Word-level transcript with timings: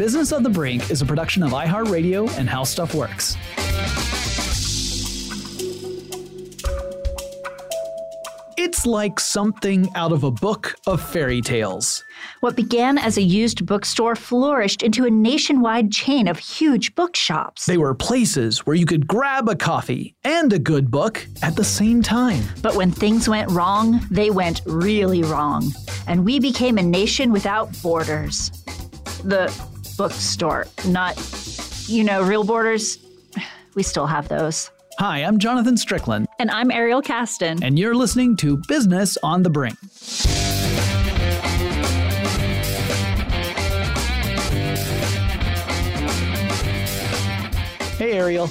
Business 0.00 0.32
of 0.32 0.42
the 0.42 0.48
Brink 0.48 0.90
is 0.90 1.02
a 1.02 1.04
production 1.04 1.42
of 1.42 1.50
iHeartRadio 1.50 2.38
and 2.38 2.48
How 2.48 2.64
Stuff 2.64 2.94
Works. 2.94 3.36
It's 8.56 8.86
like 8.86 9.20
something 9.20 9.90
out 9.94 10.12
of 10.12 10.24
a 10.24 10.30
book 10.30 10.74
of 10.86 11.02
fairy 11.02 11.42
tales. 11.42 12.02
What 12.40 12.56
began 12.56 12.96
as 12.96 13.18
a 13.18 13.22
used 13.22 13.66
bookstore 13.66 14.16
flourished 14.16 14.82
into 14.82 15.04
a 15.04 15.10
nationwide 15.10 15.92
chain 15.92 16.28
of 16.28 16.38
huge 16.38 16.94
bookshops. 16.94 17.66
They 17.66 17.76
were 17.76 17.94
places 17.94 18.60
where 18.60 18.76
you 18.76 18.86
could 18.86 19.06
grab 19.06 19.50
a 19.50 19.54
coffee 19.54 20.14
and 20.24 20.50
a 20.50 20.58
good 20.58 20.90
book 20.90 21.26
at 21.42 21.56
the 21.56 21.64
same 21.64 22.00
time. 22.00 22.42
But 22.62 22.74
when 22.74 22.90
things 22.90 23.28
went 23.28 23.50
wrong, 23.50 24.00
they 24.10 24.30
went 24.30 24.62
really 24.64 25.24
wrong. 25.24 25.70
And 26.06 26.24
we 26.24 26.40
became 26.40 26.78
a 26.78 26.82
nation 26.82 27.32
without 27.32 27.70
borders. 27.82 28.50
The 29.24 29.54
bookstore, 30.00 30.66
not, 30.86 31.14
you 31.86 32.02
know, 32.02 32.22
real 32.22 32.42
borders. 32.42 32.96
We 33.74 33.82
still 33.82 34.06
have 34.06 34.28
those. 34.28 34.70
Hi, 34.98 35.18
I'm 35.18 35.38
Jonathan 35.38 35.76
Strickland. 35.76 36.26
And 36.38 36.50
I'm 36.50 36.70
Ariel 36.70 37.02
Casten. 37.02 37.62
And 37.62 37.78
you're 37.78 37.94
listening 37.94 38.34
to 38.36 38.56
Business 38.66 39.18
on 39.22 39.42
the 39.42 39.50
Brink. 39.50 39.76
Hey, 47.98 48.12
Ariel. 48.12 48.48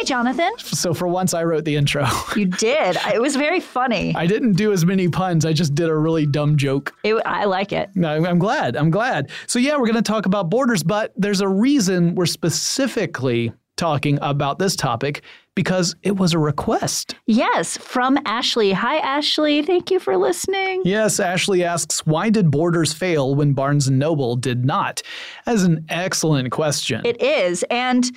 Hey, 0.00 0.06
Jonathan. 0.06 0.50
So, 0.56 0.94
for 0.94 1.06
once, 1.06 1.34
I 1.34 1.44
wrote 1.44 1.66
the 1.66 1.76
intro. 1.76 2.06
You 2.34 2.46
did. 2.46 2.96
It 3.12 3.20
was 3.20 3.36
very 3.36 3.60
funny. 3.60 4.14
I 4.16 4.26
didn't 4.26 4.52
do 4.52 4.72
as 4.72 4.86
many 4.86 5.08
puns. 5.08 5.44
I 5.44 5.52
just 5.52 5.74
did 5.74 5.90
a 5.90 5.94
really 5.94 6.24
dumb 6.24 6.56
joke. 6.56 6.94
It, 7.04 7.16
I 7.26 7.44
like 7.44 7.70
it. 7.72 7.90
I'm 8.02 8.38
glad. 8.38 8.76
I'm 8.76 8.88
glad. 8.88 9.30
So, 9.46 9.58
yeah, 9.58 9.76
we're 9.76 9.86
going 9.86 9.96
to 9.96 10.02
talk 10.02 10.24
about 10.24 10.48
borders, 10.48 10.82
but 10.82 11.12
there's 11.16 11.42
a 11.42 11.48
reason 11.48 12.14
we're 12.14 12.24
specifically 12.24 13.52
talking 13.76 14.18
about 14.22 14.58
this 14.58 14.74
topic 14.74 15.22
because 15.54 15.94
it 16.02 16.16
was 16.16 16.32
a 16.32 16.38
request. 16.38 17.16
Yes, 17.26 17.76
from 17.76 18.18
Ashley. 18.24 18.72
Hi, 18.72 18.98
Ashley. 18.98 19.62
Thank 19.62 19.90
you 19.90 20.00
for 20.00 20.16
listening. 20.16 20.80
Yes, 20.86 21.20
Ashley 21.20 21.62
asks, 21.62 22.06
why 22.06 22.30
did 22.30 22.50
Borders 22.50 22.94
fail 22.94 23.34
when 23.34 23.52
Barnes 23.52 23.90
& 23.90 23.90
Noble 23.90 24.36
did 24.36 24.64
not? 24.64 25.02
That's 25.44 25.62
an 25.64 25.84
excellent 25.90 26.52
question. 26.52 27.02
It 27.04 27.20
is. 27.20 27.64
And 27.64 28.10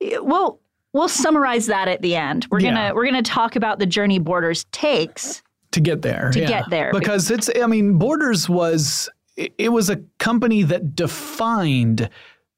we'll 0.00 0.60
we'll 0.98 1.08
summarize 1.08 1.66
that 1.66 1.88
at 1.88 2.02
the 2.02 2.14
end. 2.16 2.46
We're 2.50 2.60
Yeah. 2.60 2.72
gonna 2.74 2.94
we're 2.94 3.04
gonna 3.06 3.22
talk 3.22 3.56
about 3.56 3.78
the 3.78 3.86
journey 3.86 4.18
Borders 4.18 4.64
takes. 4.72 5.42
to 5.70 5.80
get 5.80 6.02
there. 6.02 6.30
To 6.32 6.40
yeah. 6.40 6.48
get 6.48 6.70
there. 6.70 6.90
Because 6.92 7.30
it's, 7.30 7.48
I 7.62 7.66
mean, 7.66 7.98
Borders 7.98 8.48
was, 8.48 9.08
it 9.36 9.52
it 9.58 9.68
was 9.68 9.88
a 9.90 9.96
company 10.18 10.62
that 10.64 10.94
defined 10.96 12.08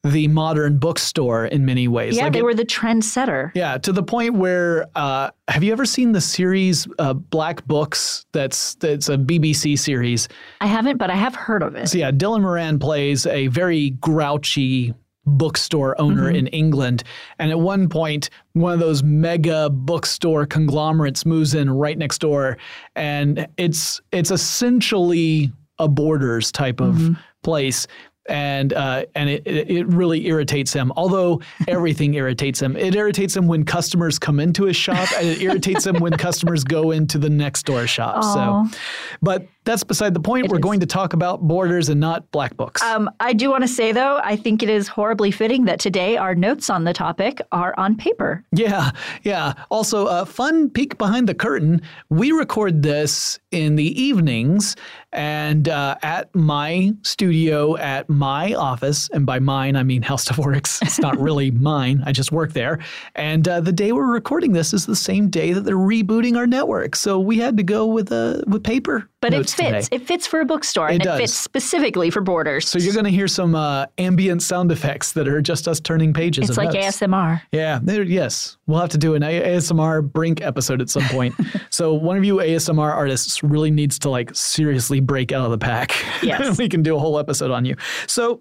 the 0.02 0.28
modern 0.28 0.78
bookstore 0.78 1.44
in 1.44 1.66
many 1.66 1.86
ways. 1.86 2.16
yeah, 2.16 2.22
Like 2.24 2.32
they 2.32 2.38
it- 2.38 2.44
were 2.44 2.54
the 2.54 2.64
trendsetter. 2.64 3.50
Yeah, 3.54 3.76
to 3.78 3.92
the 3.92 4.02
point 4.02 4.32
where 4.34 4.86
uh, 4.94 5.28
have 5.48 5.62
you 5.62 5.72
ever 5.72 5.84
seen 5.84 6.12
the 6.12 6.22
series 6.22 6.88
uh, 6.98 7.12
Black 7.12 7.66
Books? 7.66 8.24
That's 8.32 8.76
that's 8.76 9.10
a 9.10 9.18
BBC 9.18 9.78
series. 9.78 10.26
I 10.62 10.68
haven't, 10.68 10.96
but 10.96 11.10
I 11.10 11.16
have 11.16 11.34
heard 11.34 11.62
of 11.62 11.74
it. 11.74 11.88
So 11.90 11.98
yeah, 11.98 12.12
Dylan 12.12 12.40
Moran 12.40 12.78
plays 12.78 13.26
a 13.26 13.48
very 13.48 13.90
grouchy 13.90 14.94
bookstore 15.38 16.00
owner 16.00 16.26
Mm-hmm. 16.26 16.36
in 16.36 16.46
England, 16.48 17.02
and 17.38 17.50
at 17.50 17.58
one 17.60 17.88
point, 17.88 18.30
one 18.52 18.72
of 18.72 18.80
those 18.80 19.02
mega 19.02 19.70
bookstore 19.70 20.44
conglomerates 20.46 21.24
moves 21.24 21.54
in 21.54 21.70
right 21.70 21.96
next 21.96 22.18
door, 22.18 22.58
and 22.96 23.46
it's 23.56 24.00
it's 24.12 24.30
essentially 24.30 25.50
a 25.78 25.88
Borders 25.88 26.52
type 26.52 26.80
of 26.80 26.94
Mm-hmm. 26.94 27.14
place. 27.42 27.86
And 28.28 28.72
uh, 28.74 29.06
and 29.16 29.28
it, 29.28 29.42
it 29.46 29.86
really 29.88 30.26
irritates 30.26 30.72
him. 30.72 30.92
Although 30.94 31.40
everything 31.66 32.14
irritates 32.14 32.60
him, 32.62 32.76
it 32.76 32.94
irritates 32.94 33.34
him 33.34 33.48
when 33.48 33.64
customers 33.64 34.20
come 34.20 34.38
into 34.38 34.64
his 34.64 34.76
shop, 34.76 35.08
and 35.16 35.26
it 35.26 35.40
irritates 35.40 35.84
him 35.84 35.96
when 35.96 36.12
customers 36.12 36.62
go 36.62 36.92
into 36.92 37.19
the 37.19 37.30
next 37.30 37.64
door 37.66 37.88
shop. 37.88 38.19
Aw. 38.22 38.66
So, 38.69 38.78
but 39.20 39.48
that's 39.65 39.84
beside 39.84 40.15
the 40.15 40.21
point. 40.21 40.48
We're 40.48 40.59
going 40.59 40.81
to 40.81 40.87
talk 40.87 41.12
about 41.12 41.43
borders 41.43 41.88
and 41.88 42.00
not 42.00 42.31
black 42.31 42.56
books. 42.56 42.82
Um, 42.82 43.10
I 43.21 43.32
do 43.32 43.50
want 43.50 43.62
to 43.62 43.69
say 43.69 43.93
though, 43.93 44.21
I 44.25 44.37
think 44.37 44.62
it 44.62 44.71
is 44.71 44.88
horribly 44.88 45.31
fitting 45.31 45.66
that 45.66 45.78
today 45.78 46.16
our 46.16 46.34
notes 46.34 46.71
on 46.71 46.84
the 46.84 46.93
topic 46.93 47.43
are 47.53 47.75
on 47.76 47.97
paper. 47.97 48.44
yeah, 48.53 48.91
yeah. 49.22 49.53
Also, 49.70 50.06
a 50.06 50.25
fun 50.25 50.70
peek 50.70 50.97
behind 50.97 51.28
the 51.28 51.34
curtain. 51.34 51.82
We 52.09 52.32
record 52.32 52.82
this 52.82 53.38
in 53.50 53.76
the 53.76 54.00
evenings 54.00 54.76
and 55.12 55.69
uh, 55.69 55.97
at 56.03 56.34
my 56.34 56.93
studio 57.02 57.76
at 57.76 58.08
my 58.08 58.55
office. 58.55 59.08
And 59.11 59.26
by 59.26 59.40
mine, 59.40 59.76
I 59.76 59.82
mean 59.82 60.02
How 60.02 60.17
Stuff 60.17 60.38
Works. 60.38 60.81
It's 60.82 60.99
not 60.99 61.19
really 61.20 61.50
mine. 61.50 62.02
I 62.06 62.12
just 62.12 62.32
work 62.32 62.52
there. 62.52 62.79
And 63.14 63.46
uh, 63.46 63.61
the 63.61 63.73
day 63.73 63.93
we're 63.93 64.11
recording 64.11 64.52
this 64.52 64.73
is 64.73 64.87
the 64.87 64.96
same 64.96 65.29
day 65.29 65.52
that 65.52 65.62
they're 65.62 65.76
rebooting 65.76 66.37
our 66.37 66.46
network. 66.46 66.96
So 66.96 67.19
we 67.20 67.38
had 67.38 67.56
to 67.58 67.62
go 67.62 67.87
with 67.87 68.11
uh, 68.11 68.40
with 68.46 68.64
paper. 68.64 69.09
But 69.20 69.34
it 69.34 69.50
fits. 69.50 69.55
today. 69.55 69.82
It 69.90 70.06
fits 70.06 70.26
for 70.26 70.40
a 70.40 70.46
bookstore, 70.46 70.88
It 70.88 70.94
and 70.94 71.02
does. 71.02 71.19
it 71.19 71.22
fits 71.25 71.34
specifically 71.34 72.08
for 72.08 72.22
Borders. 72.22 72.67
So 72.69 72.78
you're 72.78 72.94
going 72.94 73.05
to 73.05 73.11
hear 73.11 73.28
some 73.28 73.55
uh, 73.55 73.84
ambient 73.99 74.43
sound 74.43 74.72
effects 74.72 75.12
that 75.12 75.28
are 75.28 75.43
just 75.43 75.69
us 75.69 75.78
turning 75.78 76.14
pages. 76.14 76.49
it's 76.49 76.56
like 76.56 76.72
notes. 76.72 76.99
ASMR. 77.00 77.43
Yeah, 77.52 77.81
yes. 77.84 78.56
We'll 78.67 78.81
have 78.81 78.88
to 78.90 78.99
do 78.99 79.14
an 79.14 79.22
ASMR 79.22 80.11
Brink 80.11 80.40
episode 80.40 80.81
at 80.81 80.88
some 80.88 81.02
point. 81.05 81.34
so 81.70 81.93
one 81.93 82.17
of 82.17 82.25
you 82.25 82.37
ASMR 82.37 82.94
artists 82.94 83.43
really 83.43 83.70
needs 83.70 83.99
to 84.00 84.11
like 84.11 84.34
seriously 84.34 85.00
break 85.00 85.32
out 85.32 85.44
of 85.44 85.50
the 85.50 85.58
pack. 85.58 85.94
Yes. 86.22 86.56
we 86.58 86.69
can 86.70 86.82
do 86.82 86.96
a 86.96 86.99
whole 86.99 87.19
episode 87.19 87.50
on 87.50 87.64
you. 87.67 87.76
So 88.06 88.40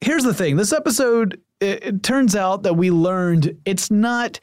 here's 0.00 0.22
the 0.22 0.34
thing. 0.34 0.54
This 0.56 0.72
episode, 0.72 1.40
it, 1.60 1.82
it 1.84 2.02
turns 2.04 2.36
out 2.36 2.62
that 2.62 2.74
we 2.76 2.90
learned 2.92 3.56
it's 3.64 3.90
not 3.90 4.38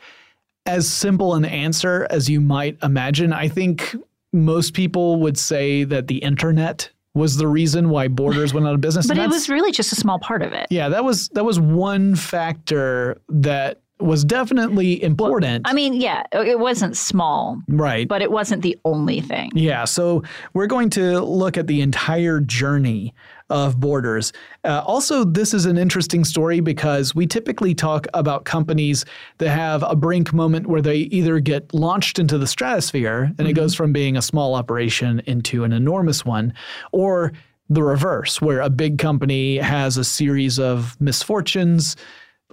as 0.66 0.90
simple 0.90 1.34
an 1.34 1.46
answer 1.46 2.06
as 2.10 2.30
you 2.30 2.42
might 2.42 2.78
imagine. 2.84 3.32
I 3.34 3.48
think 3.48 3.96
most 4.34 4.74
people 4.74 5.20
would 5.22 5.38
say 5.38 5.84
that 5.84 6.08
the 6.08 6.18
internet 6.18 6.90
was 7.14 7.38
the 7.38 7.48
reason 7.48 7.90
why 7.90 8.08
Borders 8.08 8.54
went 8.54 8.68
out 8.68 8.74
of 8.74 8.82
business. 8.88 9.08
But 9.08 9.18
it 9.18 9.30
was 9.30 9.50
really 9.50 9.72
just 9.72 9.92
a 9.92 9.96
small 9.96 10.20
part 10.20 10.42
of 10.42 10.54
it. 10.54 10.68
yeah, 10.70 10.90
that 10.90 11.04
was 11.04 11.30
that 11.30 11.44
was 11.44 11.60
one 11.60 12.16
factor 12.16 13.22
that 13.30 13.82
was 14.02 14.26
definitely 14.26 15.02
important. 15.04 15.68
I 15.68 15.74
mean, 15.74 15.94
yeah, 15.94 16.24
it 16.34 16.60
wasn't 16.60 16.98
small, 16.98 17.62
right. 17.68 18.08
but 18.08 18.22
it 18.22 18.32
wasn't 18.32 18.64
the 18.64 18.78
only 18.84 19.22
thing. 19.22 19.52
Yeah, 19.54 19.86
so 19.86 20.24
we're 20.54 20.68
going 20.68 20.90
to 20.92 21.22
look 21.22 21.58
at 21.58 21.68
the 21.68 21.82
entire 21.82 22.40
journey 22.40 23.14
of 23.52 23.80
Borders. 23.80 24.32
Uh, 24.64 24.82
also, 24.86 25.24
this 25.24 25.54
is 25.54 25.66
an 25.66 25.78
interesting 25.78 26.24
story 26.24 26.62
because 26.62 27.14
we 27.14 27.28
typically 27.28 27.76
talk 27.76 28.08
about 28.14 28.46
companies 28.46 29.06
that 29.38 29.50
have 29.50 29.84
a 29.84 29.96
brink 29.96 30.34
moment 30.34 30.68
where 30.68 30.82
they 30.82 30.98
either 30.98 31.40
get 31.40 31.74
launched 31.74 32.18
into 32.18 32.38
the 32.38 32.48
stratosphere 32.48 33.32
and 33.38 33.48
it 33.48 33.54
goes 33.54 33.76
from 33.76 33.92
being 33.94 34.18
a 34.18 34.22
small 34.22 34.56
operation 34.56 35.22
into 35.28 35.64
an 35.64 35.74
enormous 35.74 36.26
one, 36.26 36.54
or 36.92 37.34
the 37.70 37.84
reverse, 37.84 38.42
where 38.42 38.62
a 38.62 38.70
big 38.70 38.98
company 38.98 39.58
has 39.58 39.98
a 39.98 40.04
series 40.04 40.58
of 40.58 41.00
misfortunes, 41.00 41.96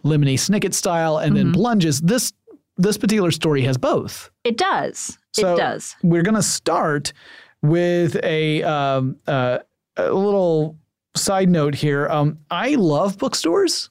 Lemony 0.04 0.34
Snicket 0.34 0.74
style, 0.74 1.18
and 1.18 1.36
then 1.36 1.52
plunges. 1.52 2.00
This 2.00 2.32
this 2.76 2.96
particular 2.96 3.32
story 3.32 3.62
has 3.62 3.76
both. 3.76 4.30
It 4.44 4.56
does. 4.56 5.18
So 5.32 5.54
it 5.54 5.56
does. 5.56 5.96
We're 6.02 6.22
going 6.22 6.36
to 6.36 6.42
start 6.42 7.12
with 7.62 8.16
a 8.22 8.62
um, 8.62 9.16
uh, 9.26 9.58
a 9.96 10.12
little 10.12 10.76
side 11.18 11.48
note 11.50 11.74
here. 11.74 12.08
Um, 12.08 12.38
I 12.50 12.74
love 12.76 13.18
bookstores. 13.18 13.90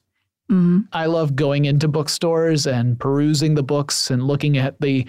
Mhm. 0.52 0.88
I 0.94 1.06
love 1.08 1.36
going 1.36 1.66
into 1.66 1.88
bookstores 1.88 2.66
and 2.66 2.98
perusing 3.00 3.56
the 3.56 3.64
books 3.64 4.10
and 4.10 4.24
looking 4.24 4.58
at 4.58 4.80
the 4.80 5.06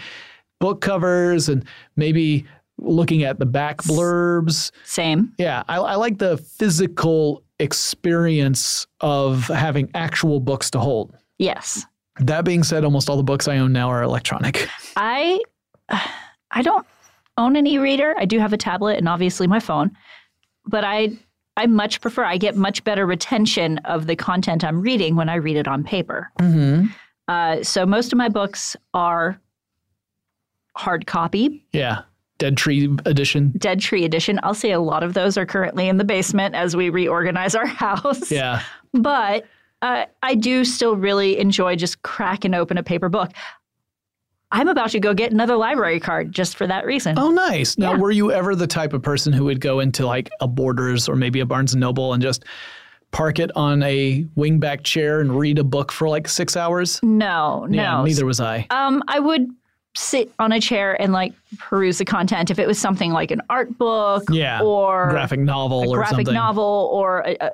book 0.61 0.81
covers 0.81 1.49
and 1.49 1.65
maybe 1.97 2.45
looking 2.79 3.23
at 3.23 3.39
the 3.39 3.47
back 3.47 3.79
blurbs. 3.83 4.71
Same. 4.85 5.33
Yeah, 5.39 5.63
I, 5.69 5.77
I 5.77 5.95
like 5.95 6.19
the 6.19 6.37
physical 6.39 7.43
experience 7.59 8.87
of 9.01 9.45
having 9.47 9.91
actual 9.95 10.41
books 10.41 10.71
to 10.73 10.81
hold. 10.81 11.17
Yes. 11.39 11.87
That 12.21 12.45
being 12.45 12.65
said, 12.65 12.85
almost 12.85 13.09
all 13.09 13.17
the 13.17 13.23
books 13.23 13.47
I 13.47 13.59
own 13.59 13.73
now 13.73 13.89
are 13.89 14.03
electronic. 14.03 14.69
I 14.97 15.41
I 16.51 16.63
don't 16.63 16.87
own 17.37 17.55
an 17.55 17.67
e-reader. 17.67 18.15
I 18.19 18.25
do 18.25 18.41
have 18.41 18.53
a 18.53 18.57
tablet 18.57 18.99
and 18.99 19.09
obviously 19.09 19.47
my 19.47 19.61
phone, 19.61 19.93
but 20.67 20.83
I 20.83 21.17
I 21.59 21.67
much 21.67 22.01
prefer. 22.01 22.25
I 22.25 22.39
get 22.39 22.57
much 22.57 22.83
better 22.85 23.05
retention 23.05 23.79
of 23.79 24.07
the 24.07 24.17
content 24.17 24.65
I'm 24.65 24.81
reading 24.81 25.17
when 25.17 25.29
I 25.29 25.35
read 25.35 25.57
it 25.57 25.69
on 25.69 25.85
paper. 25.85 26.31
Mm-hmm. 26.41 26.87
Uh, 27.27 27.63
so 27.63 27.85
most 27.85 28.13
of 28.13 28.17
my 28.17 28.29
books 28.31 28.77
are 28.95 29.39
hard 30.77 31.07
copy, 31.07 31.67
Yeah. 31.73 32.03
Dead 32.39 32.57
Tree 32.57 32.85
Edition. 33.05 33.53
Dead 33.59 33.81
Tree 33.81 34.05
Edition. 34.05 34.39
I'll 34.45 34.55
say 34.55 34.71
a 34.71 34.79
lot 34.79 35.03
of 35.03 35.13
those 35.15 35.37
are 35.37 35.45
currently 35.45 35.89
in 35.89 35.97
the 35.97 36.05
basement 36.05 36.55
as 36.55 36.77
we 36.77 36.89
reorganize 36.89 37.57
our 37.57 37.67
house. 37.85 38.31
Yeah. 38.31 38.63
But 38.93 39.45
uh, 39.83 40.07
I 40.23 40.37
do 40.37 40.65
still 40.65 40.95
really 40.95 41.37
enjoy 41.41 41.75
just 41.75 42.03
cracking 42.03 42.55
open 42.55 42.79
a 42.79 42.83
paper 42.85 43.09
book. 43.09 43.33
I'm 44.51 44.69
about 44.69 44.91
to 44.91 45.01
go 45.01 45.13
get 45.13 45.31
another 45.33 45.57
library 45.57 46.01
card 46.01 46.33
just 46.33 46.57
for 46.57 46.67
that 46.67 46.87
reason. 46.87 47.19
Oh, 47.19 47.31
nice. 47.31 47.77
Now, 47.77 47.93
Yeah. 47.93 47.99
were 47.99 48.11
you 48.11 48.33
ever 48.33 48.55
the 48.55 48.67
type 48.67 48.93
of 48.95 49.03
person 49.03 49.33
who 49.33 49.45
would 49.45 49.61
go 49.61 49.81
into 49.81 50.07
like 50.07 50.31
a 50.41 50.49
Borders 50.49 51.09
or 51.09 51.17
maybe 51.17 51.41
a 51.41 51.47
Barnes 51.47 51.75
and 51.75 51.81
Noble 51.81 52.15
and 52.15 52.23
just 52.23 52.45
park 53.11 53.39
it 53.39 53.51
on 53.57 53.83
a 53.83 54.25
wingback 54.37 54.85
chair 54.85 55.21
and 55.21 55.39
read 55.39 55.59
a 55.59 55.65
book 55.65 55.93
for 55.93 56.09
like 56.09 56.29
six 56.29 56.57
hours? 56.57 56.99
No, 57.03 57.67
no. 57.69 58.05
Neither 58.05 58.25
was 58.25 58.41
I. 58.41 58.67
Um, 58.71 59.03
I 59.09 59.19
would 59.19 59.49
sit 59.97 60.33
on 60.39 60.53
a 60.53 60.61
chair 60.61 61.01
and 61.01 61.13
like 61.13 61.33
peruse 61.59 61.99
the 61.99 62.05
content 62.05 62.51
if 62.51 62.59
it 62.59 62.67
was 62.67 62.79
something 62.79 63.13
like 63.13 63.31
an 63.31 63.43
art 63.51 63.77
book 63.79 64.23
Yeah. 64.31 64.61
or 64.63 65.11
graphic 65.11 65.41
novel 65.41 65.83
a 65.83 65.89
or 65.89 65.97
graphic 65.97 66.27
novel 66.29 66.89
or 66.93 67.21
a, 67.27 67.37
a, 67.41 67.51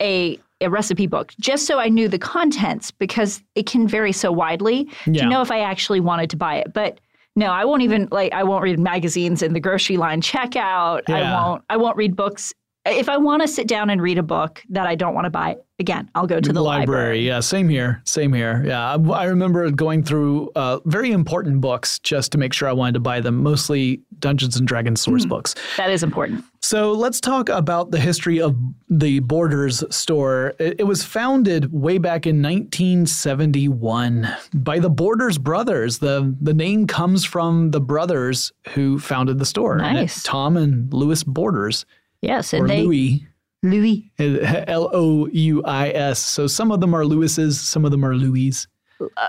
a 0.00 0.38
a 0.60 0.68
recipe 0.70 1.06
book, 1.06 1.32
just 1.40 1.66
so 1.66 1.78
I 1.78 1.88
knew 1.88 2.08
the 2.08 2.18
contents 2.18 2.90
because 2.90 3.42
it 3.54 3.66
can 3.66 3.88
vary 3.88 4.12
so 4.12 4.30
widely 4.32 4.88
Yeah. 5.06 5.22
to 5.22 5.28
know 5.28 5.40
if 5.42 5.50
I 5.50 5.60
actually 5.60 6.00
wanted 6.00 6.30
to 6.30 6.36
buy 6.36 6.56
it. 6.56 6.72
But 6.74 7.00
no, 7.36 7.46
I 7.46 7.64
won't 7.64 7.82
even 7.82 8.08
like 8.10 8.32
I 8.32 8.42
won't 8.44 8.62
read 8.62 8.78
magazines 8.78 9.42
in 9.42 9.52
the 9.54 9.60
grocery 9.60 9.96
line 9.96 10.20
checkout. 10.20 11.02
Yeah. 11.08 11.16
I 11.16 11.46
won't 11.48 11.62
I 11.70 11.76
won't 11.76 11.96
read 11.96 12.16
books. 12.16 12.52
If 12.86 13.10
I 13.10 13.18
want 13.18 13.42
to 13.42 13.48
sit 13.48 13.68
down 13.68 13.90
and 13.90 14.00
read 14.00 14.16
a 14.16 14.22
book 14.22 14.62
that 14.70 14.86
I 14.86 14.94
don't 14.94 15.12
want 15.14 15.26
to 15.26 15.30
buy, 15.30 15.56
again, 15.78 16.10
I'll 16.14 16.26
go 16.26 16.40
to 16.40 16.50
the 16.52 16.62
library. 16.62 17.20
Yeah, 17.26 17.40
same 17.40 17.68
here. 17.68 18.00
Same 18.06 18.32
here. 18.32 18.64
Yeah, 18.66 18.96
I, 18.96 19.10
I 19.10 19.24
remember 19.26 19.70
going 19.70 20.02
through 20.02 20.50
uh, 20.56 20.80
very 20.86 21.12
important 21.12 21.60
books 21.60 21.98
just 21.98 22.32
to 22.32 22.38
make 22.38 22.54
sure 22.54 22.68
I 22.70 22.72
wanted 22.72 22.94
to 22.94 23.00
buy 23.00 23.20
them, 23.20 23.42
mostly 23.42 24.00
Dungeons 24.18 24.56
and 24.56 24.66
Dragons 24.66 24.98
source 25.02 25.24
Hmm. 25.24 25.28
books. 25.28 25.54
That 25.76 25.90
is 25.90 26.02
important. 26.02 26.42
So 26.62 26.92
let's 26.92 27.20
talk 27.20 27.48
about 27.48 27.90
the 27.90 27.98
history 27.98 28.40
of 28.40 28.54
the 28.88 29.20
Borders 29.20 29.82
store. 29.94 30.52
It, 30.58 30.86
was 30.86 31.02
founded 31.02 31.72
way 31.72 31.96
back 31.96 32.26
in 32.26 32.42
1971 32.42 34.28
by 34.52 34.78
the 34.78 34.90
Borders 34.90 35.38
brothers. 35.38 35.98
The 35.98 36.36
the 36.40 36.52
name 36.52 36.86
comes 36.86 37.24
from 37.24 37.70
the 37.70 37.80
brothers 37.80 38.52
who 38.70 38.98
founded 38.98 39.38
the 39.38 39.46
store. 39.46 39.78
And 39.78 39.96
Nice. 39.96 40.22
Tom 40.22 40.56
and 40.56 40.92
Louis 40.92 41.24
Borders, 41.24 41.86
Yes, 42.20 42.52
or 42.52 42.58
and 42.58 42.70
they 42.70 42.82
Louis. 42.82 43.26
Louis 43.62 44.10
L 44.18 44.90
O 44.92 45.26
U 45.28 45.62
I 45.64 45.88
S. 45.90 46.18
So 46.18 46.46
some 46.46 46.70
of 46.70 46.80
them 46.80 46.94
are 46.94 47.04
Lewis's, 47.06 47.58
some 47.60 47.84
of 47.84 47.90
them 47.90 48.04
are 48.04 48.14
Louis. 48.14 48.66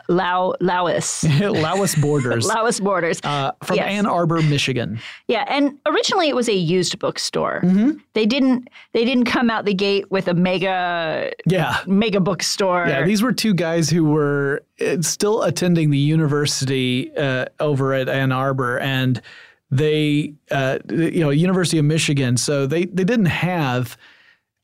Lau 0.10 0.54
Lauis. 0.62 1.24
Louis 1.76 1.96
Borders. 1.96 2.48
Lauis 2.50 2.82
Borders. 2.82 3.20
Uh, 3.24 3.52
from 3.64 3.78
Yes. 3.78 3.88
Ann 3.88 4.06
Arbor, 4.06 4.42
Michigan. 4.42 5.00
Yeah, 5.28 5.46
and 5.48 5.78
originally 5.86 6.30
it 6.30 6.36
was 6.36 6.50
a 6.50 6.54
used 6.56 6.98
bookstore. 7.00 7.62
Mm-hmm. 7.64 7.92
They 8.14 8.26
didn't 8.26 8.68
they 8.94 9.06
didn't 9.06 9.26
come 9.26 9.50
out 9.50 9.66
the 9.66 9.74
gate 9.74 10.10
with 10.12 10.28
a 10.28 10.34
mega 10.34 11.32
Yeah. 11.46 11.78
mega 11.88 12.20
bookstore. 12.20 12.86
Yeah, 12.88 13.04
these 13.06 13.22
were 13.22 13.32
two 13.34 13.54
guys 13.54 13.90
who 13.90 14.06
were 14.06 14.64
uh, 14.80 15.02
still 15.02 15.44
attending 15.44 15.90
the 15.90 15.98
university 15.98 17.12
uh, 17.16 17.46
over 17.60 17.94
at 17.94 18.10
Ann 18.10 18.32
Arbor, 18.32 18.80
and 18.80 19.22
they, 19.70 20.34
uh, 20.52 20.80
you 20.90 21.22
know, 21.22 21.30
University 21.30 21.78
of 21.78 21.86
Michigan. 21.86 22.36
So 22.38 22.66
they 22.68 22.86
they 22.86 23.04
didn't 23.06 23.28
have 23.28 23.98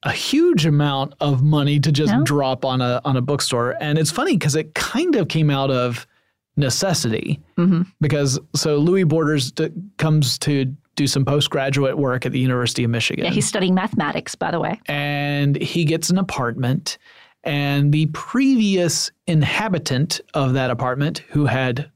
a 0.07 0.11
huge 0.11 0.65
amount 0.65 1.13
of 1.19 1.43
money 1.43 1.79
to 1.79 1.91
just 1.91 2.13
No. 2.13 2.23
drop 2.23 2.63
on 2.65 2.81
a 2.81 3.01
on 3.05 3.17
a 3.17 3.21
bookstore, 3.21 3.75
and 3.81 3.97
it's 3.99 4.09
funny 4.11 4.37
because 4.37 4.55
it 4.55 4.73
kind 4.73 5.15
of 5.15 5.27
came 5.27 5.49
out 5.49 5.69
of 5.69 6.07
necessity 6.55 7.39
Mm-hmm. 7.57 7.83
because 8.01 8.39
so 8.55 8.77
Louis 8.77 9.03
Borders 9.03 9.51
d- 9.51 9.69
comes 9.97 10.37
to 10.39 10.65
do 10.95 11.05
some 11.07 11.23
postgraduate 11.25 11.97
work 11.97 12.25
at 12.25 12.31
the 12.31 12.39
University 12.39 12.83
of 12.83 12.89
Michigan 12.89 13.25
yeah, 13.25 13.31
he's 13.31 13.47
studying 13.47 13.75
mathematics, 13.75 14.33
by 14.33 14.49
the 14.51 14.59
way. 14.59 14.79
and 14.87 15.55
he 15.61 15.85
gets 15.85 16.09
an 16.09 16.17
apartment 16.17 16.97
and 17.43 17.91
the 17.93 18.07
previous 18.07 19.11
inhabitant 19.27 20.19
of 20.33 20.53
that 20.53 20.71
apartment 20.71 21.19
who 21.29 21.45
had 21.45 21.91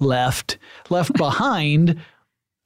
left 0.00 0.58
left 0.90 1.12
behind 1.16 1.98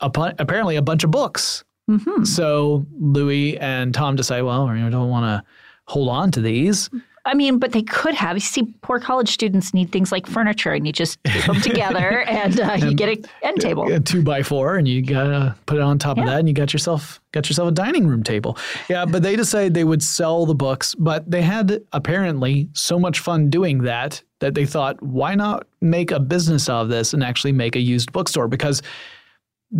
appa- 0.02 0.34
apparently 0.38 0.76
a 0.76 0.82
bunch 0.82 1.04
of 1.04 1.10
books 1.10 1.64
hmm 1.98 2.24
so 2.24 2.86
louis 2.98 3.58
and 3.58 3.94
tom 3.94 4.16
decide 4.16 4.42
well 4.42 4.68
we 4.68 4.90
don't 4.90 5.08
want 5.08 5.24
to 5.24 5.42
hold 5.86 6.08
on 6.08 6.30
to 6.32 6.40
these. 6.40 6.90
I 7.24 7.34
mean, 7.34 7.58
but 7.60 7.70
they 7.70 7.82
could 7.82 8.14
have. 8.14 8.36
You 8.36 8.40
see, 8.40 8.74
poor 8.82 8.98
college 8.98 9.28
students 9.28 9.72
need 9.72 9.92
things 9.92 10.10
like 10.10 10.26
furniture, 10.26 10.72
and 10.72 10.84
you 10.84 10.92
just 10.92 11.22
put 11.22 11.44
them 11.44 11.60
together, 11.60 12.22
and 12.22 12.58
uh, 12.58 12.72
you 12.80 12.94
get 12.94 13.10
an 13.10 13.24
end 13.42 13.60
table. 13.60 13.92
a 13.92 14.00
two 14.00 14.22
by 14.22 14.42
four 14.42 14.76
and 14.76 14.88
you 14.88 15.02
gotta 15.02 15.54
put 15.66 15.76
it 15.76 15.82
on 15.82 15.98
top 15.98 16.18
of 16.18 16.26
that 16.26 16.40
and 16.40 16.48
you 16.48 16.54
got 16.54 16.72
yourself 16.72 17.20
got 17.30 17.48
yourself 17.48 17.68
a 17.68 17.72
dining 17.72 18.08
room 18.08 18.22
table. 18.24 18.56
Yeah 18.88 19.04
but 19.04 19.22
they 19.22 19.36
decided 19.36 19.74
they 19.74 19.84
would 19.84 20.02
sell 20.02 20.46
the 20.46 20.54
books 20.54 20.94
but 20.96 21.30
they 21.30 21.42
had 21.42 21.82
apparently 21.92 22.68
so 22.72 22.98
much 22.98 23.20
fun 23.20 23.50
doing 23.50 23.82
that 23.82 24.22
that 24.40 24.54
they 24.54 24.66
thought 24.66 25.00
why 25.02 25.34
not 25.34 25.66
make 25.80 26.10
a 26.10 26.18
business 26.18 26.68
out 26.68 26.82
of 26.82 26.88
this 26.88 27.12
and 27.14 27.22
actually 27.22 27.52
make 27.52 27.76
a 27.76 27.80
used 27.80 28.12
bookstore? 28.12 28.48
Because 28.48 28.82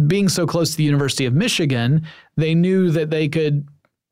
being 0.06 0.28
so 0.28 0.46
close 0.46 0.72
to 0.72 0.76
the 0.76 0.84
university 0.84 1.26
of 1.26 1.34
michigan 1.34 2.06
they 2.37 2.54
knew 2.54 2.90
that 2.90 3.11
they 3.11 3.28
could 3.28 3.66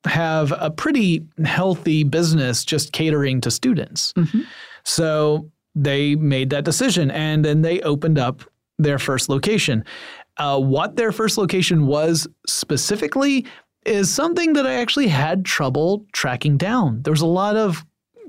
have 0.05 0.53
a 0.59 0.71
pretty 0.71 1.27
healthy 1.45 2.05
business 2.05 2.65
just 2.65 2.93
catering 2.93 3.41
to 3.41 3.51
students 3.51 4.15
so 4.85 5.51
they 5.75 6.15
made 6.17 6.51
that 6.51 6.65
decision 6.65 7.11
and 7.11 7.45
then 7.45 7.63
they 7.63 7.81
opened 7.81 8.19
up 8.19 8.43
their 8.79 8.99
first 8.99 9.29
location. 9.29 9.85
Uh, 10.37 10.59
what 10.59 10.97
their 10.97 11.13
first 11.13 11.39
location 11.39 11.87
was 11.87 12.27
specifically 12.47 13.47
is 13.87 14.13
something 14.13 14.53
that 14.55 14.67
I 14.67 14.75
actually 14.75 15.09
had 15.09 15.45
trouble 15.45 16.07
tracking 16.13 16.57
down. 16.57 17.03
There 17.03 17.13
was 17.13 17.21
a 17.21 17.27
lot 17.27 17.57
of 17.57 17.85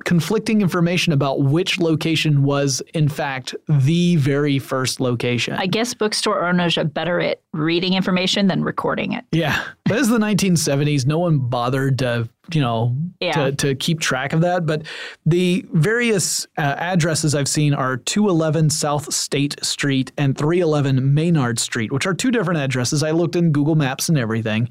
conflicting 0.06 0.62
information 0.62 1.14
about 1.14 1.42
which 1.42 1.80
location 1.80 2.44
was, 2.44 2.82
in 2.94 3.08
fact, 3.08 3.56
the 3.68 4.16
very 4.18 4.60
first 4.60 5.00
location. 5.00 5.54
I 5.56 5.68
guess 5.68 5.94
bookstore 5.94 6.46
owners 6.46 6.78
are 6.78 6.84
better 6.84 7.20
at 7.20 7.42
reading 7.54 7.94
information 7.94 8.48
than 8.48 8.64
recording 8.64 9.12
it. 9.14 9.26
Yeah, 9.32 9.64
but 9.86 9.98
it's 10.00 10.10
the 10.10 10.18
1970s. 10.18 11.06
No 11.06 11.20
one 11.20 11.40
bothered 11.40 12.00
to, 12.00 12.30
you 12.54 12.62
know, 12.62 12.96
Yeah. 13.20 13.32
to, 13.34 13.52
to 13.54 13.76
keep 13.76 14.00
track 14.00 14.34
of 14.34 14.42
that. 14.42 14.66
But 14.66 14.84
the 15.26 15.66
various 15.74 16.48
uh, 16.58 16.62
addresses 16.62 17.36
I've 17.36 17.48
seen 17.50 17.74
are 17.74 17.98
211 17.98 18.70
South 18.70 19.14
State 19.14 19.64
Street 19.64 20.12
and 20.18 20.38
311 20.38 21.14
Maynard 21.14 21.60
Street, 21.60 21.92
which 21.92 22.06
are 22.06 22.14
two 22.14 22.32
different 22.32 22.60
addresses. 22.60 23.04
I 23.04 23.12
looked 23.12 23.36
in 23.36 23.52
Google 23.52 23.76
Maps 23.76 24.10
and 24.10 24.18
everything. 24.18 24.70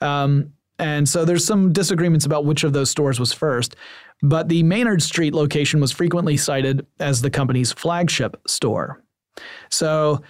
Um, 0.00 0.52
And 0.78 1.08
so 1.08 1.24
there's 1.24 1.44
some 1.44 1.72
disagreements 1.72 2.26
about 2.26 2.44
which 2.44 2.64
of 2.64 2.72
those 2.72 2.90
stores 2.90 3.20
was 3.20 3.32
first. 3.32 3.76
But 4.22 4.48
the 4.48 4.62
Maynard 4.62 5.02
Street 5.02 5.34
location 5.34 5.80
was 5.80 5.92
frequently 5.92 6.36
cited 6.36 6.86
as 7.00 7.22
the 7.22 7.30
company's 7.30 7.72
flagship 7.72 8.40
store. 8.46 9.02
So 9.70 10.22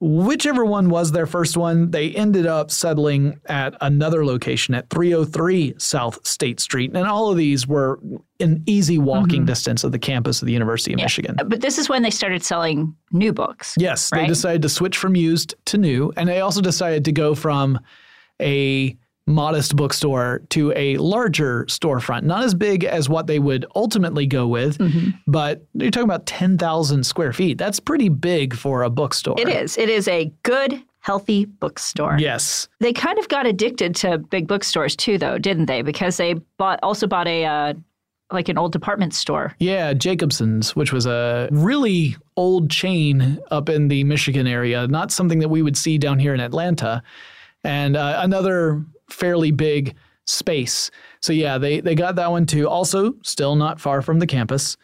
whichever 0.00 0.64
one 0.64 0.88
was 0.88 1.12
their 1.12 1.26
first 1.26 1.56
one, 1.56 1.90
they 1.90 2.10
ended 2.12 2.46
up 2.46 2.70
settling 2.70 3.38
at 3.46 3.74
another 3.82 4.24
location 4.24 4.74
at 4.74 4.88
303 4.88 5.74
South 5.78 6.26
State 6.26 6.58
Street. 6.58 6.90
And 6.94 7.06
all 7.06 7.30
of 7.30 7.36
these 7.36 7.66
were 7.66 8.00
in 8.38 8.62
easy 8.66 8.98
walking 8.98 9.40
mm-hmm. 9.40 9.46
distance 9.46 9.84
of 9.84 9.92
the 9.92 9.98
campus 9.98 10.40
of 10.40 10.46
the 10.46 10.52
University 10.52 10.94
of 10.94 10.98
Michigan. 10.98 11.36
But 11.44 11.60
this 11.60 11.76
is 11.76 11.88
when 11.88 12.02
they 12.02 12.10
started 12.10 12.42
selling 12.42 12.94
new 13.12 13.32
books. 13.32 13.74
Yes, 13.78 14.10
they 14.10 14.26
decided 14.26 14.62
to 14.62 14.68
switch 14.68 14.96
from 14.96 15.14
used 15.16 15.54
to 15.66 15.78
new. 15.78 16.12
And 16.16 16.28
they 16.28 16.40
also 16.40 16.62
decided 16.62 17.04
to 17.04 17.12
go 17.12 17.34
from 17.34 17.78
a 18.40 18.96
modest 19.30 19.76
bookstore 19.76 20.42
to 20.50 20.72
a 20.76 20.96
larger 20.98 21.64
storefront. 21.66 22.22
Not 22.22 22.44
as 22.44 22.54
big 22.54 22.84
as 22.84 23.08
what 23.08 23.26
they 23.26 23.38
would 23.38 23.64
ultimately 23.74 24.26
go 24.26 24.46
with, 24.46 24.78
Mm-hmm. 24.78 25.10
but 25.26 25.64
you're 25.74 25.90
talking 25.90 26.04
about 26.08 26.26
10,000 26.26 27.04
square 27.04 27.32
feet. 27.32 27.58
That's 27.58 27.80
pretty 27.80 28.08
big 28.08 28.54
for 28.54 28.82
a 28.82 28.90
bookstore. 28.90 29.36
It 29.38 29.48
is. 29.48 29.78
It 29.78 29.88
is 29.88 30.08
a 30.08 30.32
good, 30.42 30.82
healthy 31.00 31.44
bookstore. 31.46 32.16
Yes. 32.18 32.68
They 32.80 32.92
kind 32.92 33.18
of 33.18 33.28
got 33.28 33.46
addicted 33.46 33.94
to 33.96 34.18
big 34.18 34.46
bookstores 34.48 34.96
too, 34.96 35.16
though, 35.18 35.38
didn't 35.38 35.66
they? 35.66 35.82
Because 35.82 36.16
they 36.16 36.34
bought 36.58 36.78
also 36.82 37.06
bought 37.06 37.28
a 37.28 37.44
uh, 37.44 37.74
like 38.32 38.48
an 38.48 38.56
old 38.58 38.70
department 38.72 39.12
store. 39.12 39.54
Yeah, 39.58 39.92
Jacobson's, 39.92 40.76
which 40.76 40.92
was 40.92 41.04
a 41.04 41.48
really 41.50 42.16
old 42.36 42.70
chain 42.70 43.38
up 43.50 43.68
in 43.68 43.88
the 43.88 44.04
Michigan 44.04 44.46
area, 44.46 44.86
not 44.86 45.10
something 45.10 45.40
that 45.40 45.48
we 45.48 45.62
would 45.62 45.76
see 45.76 45.98
down 45.98 46.18
here 46.20 46.32
in 46.32 46.38
Atlanta, 46.38 47.02
and 47.64 47.96
uh, 47.96 48.20
another 48.22 48.84
fairly 49.10 49.50
big 49.50 49.94
space. 50.26 50.90
So 51.20 51.32
yeah, 51.32 51.58
they 51.58 51.80
they 51.80 51.94
got 51.94 52.16
that 52.16 52.30
one 52.30 52.46
too. 52.46 52.68
Also, 52.68 53.14
still 53.22 53.56
not 53.56 53.80
far 53.80 54.02
from 54.02 54.18
the 54.18 54.26
campus. 54.26 54.76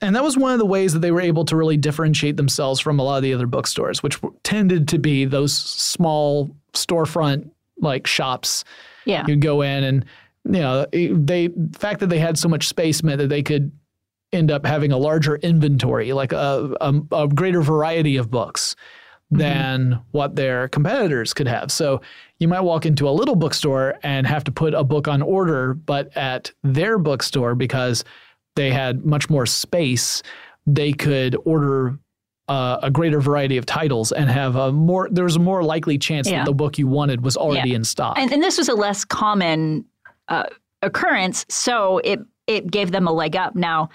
And 0.00 0.14
that 0.16 0.24
was 0.24 0.36
one 0.36 0.52
of 0.52 0.58
the 0.58 0.66
ways 0.66 0.92
that 0.92 0.98
they 0.98 1.12
were 1.12 1.20
able 1.20 1.44
to 1.46 1.56
really 1.56 1.76
differentiate 1.76 2.36
themselves 2.36 2.80
from 2.80 2.98
a 2.98 3.02
lot 3.02 3.16
of 3.16 3.22
the 3.22 3.32
other 3.32 3.46
bookstores, 3.46 4.02
which 4.02 4.18
tended 4.42 4.88
to 4.88 4.98
be 4.98 5.24
those 5.24 5.54
small 5.56 6.54
storefront 6.72 7.48
like 7.80 8.06
shops 8.06 8.64
Yeah. 9.04 9.24
you 9.26 9.36
go 9.36 9.62
in 9.62 9.84
and 9.84 10.04
you 10.44 10.60
know 10.60 10.86
they 10.92 11.48
the 11.48 11.78
fact 11.78 12.00
that 12.00 12.08
they 12.08 12.18
had 12.18 12.38
so 12.38 12.48
much 12.48 12.68
space 12.68 13.02
meant 13.02 13.18
that 13.18 13.28
they 13.28 13.42
could 13.42 13.72
end 14.32 14.50
up 14.50 14.66
having 14.66 14.92
a 14.92 14.98
larger 14.98 15.36
inventory 15.36 16.12
like 16.12 16.32
a, 16.32 16.74
a, 16.80 16.94
a 17.12 17.28
greater 17.28 17.62
variety 17.62 18.16
of 18.16 18.30
books 18.30 18.74
than 19.38 20.00
what 20.12 20.36
their 20.36 20.68
competitors 20.68 21.34
could 21.34 21.48
have 21.48 21.70
so 21.72 22.00
you 22.38 22.48
might 22.48 22.60
walk 22.60 22.84
into 22.86 23.08
a 23.08 23.10
little 23.10 23.36
bookstore 23.36 23.94
and 24.02 24.26
have 24.26 24.44
to 24.44 24.52
put 24.52 24.74
a 24.74 24.84
book 24.84 25.08
on 25.08 25.22
order 25.22 25.74
but 25.74 26.14
at 26.16 26.50
their 26.62 26.98
bookstore 26.98 27.54
because 27.54 28.04
they 28.56 28.70
had 28.70 29.04
much 29.04 29.28
more 29.30 29.46
space 29.46 30.22
they 30.66 30.92
could 30.92 31.36
order 31.44 31.98
uh, 32.48 32.78
a 32.82 32.90
greater 32.90 33.20
variety 33.20 33.56
of 33.56 33.64
titles 33.64 34.12
and 34.12 34.28
have 34.30 34.54
a 34.56 34.70
more 34.70 35.08
there 35.10 35.24
was 35.24 35.36
a 35.36 35.40
more 35.40 35.62
likely 35.62 35.96
chance 35.98 36.28
Yeah. 36.28 36.38
that 36.40 36.44
the 36.46 36.54
book 36.54 36.78
you 36.78 36.86
wanted 36.86 37.22
was 37.24 37.36
already 37.36 37.70
Yeah. 37.70 37.76
in 37.76 37.84
stock 37.84 38.18
And, 38.18 38.30
and 38.32 38.42
this 38.42 38.58
was 38.58 38.68
a 38.68 38.74
less 38.74 39.04
common 39.04 39.86
uh, 40.28 40.44
occurrence, 40.82 41.46
so 41.48 41.98
it 42.04 42.20
it 42.46 42.70
gave 42.70 42.90
them 42.92 43.06
a 43.08 43.12
leg 43.12 43.34
up. 43.36 43.54
Now, 43.56 43.88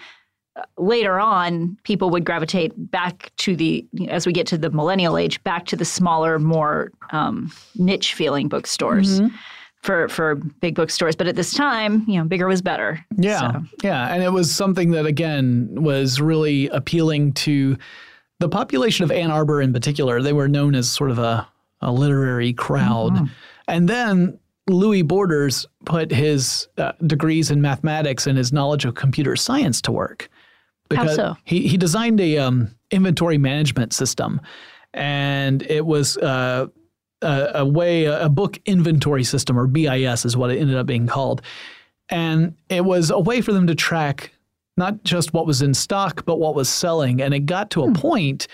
later 0.77 1.19
on, 1.19 1.77
people 1.83 2.09
would 2.09 2.25
gravitate 2.25 2.73
back 2.91 3.31
to 3.37 3.55
the 3.55 3.85
as 4.07 4.25
we 4.25 4.33
get 4.33 4.47
to 4.47 4.57
the 4.57 4.69
millennial 4.69 5.17
age, 5.17 5.43
back 5.43 5.65
to 5.67 5.75
the 5.75 5.85
smaller, 5.85 6.39
more 6.39 6.91
um, 7.11 7.51
niche 7.75 8.13
feeling 8.13 8.47
bookstores. 8.47 9.21
Mm-hmm. 9.21 9.35
For, 9.81 10.09
for 10.09 10.35
big 10.35 10.75
bookstores, 10.75 11.15
but 11.15 11.27
at 11.27 11.37
this 11.37 11.53
time, 11.53 12.03
you 12.05 12.17
know, 12.17 12.25
bigger 12.25 12.47
was 12.47 12.61
better. 12.61 13.05
Yeah. 13.15 13.53
So, 13.53 13.61
Yeah. 13.81 14.13
And 14.13 14.21
it 14.21 14.33
was 14.33 14.53
something 14.53 14.91
that, 14.91 15.05
again, 15.05 15.69
was 15.71 16.19
really 16.19 16.67
appealing 16.67 17.31
to 17.35 17.77
the 18.39 18.49
population 18.49 19.05
of 19.05 19.11
Ann 19.11 19.31
Arbor 19.31 19.61
in 19.61 19.71
particular. 19.71 20.21
They 20.21 20.33
were 20.33 20.49
known 20.49 20.75
as 20.75 20.91
sort 20.91 21.11
of 21.11 21.17
a, 21.17 21.47
a 21.79 21.93
literary 21.93 22.51
crowd. 22.51 23.29
And 23.69 23.87
then 23.87 24.37
Louis 24.67 25.01
Borders 25.01 25.65
put 25.85 26.11
his 26.11 26.67
uh, 26.77 26.91
degrees 27.07 27.49
in 27.49 27.61
mathematics 27.61 28.27
and 28.27 28.37
his 28.37 28.51
knowledge 28.51 28.85
of 28.85 28.95
computer 28.95 29.35
science 29.35 29.81
to 29.83 29.91
work. 29.91 30.29
How 30.97 31.07
so? 31.07 31.37
He, 31.45 31.67
he 31.67 31.77
designed 31.77 32.19
a 32.19 32.37
um, 32.37 32.73
inventory 32.91 33.37
management 33.37 33.93
system. 33.93 34.41
And 34.93 35.61
it 35.63 35.85
was 35.85 36.17
uh, 36.17 36.67
a, 37.21 37.51
a 37.55 37.65
way, 37.65 38.05
a 38.05 38.29
book 38.29 38.59
inventory 38.65 39.23
system, 39.23 39.57
or 39.57 39.67
BIS 39.67 40.25
is 40.25 40.35
what 40.35 40.51
it 40.51 40.59
ended 40.59 40.77
up 40.77 40.87
being 40.87 41.07
called. 41.07 41.41
And 42.09 42.55
it 42.69 42.85
was 42.85 43.11
a 43.11 43.19
way 43.19 43.41
for 43.41 43.53
them 43.53 43.67
to 43.67 43.75
track 43.75 44.31
not 44.77 45.03
just 45.03 45.33
what 45.33 45.45
was 45.45 45.61
in 45.61 45.73
stock, 45.73 46.25
but 46.25 46.39
what 46.39 46.55
was 46.55 46.69
selling. 46.69 47.21
And 47.21 47.33
it 47.33 47.41
got 47.41 47.69
to 47.71 47.83
a 47.83 47.91
point 47.91 48.47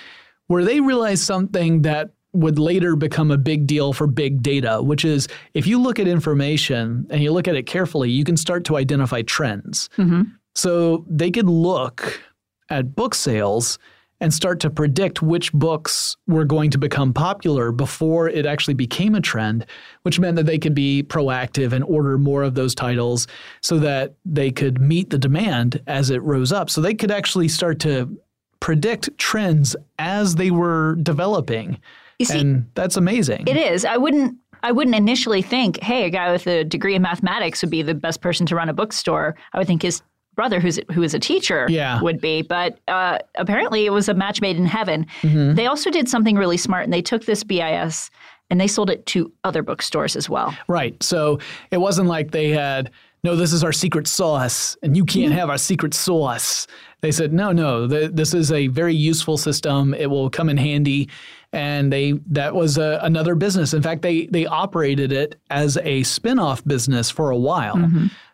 where 0.48 0.66
they 0.66 0.82
realized 0.82 1.24
something 1.24 1.84
that 1.84 2.10
would 2.34 2.60
later 2.60 2.96
become 2.98 3.32
a 3.32 3.38
big 3.38 3.66
deal 3.66 3.94
for 3.94 4.08
big 4.08 4.44
data, 4.44 4.82
which 4.82 5.06
is 5.06 5.28
if 5.54 5.66
you 5.66 5.80
look 5.80 6.00
at 6.00 6.08
information 6.08 7.08
and 7.10 7.24
you 7.24 7.32
look 7.32 7.48
at 7.48 7.56
it 7.56 7.64
carefully, 7.64 8.10
you 8.10 8.26
can 8.26 8.36
start 8.36 8.66
to 8.66 8.76
identify 8.76 9.22
trends. 9.22 9.90
So 10.56 11.06
they 11.08 11.32
could 11.32 11.48
look 11.48 12.22
at 12.70 12.96
book 12.96 13.14
sales 13.14 13.78
and 14.22 14.34
start 14.34 14.62
to 14.62 14.70
predict 14.70 15.22
which 15.22 15.52
books 15.52 16.16
were 16.26 16.46
going 16.46 16.72
to 16.72 16.78
become 16.78 17.14
popular 17.14 17.72
before 17.72 18.30
it 18.30 18.46
actually 18.46 18.74
became 18.74 19.14
a 19.14 19.22
trend, 19.22 19.66
which 20.04 20.20
meant 20.20 20.38
that 20.38 20.46
they 20.46 20.58
could 20.58 20.74
be 20.74 21.04
proactive 21.04 21.74
and 21.74 21.84
order 21.84 22.18
more 22.18 22.42
of 22.42 22.56
those 22.56 22.74
titles 22.74 23.28
so 23.62 23.78
that 23.78 24.16
they 24.24 24.52
could 24.52 24.80
meet 24.80 25.10
the 25.10 25.18
demand 25.18 25.82
as 25.88 26.10
it 26.10 26.24
rose 26.24 26.54
up. 26.54 26.70
So 26.70 26.80
they 26.80 26.94
could 26.94 27.12
actually 27.12 27.50
start 27.50 27.80
to 27.82 28.18
predict 28.62 29.16
trends 29.18 29.76
as 30.00 30.36
they 30.36 30.50
were 30.50 30.96
developing. 31.04 31.78
You 32.18 32.26
see, 32.26 32.40
and 32.40 32.70
that's 32.74 32.96
amazing. 32.96 33.44
It 33.48 33.58
is. 33.58 33.84
I 33.84 33.98
wouldn't. 33.98 34.38
I 34.64 34.72
wouldn't 34.72 34.96
initially 34.96 35.44
think, 35.44 35.80
hey, 35.84 36.06
a 36.06 36.10
guy 36.10 36.32
with 36.32 36.48
a 36.48 36.64
degree 36.64 36.96
in 36.96 37.02
mathematics 37.04 37.62
would 37.62 37.70
be 37.70 37.84
the 37.84 37.94
best 37.94 38.22
person 38.22 38.48
to 38.48 38.56
run 38.56 38.70
a 38.70 38.74
bookstore. 38.74 39.36
I 39.54 39.60
would 39.60 39.68
think 39.68 39.84
his 39.84 40.02
brother, 40.36 40.60
who's 40.60 40.80
who 40.94 41.02
is 41.04 41.14
a 41.14 41.20
teacher, 41.20 41.68
Yeah. 41.70 42.02
would 42.02 42.20
be. 42.22 42.42
But 42.42 42.80
uh, 42.88 43.20
apparently, 43.36 43.86
it 43.86 43.92
was 43.92 44.10
a 44.10 44.14
match 44.14 44.42
made 44.42 44.58
in 44.58 44.66
heaven. 44.66 45.08
Mm-hmm. 45.22 45.56
They 45.56 45.68
also 45.68 45.90
did 45.90 46.10
something 46.10 46.36
really 46.36 46.58
smart, 46.58 46.84
and 46.84 46.94
they 46.94 47.02
took 47.02 47.26
this 47.26 47.44
BIS 47.44 48.10
and 48.52 48.62
they 48.62 48.68
sold 48.68 48.90
it 48.92 49.06
to 49.08 49.32
other 49.44 49.64
bookstores 49.64 50.16
as 50.16 50.30
well. 50.30 50.56
Right. 50.68 51.02
So 51.02 51.40
it 51.72 51.78
wasn't 51.78 52.08
like 52.08 52.30
they 52.30 52.50
had, 52.52 52.92
no, 53.24 53.36
this 53.36 53.52
is 53.52 53.64
our 53.64 53.72
secret 53.74 54.06
sauce 54.08 54.78
and 54.84 54.96
you 54.96 55.04
can't 55.04 55.34
have 55.34 55.50
our 55.50 55.58
secret 55.58 55.96
sauce. 55.96 56.68
They 57.02 57.12
said, 57.12 57.34
no, 57.34 57.52
no, 57.52 57.88
th- 57.88 58.12
this 58.14 58.36
is 58.36 58.52
a 58.52 58.68
very 58.68 58.94
useful 58.94 59.38
system. 59.38 59.96
It 59.96 60.12
will 60.12 60.30
come 60.30 60.48
in 60.50 60.58
handy. 60.58 61.10
And 61.54 61.92
they 61.92 62.12
that 62.28 62.54
was 62.54 62.78
a, 62.78 63.00
another 63.02 63.34
business. 63.34 63.74
In 63.74 63.82
fact, 63.82 64.02
they 64.04 64.26
they 64.28 64.46
operated 64.46 65.12
it 65.12 65.40
as 65.50 65.78
a 65.78 66.04
spin-off 66.04 66.64
business 66.66 67.10
for 67.10 67.32
a 67.32 67.38
while. 67.38 67.78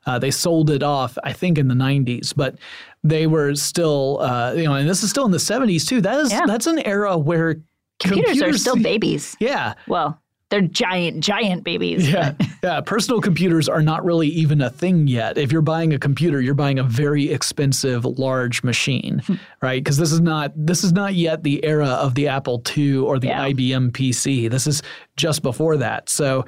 Uh, 0.05 0.17
they 0.19 0.31
sold 0.31 0.69
it 0.71 0.81
off, 0.83 1.17
I 1.23 1.31
think, 1.33 1.57
in 1.57 1.67
the 1.67 1.75
90s, 1.75 2.33
but 2.35 2.55
they 3.03 3.27
were 3.27 3.53
still, 3.55 4.19
uh, 4.21 4.53
you 4.53 4.63
know, 4.63 4.73
and 4.73 4.89
this 4.89 5.03
is 5.03 5.09
still 5.09 5.25
in 5.25 5.31
the 5.31 5.37
70s 5.37 5.87
too. 5.87 6.01
That 6.01 6.19
is 6.19 6.31
Yeah. 6.31 6.45
that's 6.47 6.67
an 6.67 6.79
era 6.79 7.17
where 7.17 7.57
Computers, 7.99 8.41
are 8.41 8.57
still 8.57 8.75
babies. 8.77 9.35
Yeah, 9.39 9.75
Well, 9.87 10.19
they're 10.49 10.61
giant, 10.61 11.23
giant 11.23 11.63
babies. 11.63 12.09
yeah, 12.11 12.33
yeah. 12.63 12.81
Personal 12.81 13.21
computers 13.21 13.69
are 13.69 13.81
not 13.81 14.03
really 14.03 14.27
even 14.27 14.59
a 14.59 14.69
thing 14.71 15.07
yet. 15.07 15.37
If 15.37 15.51
you're 15.51 15.61
buying 15.61 15.93
a 15.93 15.99
computer, 15.99 16.41
you're 16.41 16.55
buying 16.55 16.77
a 16.79 16.83
very 16.83 17.29
expensive, 17.31 18.03
large 18.03 18.63
machine, 18.63 19.21
right? 19.61 19.81
Because 19.81 19.97
this 19.97 20.11
is 20.11 20.19
not 20.19 20.51
this 20.55 20.83
is 20.83 20.91
not 20.91 21.13
yet 21.13 21.43
the 21.43 21.63
era 21.63 21.87
of 21.87 22.15
the 22.15 22.27
Apple 22.27 22.61
II 22.75 22.97
or 22.97 23.17
the 23.19 23.27
Yeah. 23.27 23.43
IBM 23.45 23.91
PC. 23.91 24.49
This 24.49 24.65
is 24.67 24.81
just 25.15 25.41
before 25.43 25.77
that. 25.77 26.09
So, 26.09 26.43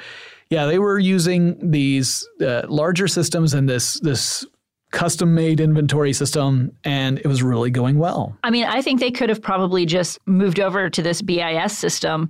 yeah, 0.54 0.68
they 0.68 0.78
were 0.78 1.00
using 1.00 1.72
these 1.72 2.28
uh, 2.40 2.62
larger 2.68 3.08
systems 3.08 3.56
and 3.56 3.68
this 3.68 4.00
this 4.02 4.46
custom-made 4.92 5.60
inventory 5.60 6.14
system, 6.14 6.72
and 6.84 7.18
it 7.18 7.26
was 7.26 7.42
really 7.42 7.72
going 7.72 7.98
well. 7.98 8.38
I 8.44 8.52
mean, 8.52 8.66
I 8.66 8.84
think 8.84 9.00
they 9.00 9.10
could 9.10 9.30
have 9.30 9.42
probably 9.42 9.88
just 9.88 10.20
moved 10.28 10.60
over 10.60 10.92
to 10.92 11.02
this 11.02 11.24
BIS 11.24 11.76
system, 11.76 12.30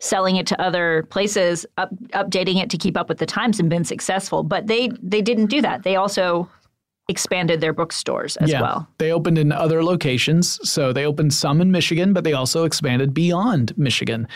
selling 0.00 0.34
it 0.34 0.48
to 0.48 0.60
other 0.60 1.06
places, 1.10 1.64
up, 1.78 1.90
updating 2.12 2.60
it 2.60 2.68
to 2.70 2.76
keep 2.76 2.96
up 2.96 3.08
with 3.08 3.18
the 3.18 3.26
times, 3.26 3.60
and 3.60 3.70
been 3.70 3.84
successful. 3.84 4.42
But 4.42 4.66
they 4.66 4.90
they 5.00 5.22
didn't 5.22 5.46
do 5.46 5.62
that. 5.62 5.84
They 5.84 5.94
also 5.94 6.48
expanded 7.08 7.60
their 7.60 7.72
bookstores 7.72 8.36
as 8.38 8.50
yeah, 8.50 8.62
well. 8.62 8.88
They 8.98 9.12
opened 9.12 9.38
in 9.38 9.52
other 9.52 9.84
locations. 9.84 10.58
So 10.68 10.92
they 10.92 11.04
opened 11.04 11.34
some 11.34 11.60
in 11.60 11.70
Michigan, 11.70 12.12
but 12.12 12.24
they 12.24 12.32
also 12.32 12.64
expanded 12.64 13.12
beyond 13.12 13.76
Michigan. 13.76 14.28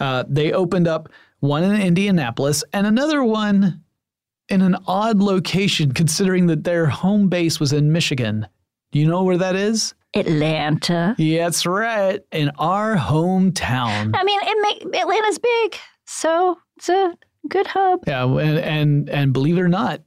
Uh, 0.00 0.24
they 0.28 0.52
opened 0.52 0.88
up 0.88 1.08
one 1.44 1.62
in 1.62 1.80
Indianapolis 1.80 2.64
and 2.72 2.86
another 2.86 3.22
one 3.22 3.82
in 4.48 4.62
an 4.62 4.76
odd 4.86 5.18
location, 5.18 5.92
considering 5.92 6.46
that 6.48 6.64
their 6.64 6.86
home 6.86 7.28
base 7.28 7.60
was 7.60 7.72
in 7.72 7.92
Michigan. 7.92 8.46
Do 8.92 8.98
you 8.98 9.06
know 9.06 9.22
where 9.22 9.38
that 9.38 9.56
is? 9.56 9.94
Atlanta. 10.14 11.14
Yeah, 11.18 11.44
that's 11.44 11.66
right. 11.66 12.20
In 12.30 12.50
our 12.58 12.96
hometown. 12.96 14.12
I 14.14 14.22
mean, 14.22 14.40
it 14.42 14.58
make, 14.62 15.00
Atlanta's 15.00 15.38
big, 15.38 15.76
so 16.06 16.58
it's 16.76 16.88
a 16.88 17.14
Good 17.48 17.66
hub. 17.66 18.04
Yeah, 18.06 18.24
and 18.24 18.58
and 18.58 19.10
and 19.10 19.32
believe 19.32 19.58
it 19.58 19.60
or 19.60 19.68
not, 19.68 20.00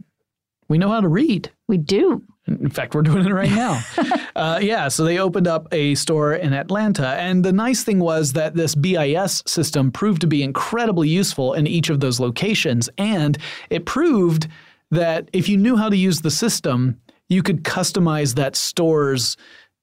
we 0.70 0.78
know 0.78 0.90
how 0.90 1.02
to 1.02 1.08
read. 1.08 1.52
We 1.68 1.78
do. 1.78 2.24
In 2.48 2.70
fact, 2.70 2.96
we're 2.96 3.02
doing 3.02 3.26
it 3.26 3.34
right 3.34 3.52
now. 3.52 3.84
uh, 4.36 4.60
yeah, 4.62 4.88
so 4.88 5.04
they 5.04 5.20
opened 5.20 5.48
up 5.48 5.68
a 5.74 5.96
store 5.96 6.34
in 6.34 6.54
Atlanta. 6.54 7.10
And 7.10 7.44
the 7.44 7.52
nice 7.52 7.84
thing 7.84 8.00
was 8.00 8.34
that 8.34 8.56
this 8.56 8.74
BIS 8.74 9.44
system 9.46 9.92
proved 9.92 10.22
to 10.22 10.28
be 10.28 10.44
incredibly 10.44 11.10
useful 11.10 11.54
in 11.54 11.68
each 11.68 11.90
of 11.90 12.00
those 12.00 12.20
locations. 12.20 12.90
And 12.98 13.38
it 13.70 13.86
proved 13.86 14.48
that 14.92 15.30
if 15.34 15.50
you 15.50 15.58
knew 15.58 15.76
how 15.76 15.90
to 15.90 15.98
use 15.98 16.22
the 16.22 16.32
system, 16.32 17.00
you 17.28 17.44
could 17.44 17.64
customize 17.64 18.36
that 18.36 18.56
store's 18.56 19.36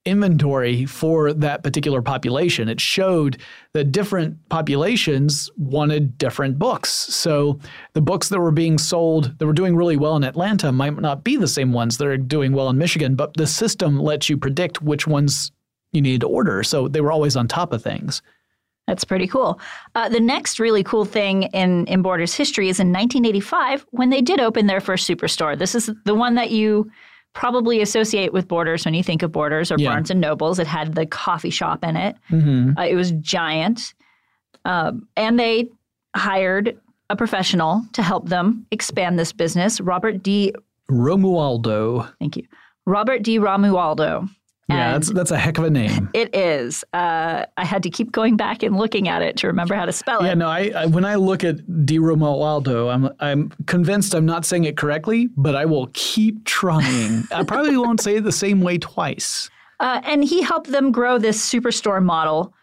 inventory 0.05 0.85
for 0.85 1.33
that 1.33 1.63
particular 1.63 2.01
population. 2.01 2.69
It 2.69 2.79
showed 2.79 3.41
that 3.73 3.91
different 3.91 4.37
populations 4.49 5.49
wanted 5.57 6.17
different 6.17 6.59
books. 6.59 6.89
So 6.89 7.59
the 7.93 8.01
books 8.01 8.29
that 8.29 8.39
were 8.39 8.51
being 8.51 8.77
sold 8.77 9.37
that 9.37 9.45
were 9.45 9.53
doing 9.53 9.75
really 9.75 9.97
well 9.97 10.15
in 10.15 10.23
Atlanta 10.23 10.71
might 10.71 10.99
not 10.99 11.23
be 11.23 11.35
the 11.37 11.47
same 11.47 11.73
ones 11.73 11.97
that 11.97 12.07
are 12.07 12.17
doing 12.17 12.53
well 12.53 12.69
in 12.69 12.77
Michigan, 12.77 13.15
but 13.15 13.33
the 13.35 13.47
system 13.47 13.99
lets 13.99 14.29
you 14.29 14.37
predict 14.37 14.81
which 14.81 15.07
ones 15.07 15.51
you 15.91 16.01
need 16.01 16.21
to 16.21 16.27
order. 16.27 16.63
So 16.63 16.87
they 16.87 17.01
were 17.01 17.11
always 17.11 17.35
on 17.35 17.47
top 17.47 17.73
of 17.73 17.81
things. 17.81 18.21
That's 18.87 19.03
pretty 19.03 19.25
cool. 19.25 19.59
Uh, 19.95 20.09
the 20.09 20.19
next 20.19 20.59
really 20.59 20.83
cool 20.83 21.05
thing 21.05 21.43
in, 21.43 21.87
in 21.87 22.03
Borders 22.03 22.35
history 22.35 22.69
is 22.69 22.79
in 22.79 22.89
1985 22.89 23.85
when 23.89 24.11
they 24.11 24.21
did 24.21 24.39
open 24.39 24.67
their 24.67 24.79
first 24.79 25.09
superstore. 25.09 25.57
This 25.57 25.73
is 25.73 25.89
the 26.05 26.13
one 26.13 26.35
that 26.35 26.51
you 26.51 26.91
probably 27.35 27.81
associate 27.81 28.33
with 28.33 28.47
Borders 28.47 28.83
when 28.85 28.95
you 28.95 29.03
think 29.03 29.21
of 29.21 29.31
Borders 29.31 29.71
or 29.71 29.75
Yeah. 29.77 29.89
Barnes 29.91 30.09
and 30.09 30.19
Nobles. 30.19 30.57
It 30.57 30.65
had 30.65 30.95
the 30.95 31.05
coffee 31.05 31.51
shop 31.51 31.83
in 31.83 31.95
it. 31.95 32.15
Mm-hmm. 32.31 32.77
Uh, 32.77 32.85
it 32.85 32.95
was 32.95 33.11
giant, 33.11 33.93
um, 34.65 35.07
and 35.15 35.37
they 35.39 35.69
hired 36.15 36.79
a 37.11 37.15
professional 37.15 37.83
to 37.93 38.01
help 38.01 38.29
them 38.29 38.65
expand 38.71 39.19
this 39.19 39.31
business. 39.31 39.79
Robert 39.79 40.23
D. 40.23 40.53
Romualdo. 40.89 42.11
Thank 42.19 42.37
you, 42.37 42.43
Robert 42.85 43.21
DiRomualdo. 43.21 44.27
Yeah, 44.67 44.95
And 44.95 44.95
that's 44.95 45.11
that's 45.13 45.31
a 45.31 45.37
heck 45.37 45.59
of 45.59 45.63
a 45.63 45.69
name. 45.69 46.09
it 46.13 46.35
is. 46.35 46.83
Uh, 46.91 47.45
I 47.55 47.65
had 47.65 47.83
to 47.83 47.89
keep 47.91 48.11
going 48.11 48.35
back 48.35 48.63
and 48.63 48.77
looking 48.77 49.07
at 49.07 49.21
it 49.21 49.37
to 49.37 49.47
remember 49.47 49.75
how 49.75 49.85
to 49.85 49.91
spell 49.93 50.23
it. 50.23 50.27
Yeah, 50.27 50.33
no. 50.33 50.47
I, 50.47 50.71
I 50.75 50.85
when 50.87 51.05
I 51.05 51.15
look 51.15 51.43
at 51.43 51.85
Di 51.85 51.99
Romualdo, 51.99 52.91
I'm 52.91 53.09
I'm 53.19 53.51
convinced 53.67 54.15
I'm 54.15 54.25
not 54.25 54.43
saying 54.43 54.63
it 54.63 54.75
correctly, 54.75 55.29
but 55.37 55.55
I 55.55 55.65
will 55.65 55.89
keep 55.93 56.45
trying. 56.45 57.25
I 57.31 57.43
probably 57.43 57.77
won't 57.85 58.01
say 58.01 58.15
it 58.15 58.23
the 58.23 58.31
same 58.31 58.61
way 58.61 58.79
twice. 58.79 59.51
Uh, 59.79 60.01
and 60.03 60.23
he 60.23 60.41
helped 60.41 60.71
them 60.71 60.91
grow 60.91 61.19
this 61.19 61.37
superstore 61.47 62.01
model, 62.01 62.53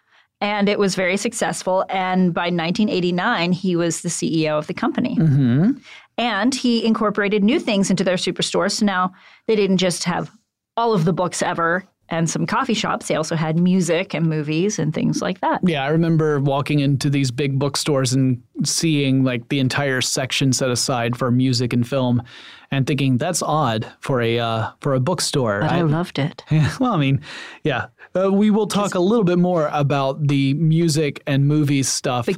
and 0.40 0.68
it 0.68 0.78
was 0.80 0.96
very 0.96 1.16
successful. 1.16 1.84
And 1.88 2.34
by 2.34 2.44
1989, 2.50 3.52
he 3.52 3.76
was 3.76 4.00
the 4.00 4.08
CEO 4.08 4.58
of 4.58 4.66
the 4.66 4.74
company. 4.74 5.16
Mm-hmm. 5.16 5.72
And 6.18 6.54
he 6.54 6.84
incorporated 6.84 7.44
new 7.44 7.60
things 7.60 7.90
into 7.90 8.02
their 8.02 8.16
superstores. 8.16 8.72
So 8.72 8.86
now 8.86 9.12
they 9.46 9.56
didn't 9.56 9.78
just 9.78 10.04
have 10.04 10.30
all 10.76 10.94
of 10.94 11.04
the 11.04 11.12
books 11.12 11.42
ever 11.42 11.84
and 12.12 12.28
some 12.28 12.46
coffee 12.46 12.74
shops, 12.74 13.08
they 13.08 13.14
also 13.14 13.34
had 13.34 13.58
music 13.58 14.12
and 14.12 14.28
movies 14.28 14.78
and 14.78 14.92
things 14.92 15.22
like 15.22 15.40
that. 15.40 15.60
Yeah, 15.64 15.82
I 15.82 15.88
remember 15.88 16.40
walking 16.40 16.80
into 16.80 17.08
these 17.08 17.30
big 17.30 17.58
bookstores 17.58 18.12
and 18.12 18.42
seeing 18.64 19.24
like 19.24 19.48
the 19.48 19.58
entire 19.58 20.02
section 20.02 20.52
set 20.52 20.70
aside 20.70 21.16
for 21.16 21.30
music 21.30 21.72
and 21.72 21.88
film, 21.88 22.22
and 22.70 22.86
thinking 22.86 23.16
that's 23.16 23.42
odd 23.42 23.90
for 24.00 24.20
a 24.20 24.38
uh, 24.38 24.70
for 24.80 24.92
a 24.92 25.00
bookstore. 25.00 25.60
But 25.62 25.72
I, 25.72 25.80
loved 25.80 26.18
it. 26.18 26.44
Yeah, 26.50 26.70
well, 26.78 26.92
I 26.92 26.98
mean, 26.98 27.22
yeah. 27.64 27.86
Uh, 28.14 28.30
we 28.30 28.50
will 28.50 28.66
talk 28.66 28.94
a 28.94 29.00
little 29.00 29.24
bit 29.24 29.38
more 29.38 29.70
about 29.72 30.28
the 30.28 30.52
music 30.52 31.22
and 31.26 31.48
movies 31.48 31.88
stuff 31.88 32.28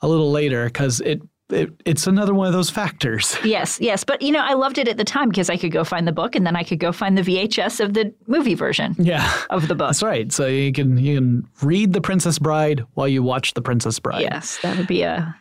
a 0.00 0.08
little 0.08 0.30
later 0.30 0.64
because 0.64 1.00
it, 1.00 1.20
it 1.50 1.70
it's 1.84 2.06
another 2.06 2.34
one 2.34 2.46
of 2.46 2.52
those 2.52 2.70
factors. 2.70 3.36
Yes, 3.44 3.78
yes. 3.80 4.04
But, 4.04 4.20
you 4.20 4.30
know, 4.32 4.40
I 4.44 4.52
loved 4.54 4.78
it 4.78 4.88
at 4.88 4.96
the 4.98 5.04
time 5.04 5.28
because 5.30 5.48
I 5.48 5.56
could 5.56 5.72
go 5.72 5.84
find 5.84 6.06
the 6.06 6.12
book 6.12 6.36
and 6.36 6.46
then 6.46 6.54
I 6.56 6.62
could 6.62 6.78
go 6.80 6.92
find 6.92 7.16
the 7.16 7.22
VHS 7.22 7.80
of 7.80 7.94
the 7.94 8.12
movie 8.26 8.54
version 8.54 8.94
Yeah. 8.98 9.30
of 9.50 9.68
the 9.68 9.74
book. 9.74 9.88
That's 9.88 10.02
right. 10.02 10.30
So 10.32 10.46
you 10.46 10.72
can 10.72 10.98
you 10.98 11.16
can 11.16 11.48
read 11.62 11.92
The 11.94 12.00
Princess 12.00 12.38
Bride 12.38 12.84
while 12.94 13.08
you 13.08 13.22
watch 13.22 13.54
The 13.54 13.62
Princess 13.62 13.98
Bride. 13.98 14.20
Yes, 14.22 14.58
that 14.62 14.76
would 14.76 14.86
be 14.86 15.02
a 15.02 15.34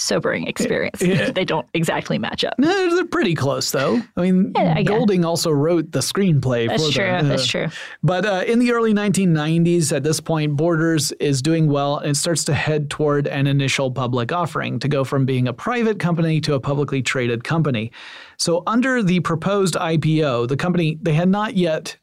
sobering 0.00 0.46
experience. 0.46 1.00
Yeah. 1.02 1.30
they 1.34 1.44
don't 1.44 1.66
exactly 1.74 2.18
match 2.18 2.44
up. 2.44 2.54
No, 2.58 2.94
they're 2.96 3.04
pretty 3.04 3.34
close 3.34 3.70
though. 3.70 4.00
I 4.16 4.20
mean, 4.22 4.52
Yeah, 4.56 4.74
I. 4.76 4.82
Goldman 4.82 5.24
also 5.24 5.50
wrote 5.50 5.92
the 5.92 6.00
screenplay 6.00 6.68
That's 6.68 6.86
for 6.86 6.92
true. 6.92 7.04
them. 7.04 7.28
That's 7.28 7.44
Uh, 7.44 7.46
true. 7.66 7.66
But 8.02 8.24
uh, 8.26 8.44
in 8.46 8.58
the 8.58 8.72
early 8.72 8.92
1990s, 8.94 9.94
at 9.94 10.02
this 10.02 10.20
point, 10.20 10.56
Borders 10.56 11.12
is 11.12 11.42
doing 11.42 11.68
well 11.68 11.98
and 11.98 12.10
it 12.12 12.16
starts 12.16 12.44
to 12.44 12.54
head 12.54 12.90
toward 12.90 13.26
an 13.26 13.46
initial 13.46 13.90
public 13.90 14.32
offering 14.32 14.78
to 14.80 14.88
go 14.88 15.04
from 15.04 15.24
being 15.26 15.48
a 15.48 15.52
private 15.52 15.98
company 15.98 16.40
to 16.42 16.54
a 16.54 16.60
publicly 16.60 17.02
traded 17.02 17.44
company. 17.44 17.92
So, 18.38 18.62
under 18.66 19.02
the 19.02 19.20
proposed 19.20 19.74
IPO, 19.74 20.48
the 20.48 20.56
company, 20.56 20.98
they 21.02 21.12
had 21.12 21.28
not 21.28 21.56
yet 21.56 21.96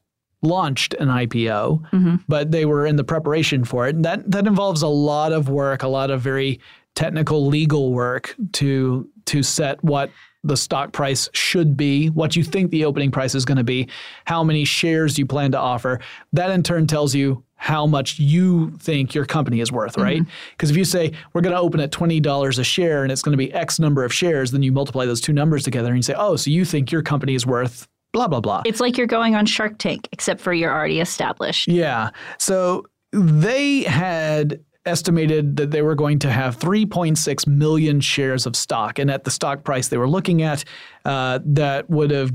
launched 0.43 0.93
an 0.95 1.07
IPO, 1.07 1.81
Mm-hmm. 1.91 2.15
but 2.27 2.51
they 2.51 2.65
were 2.65 2.85
in 2.85 2.95
the 2.95 3.03
preparation 3.03 3.63
for 3.63 3.87
it. 3.87 3.95
And 3.95 4.05
that, 4.05 4.29
that 4.29 4.45
involves 4.45 4.83
a 4.83 4.87
lot 4.87 5.33
of 5.33 5.49
work, 5.49 5.81
a 5.81 5.87
lot 5.87 6.11
of 6.11 6.21
very 6.21 6.59
technical 6.97 7.45
legal 7.45 7.93
work 7.93 8.35
to, 8.53 9.07
to 9.25 9.43
set 9.43 9.81
what 9.83 10.09
the 10.43 10.57
stock 10.57 10.93
price 10.93 11.29
should 11.31 11.77
be, 11.77 12.07
what 12.07 12.35
you 12.35 12.43
think 12.43 12.71
the 12.71 12.85
opening 12.85 13.11
price 13.11 13.35
is 13.35 13.45
going 13.45 13.59
to 13.59 13.63
be, 13.63 13.87
how 14.25 14.43
many 14.43 14.65
shares 14.65 15.15
you 15.19 15.23
plan 15.23 15.51
to 15.51 15.59
offer. 15.59 15.99
That 16.33 16.49
in 16.49 16.63
turn 16.63 16.87
tells 16.87 17.13
you 17.13 17.43
how 17.53 17.85
much 17.85 18.17
you 18.17 18.71
think 18.77 19.13
your 19.13 19.25
company 19.25 19.59
is 19.59 19.71
worth, 19.71 19.95
right? 19.95 20.21
Mm-hmm. 20.21 20.31
Because 20.53 20.71
if 20.71 20.77
you 20.77 20.85
say 20.85 21.11
we're 21.33 21.41
going 21.41 21.53
to 21.53 21.61
open 21.61 21.79
at 21.79 21.91
$20 21.91 22.59
a 22.59 22.63
share 22.63 23.03
and 23.03 23.11
it's 23.11 23.21
going 23.21 23.33
to 23.33 23.37
be 23.37 23.53
X 23.53 23.77
number 23.77 24.03
of 24.03 24.11
shares, 24.11 24.49
then 24.49 24.63
you 24.63 24.71
multiply 24.71 25.05
those 25.05 25.21
two 25.21 25.33
numbers 25.33 25.63
together 25.63 25.89
and 25.89 25.97
you 25.97 26.03
say, 26.03 26.15
oh, 26.17 26.35
so 26.35 26.49
you 26.49 26.65
think 26.65 26.91
your 26.91 27.03
company 27.03 27.35
is 27.35 27.45
worth 27.45 27.87
blah, 28.11 28.27
blah, 28.27 28.41
blah. 28.41 28.63
It's 28.65 28.79
like 28.79 28.97
you're 28.97 29.05
going 29.05 29.35
on 29.35 29.45
Shark 29.45 29.77
Tank, 29.77 30.07
except 30.11 30.41
for 30.41 30.51
you're 30.51 30.73
already 30.73 30.99
established. 30.99 31.67
Yeah. 31.67 32.09
So 32.39 32.85
they 33.11 33.83
had 33.83 34.63
estimated 34.87 35.57
that 35.57 35.71
they 35.71 35.81
were 35.81 35.95
going 35.95 36.19
to 36.19 36.31
have 36.31 36.57
3.6 36.57 37.45
million 37.47 37.99
shares 37.99 38.45
of 38.45 38.55
stock. 38.55 38.97
And 38.99 39.11
at 39.11 39.23
the 39.25 39.31
stock 39.31 39.63
price 39.63 39.89
they 39.89 39.97
were 39.97 40.09
looking 40.09 40.41
at, 40.41 40.63
uh, 41.05 41.39
that 41.45 41.89
would 41.89 42.11
have 42.11 42.31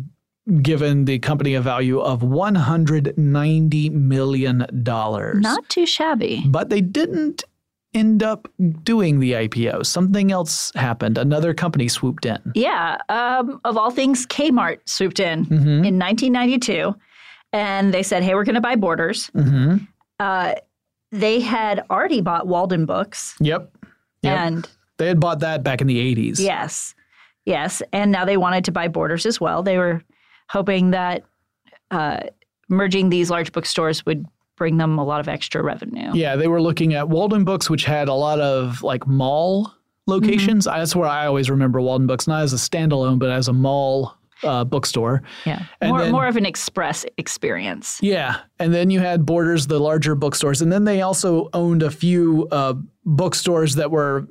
given 0.60 1.04
the 1.04 1.18
company 1.20 1.54
a 1.54 1.60
value 1.60 2.00
of 2.00 2.20
$190 2.20 3.90
million. 3.92 4.66
Not 4.84 5.68
too 5.68 5.86
shabby. 5.86 6.42
But 6.46 6.68
they 6.68 6.80
didn't 6.80 7.44
end 7.94 8.22
up 8.22 8.48
doing 8.82 9.20
the 9.20 9.32
IPO. 9.32 9.84
Something 9.86 10.32
else 10.32 10.72
happened. 10.74 11.18
Another 11.18 11.52
company 11.54 11.88
swooped 11.88 12.24
in. 12.26 12.38
Yeah. 12.54 12.98
Um, 13.08 13.60
of 13.64 13.76
all 13.76 13.90
things, 13.90 14.26
Kmart 14.26 14.78
swooped 14.86 15.20
in 15.20 15.44
Mm-hmm. 15.46 15.84
in 15.84 15.98
1992, 15.98 16.94
and 17.52 17.92
they 17.92 18.02
said, 18.02 18.22
"Hey, 18.22 18.34
we're 18.34 18.44
going 18.44 18.54
to 18.54 18.60
buy 18.62 18.76
Borders." 18.76 19.30
Mm-hmm. 19.34 19.84
Uh, 20.18 20.54
they 21.12 21.38
had 21.40 21.84
already 21.90 22.20
bought 22.20 22.46
Walden 22.48 22.86
Books, 22.86 23.36
Yep. 23.40 23.70
Yep. 24.22 24.38
and 24.38 24.68
they 24.98 25.06
had 25.08 25.20
bought 25.20 25.40
that 25.40 25.62
back 25.62 25.80
in 25.80 25.86
the 25.86 25.98
80s. 26.14 26.40
yes, 26.40 26.94
yes, 27.44 27.82
and 27.92 28.10
now 28.10 28.24
they 28.24 28.36
wanted 28.36 28.64
to 28.64 28.72
buy 28.72 28.88
Borders 28.88 29.26
as 29.26 29.40
well. 29.40 29.62
They 29.62 29.78
were 29.78 30.02
hoping 30.48 30.90
that 30.92 31.22
uh, 31.90 32.20
merging 32.68 33.10
these 33.10 33.30
large 33.30 33.52
bookstores 33.52 34.04
would 34.06 34.26
bring 34.56 34.76
them 34.78 34.98
a 34.98 35.04
lot 35.04 35.20
of 35.20 35.28
extra 35.28 35.62
revenue. 35.62 36.10
Yeah, 36.14 36.36
they 36.36 36.48
were 36.48 36.60
looking 36.62 36.94
at 36.94 37.08
Walden 37.08 37.44
Books, 37.44 37.68
which 37.68 37.84
had 37.84 38.08
a 38.08 38.14
lot 38.14 38.40
of 38.40 38.82
like 38.82 39.06
mall 39.06 39.72
locations. 40.06 40.64
That's 40.66 40.94
where 40.96 41.08
I 41.08 41.26
always 41.26 41.50
remember 41.50 41.80
Walden 41.80 42.06
Books, 42.06 42.26
not 42.28 42.42
as 42.42 42.52
a 42.52 42.56
standalone, 42.56 43.18
but 43.18 43.30
as 43.30 43.48
a 43.48 43.52
mall 43.52 44.16
uh, 44.44 44.64
bookstore. 44.64 45.22
Yeah, 45.44 45.62
And 45.80 45.90
more 45.90 46.00
then- 46.02 46.12
more 46.12 46.26
of 46.26 46.36
an 46.36 46.46
express 46.46 47.04
experience. 47.18 47.98
Yeah, 48.02 48.38
and 48.58 48.72
then 48.74 48.90
you 48.90 49.00
had 49.00 49.24
Borders, 49.26 49.66
the 49.66 49.78
larger 49.78 50.14
bookstores, 50.14 50.62
and 50.62 50.72
then 50.72 50.84
they 50.84 51.02
also 51.02 51.48
owned 51.52 51.82
a 51.82 51.90
few 51.90 52.48
uh, 52.50 52.74
bookstores 53.04 53.74
that 53.76 53.90
were 53.90 54.26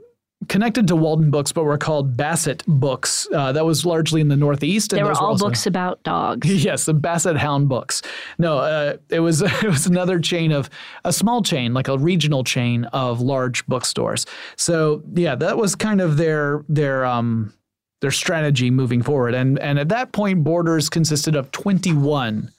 connected 0.50 0.88
to 0.88 0.96
Walden 0.96 1.30
Books, 1.30 1.52
but 1.52 1.66
were 1.66 1.78
called 1.78 2.18
Bassett 2.18 2.64
Books. 2.68 3.28
Uh, 3.32 3.52
that 3.52 3.64
was 3.64 3.86
largely 3.86 4.22
in 4.22 4.28
the 4.28 4.36
Northeast. 4.36 4.92
and 4.92 5.00
They 5.00 5.04
were 5.04 5.12
all 5.14 5.28
also- 5.28 5.46
books 5.46 5.68
about 5.68 6.02
dogs. 6.02 6.50
Yes, 6.66 6.86
the 6.86 6.96
Bassett 6.96 7.38
Hound 7.38 7.70
Books. 7.70 8.02
No, 8.40 8.58
uh, 8.58 8.98
it 9.10 9.20
was 9.20 9.42
it 9.64 9.64
was 9.64 9.86
another 9.86 10.20
chain 10.20 10.52
of 10.52 10.68
a 11.06 11.14
small 11.14 11.44
chain, 11.44 11.76
like 11.76 11.88
a 11.88 11.98
regional 11.98 12.44
chain 12.44 12.86
of 12.86 13.22
large 13.22 13.66
bookstores. 13.68 14.26
So 14.56 15.04
yeah, 15.14 15.36
that 15.36 15.58
was 15.58 15.76
kind 15.76 16.02
of 16.02 16.18
their 16.18 16.66
their 16.68 17.06
um 17.06 17.54
their 18.02 18.12
strategy 18.12 18.70
moving 18.70 19.02
forward. 19.02 19.34
And 19.34 19.58
and 19.60 19.80
at 19.80 19.90
that 19.90 20.12
point, 20.12 20.44
Borders 20.44 20.90
consisted 20.90 21.36
of 21.36 21.52
twenty 21.52 21.94
one 21.94 22.52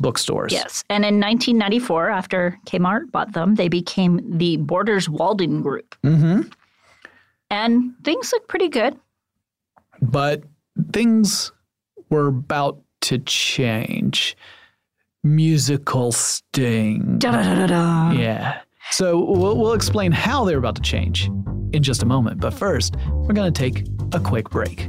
bookstores. 0.00 0.52
Yes. 0.52 0.82
And 0.88 1.04
in 1.04 1.20
1994, 1.20 2.08
after 2.08 2.58
Kmart 2.66 3.12
bought 3.12 3.32
them, 3.32 3.54
they 3.54 3.68
became 3.68 4.38
the 4.38 4.56
Borders 4.56 5.08
Walden 5.08 5.62
Group. 5.62 5.94
Mm-hmm. 6.02 6.48
And 7.50 7.92
things 8.02 8.32
look 8.32 8.48
pretty 8.48 8.68
good. 8.68 8.98
But 10.00 10.42
things 10.92 11.52
were 12.08 12.28
about 12.28 12.80
to 13.02 13.18
change. 13.18 14.36
Musical 15.22 16.12
sting. 16.12 17.18
Da-da-da-da-da. 17.18 18.12
Yeah. 18.12 18.60
So 18.90 19.22
we'll, 19.22 19.58
we'll 19.58 19.74
explain 19.74 20.12
how 20.12 20.46
they're 20.46 20.58
about 20.58 20.76
to 20.76 20.82
change 20.82 21.30
in 21.72 21.82
just 21.82 22.02
a 22.02 22.06
moment. 22.06 22.40
But 22.40 22.54
first, 22.54 22.96
we're 23.10 23.34
going 23.34 23.52
to 23.52 23.58
take 23.58 23.86
a 24.12 24.20
quick 24.20 24.50
break. 24.50 24.88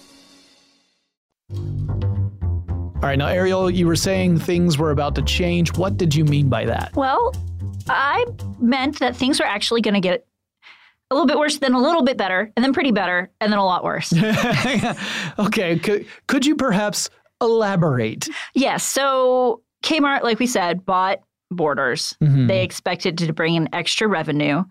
All 3.01 3.07
right, 3.07 3.17
now, 3.17 3.27
Ariel, 3.27 3.67
you 3.69 3.87
were 3.87 3.95
saying 3.95 4.37
things 4.39 4.77
were 4.77 4.91
about 4.91 5.15
to 5.15 5.23
change. 5.23 5.75
What 5.75 5.97
did 5.97 6.13
you 6.13 6.23
mean 6.23 6.49
by 6.49 6.65
that? 6.65 6.95
Well, 6.95 7.33
I 7.89 8.25
meant 8.59 8.99
that 8.99 9.15
things 9.15 9.39
were 9.39 9.45
actually 9.47 9.81
going 9.81 9.95
to 9.95 9.99
get 9.99 10.27
a 11.09 11.15
little 11.15 11.25
bit 11.25 11.39
worse, 11.39 11.57
then 11.57 11.73
a 11.73 11.81
little 11.81 12.03
bit 12.03 12.15
better, 12.15 12.51
and 12.55 12.63
then 12.63 12.73
pretty 12.73 12.91
better, 12.91 13.31
and 13.41 13.51
then 13.51 13.57
a 13.57 13.65
lot 13.65 13.83
worse. 13.83 14.13
okay, 15.39 15.79
could, 15.79 16.05
could 16.27 16.45
you 16.45 16.55
perhaps 16.55 17.09
elaborate? 17.41 18.29
yes. 18.53 18.83
So 18.83 19.63
Kmart, 19.83 20.21
like 20.21 20.37
we 20.37 20.45
said, 20.47 20.85
bought 20.85 21.21
Borders. 21.49 22.15
Mhm. 22.21 22.47
They 22.47 22.63
expected 22.63 23.17
to 23.17 23.33
bring 23.33 23.55
in 23.55 23.67
extra 23.73 24.07
revenue. 24.07 24.63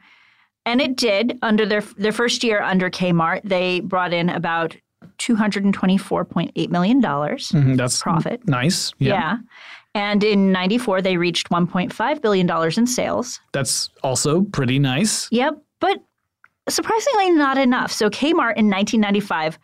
And 0.65 0.81
it 0.81 0.97
did. 0.97 1.37
Under 1.43 1.67
their 1.67 1.81
their 1.81 2.13
first 2.13 2.45
year 2.45 2.63
under 2.63 2.91
Kmart, 2.91 3.41
they 3.45 3.81
brought 3.81 4.13
in 4.15 4.29
about 4.31 4.77
$224.8 5.21 6.71
million 6.71 7.01
Mhm, 7.03 7.77
That's 7.77 8.03
profit. 8.03 8.47
Nice. 8.49 8.93
Yeah. 8.99 9.39
And 9.95 10.23
in 10.23 10.53
94, 10.53 11.03
they 11.03 11.17
reached 11.17 11.51
$1.5 11.51 12.23
billion 12.23 12.51
in 12.79 12.87
sales. 12.87 13.41
That's 13.53 13.91
also 14.03 14.43
pretty 14.43 14.79
nice. 14.79 15.29
Yep. 15.33 15.55
But 15.81 15.99
surprisingly, 16.69 17.31
not 17.33 17.59
enough. 17.59 17.91
So 17.93 18.09
Kmart 18.09 18.57
in 18.57 18.71
1995 18.71 19.59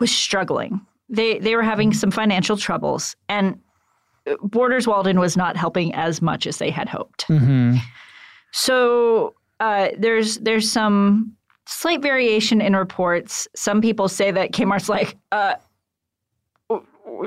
was 0.00 0.10
struggling. 0.10 0.80
They, 1.10 1.38
they 1.38 1.56
were 1.56 1.62
having 1.62 1.92
some 1.92 2.10
financial 2.10 2.56
troubles. 2.56 3.16
And 3.28 3.58
uh, 4.26 4.36
Borders 4.42 4.86
Walden 4.86 5.20
was 5.20 5.36
not 5.36 5.56
helping 5.56 5.94
as 5.94 6.22
much 6.22 6.46
as 6.46 6.56
they 6.58 6.70
had 6.70 6.88
hoped. 6.88 7.24
hmm 7.24 7.76
So 8.52 9.34
uh, 9.60 9.88
there's 9.98 10.38
there's 10.38 10.70
some 10.70 11.34
slight 11.68 12.00
variation 12.00 12.62
in 12.62 12.74
reports. 12.74 13.46
Some 13.54 13.82
people 13.82 14.08
say 14.08 14.30
that 14.30 14.52
Kmart's 14.52 14.88
like, 14.88 15.16
uh, 15.32 15.54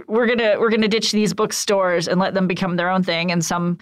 we're 0.08 0.25
gonna 0.25 0.60
we're 0.60 0.69
gonna 0.69 0.88
ditch 0.88 1.12
these 1.12 1.34
bookstores 1.34 2.08
and 2.08 2.19
let 2.19 2.34
them 2.34 2.47
become 2.47 2.75
their 2.75 2.89
own 2.89 3.04
thing. 3.04 3.32
And 3.32 3.43
some 3.45 3.77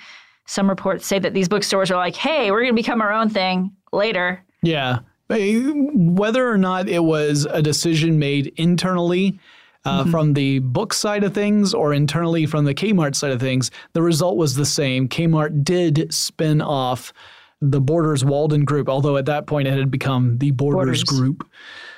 some 0.46 0.70
reports 0.70 1.06
say 1.08 1.20
that 1.20 1.34
these 1.34 1.48
bookstores 1.48 1.92
are 1.92 1.98
like, 1.98 2.16
hey, 2.16 2.52
we're 2.52 2.62
gonna 2.62 2.74
become 2.74 3.02
our 3.02 3.14
own 3.14 3.30
thing 3.30 3.72
later. 3.94 4.44
Yeah. 4.62 5.00
Eh, 5.30 5.62
Whether 5.64 6.50
or 6.50 6.58
not 6.58 6.90
it 6.90 7.04
was 7.04 7.46
a 7.50 7.62
decision 7.62 8.20
made 8.20 8.48
internally 8.58 9.40
uh, 9.86 10.04
from 10.06 10.34
the 10.34 10.60
book 10.60 10.94
side 10.94 11.24
of 11.24 11.34
things 11.34 11.74
or 11.74 11.94
internally 11.94 12.46
from 12.46 12.66
the 12.66 12.74
Kmart 12.74 13.16
side 13.16 13.32
of 13.32 13.40
things, 13.40 13.72
the 13.94 14.02
result 14.02 14.36
was 14.36 14.56
the 14.56 14.66
same. 14.66 15.08
Kmart 15.08 15.64
did 15.64 16.14
spin 16.14 16.62
off 16.62 17.14
the 17.62 17.82
Borders 17.82 18.24
Walden 18.24 18.64
Group, 18.66 18.88
although 18.90 19.18
at 19.18 19.26
that 19.26 19.48
point 19.48 19.68
it 19.68 19.78
had 19.78 19.92
become 19.92 20.38
the 20.38 20.52
Borders, 20.52 21.04
Borders. 21.04 21.04
Group. 21.04 21.50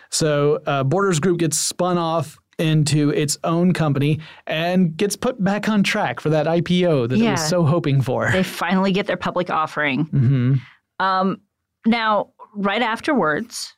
So 0.09 0.59
uh, 0.65 0.83
Borders 0.83 1.19
Group 1.19 1.39
gets 1.39 1.57
spun 1.57 1.97
off 1.97 2.37
into 2.57 3.09
its 3.11 3.37
own 3.43 3.71
company 3.73 4.19
and 4.45 4.95
gets 4.97 5.15
put 5.15 5.41
back 5.43 5.67
on 5.69 5.83
track 5.83 6.19
for 6.19 6.29
that 6.29 6.45
IPO 6.45 7.09
that 7.09 7.15
it 7.15 7.23
Yeah. 7.23 7.31
was 7.31 7.47
so 7.47 7.63
hoping 7.63 8.01
for. 8.01 8.29
They 8.31 8.43
finally 8.43 8.91
get 8.91 9.07
their 9.07 9.17
public 9.17 9.49
offering. 9.49 10.03
hmm 10.11 10.55
Um, 10.99 11.41
now, 11.85 12.29
right 12.55 12.81
afterwards, 12.81 13.75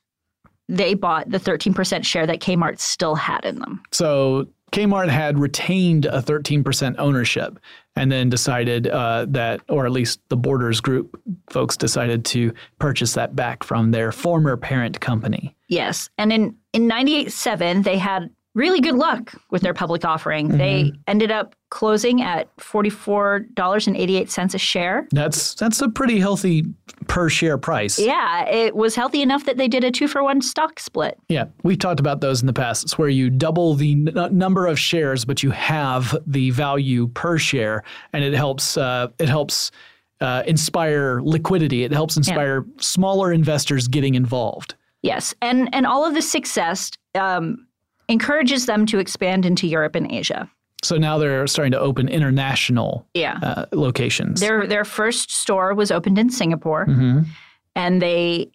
they 0.68 0.94
bought 0.96 1.30
the 1.30 1.38
13% 1.40 2.04
share 2.04 2.26
that 2.28 2.40
Kmart 2.40 2.80
still 2.80 3.16
had 3.16 3.46
in 3.46 3.60
them. 3.60 3.82
So 3.92 4.48
Kmart 4.74 5.10
had 5.10 5.38
retained 5.40 6.06
a 6.06 6.22
13% 6.22 6.96
ownership 6.98 7.60
and 7.96 8.12
then 8.12 8.30
decided 8.30 8.88
uh, 8.88 9.26
that, 9.30 9.62
or 9.70 9.86
at 9.86 9.92
least 9.92 10.20
the 10.30 10.38
Borders 10.38 10.82
Group 10.82 11.22
folks 11.50 11.78
decided 11.78 12.26
to 12.26 12.54
purchase 12.80 13.14
that 13.14 13.36
back 13.36 13.64
from 13.64 13.92
their 13.92 14.12
former 14.12 14.58
parent 14.58 15.00
company. 15.00 15.56
Yes. 15.70 16.10
And 16.18 16.34
in, 16.34 16.56
in 16.74 16.90
98.7, 16.90 17.84
they 17.84 17.98
had 17.98 18.30
really 18.56 18.82
good 18.82 18.96
luck 18.96 19.34
with 19.50 19.62
their 19.62 19.74
public 19.74 20.06
offering. 20.06 20.50
They 20.50 20.94
ended 21.08 21.32
up 21.32 21.56
closing 21.70 22.22
at 22.22 22.56
$44.88 22.58 24.54
a 24.54 24.58
share. 24.58 25.08
That's 25.12 25.56
that's 25.56 25.82
a 25.82 25.90
pretty 25.90 26.20
healthy 26.20 26.66
per 27.08 27.30
share 27.30 27.58
price. 27.58 27.98
Yeah, 27.98 28.48
it 28.48 28.76
was 28.76 28.96
healthy 28.96 29.22
enough 29.22 29.46
that 29.46 29.58
they 29.58 29.68
did 29.68 29.84
a 29.84 29.92
two 29.92 30.08
for 30.08 30.24
one 30.24 30.42
stock 30.42 30.80
split. 30.80 31.18
Yeah, 31.30 31.46
we've 31.64 31.80
talked 31.80 32.00
about 32.00 32.22
those 32.22 32.42
in 32.42 32.48
the 32.48 32.54
past. 32.54 32.84
It's 32.84 32.98
where 32.98 33.10
you 33.10 33.30
double 33.30 33.74
the 33.74 33.94
n- 33.94 34.38
number 34.38 34.68
of 34.68 34.80
shares, 34.80 35.26
but 35.26 35.42
you 35.42 35.52
have 35.52 36.16
the 36.28 36.52
value 36.52 37.08
per 37.08 37.38
share, 37.40 37.84
and 38.14 38.24
it 38.24 38.34
helps. 38.34 38.78
Uh, 38.78 39.08
it 39.18 39.30
helps 39.30 39.72
uh, 40.22 40.44
inspire 40.48 41.22
liquidity. 41.22 41.84
It 41.84 41.92
helps 41.92 42.18
inspire 42.18 42.66
smaller 42.78 43.34
investors 43.34 43.88
getting 43.88 44.16
involved. 44.16 44.76
Yes. 45.02 45.36
And, 45.42 45.70
and 45.76 45.86
all 45.86 46.06
of 46.06 46.14
the 46.14 46.22
success 46.22 46.92
um, 47.14 47.68
encourages 48.10 48.66
them 48.66 48.86
to 48.88 49.00
expand 49.00 49.46
into 49.46 49.68
Europe 49.68 49.96
and 49.96 50.12
Asia. 50.12 50.50
So 50.84 50.98
now 50.98 51.18
they're 51.18 51.48
starting 51.48 51.72
to 51.72 51.80
open 51.80 52.10
international 52.10 53.08
Yeah. 53.14 53.40
uh, 53.42 53.66
locations. 53.72 54.42
Their 54.42 54.68
their 54.68 54.84
first 54.86 55.32
store 55.32 55.74
was 55.74 55.92
opened 55.92 56.18
in 56.20 56.30
Singapore, 56.30 56.86
Mhm. 56.88 57.26
and 57.76 58.02
they 58.02 58.52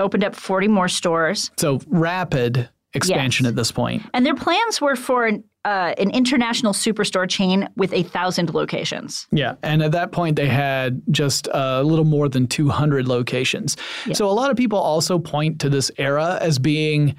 opened 0.00 0.24
up 0.24 0.34
40 0.34 0.66
more 0.66 0.88
stores. 0.88 1.50
So 1.58 1.80
Rapid 1.86 2.68
expansion 2.94 3.44
Yes. 3.44 3.50
at 3.50 3.56
this 3.56 3.70
point. 3.70 4.02
And 4.14 4.26
their 4.26 4.34
plans 4.34 4.80
were 4.80 4.96
for 4.96 5.26
an, 5.26 5.44
uh, 5.64 5.94
an 5.98 6.10
international 6.10 6.72
superstore 6.72 7.28
chain 7.28 7.68
with 7.76 7.92
a 7.92 8.02
thousand 8.02 8.52
locations. 8.52 9.28
Yeah, 9.30 9.54
and 9.62 9.80
at 9.80 9.92
that 9.92 10.10
point 10.10 10.34
they 10.34 10.48
had 10.48 11.00
just 11.10 11.46
a 11.52 11.84
little 11.84 12.04
more 12.06 12.28
than 12.28 12.48
200 12.48 13.06
locations. 13.06 13.76
So 14.12 14.28
a 14.28 14.32
lot 14.32 14.50
of 14.50 14.56
people 14.56 14.78
also 14.78 15.20
point 15.20 15.60
to 15.60 15.68
this 15.68 15.92
era 15.98 16.38
as 16.40 16.58
being, 16.58 17.14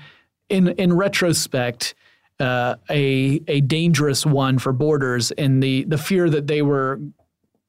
in 0.52 0.68
in 0.78 0.94
retrospect, 0.94 1.96
uh, 2.40 2.76
a 2.90 3.42
a 3.48 3.62
dangerous 3.62 4.26
one 4.26 4.60
for 4.60 4.74
Borders 4.74 5.32
in 5.32 5.60
the 5.62 5.84
the 5.86 5.98
fear 5.98 6.30
that 6.30 6.48
they 6.48 6.62
were 6.62 7.00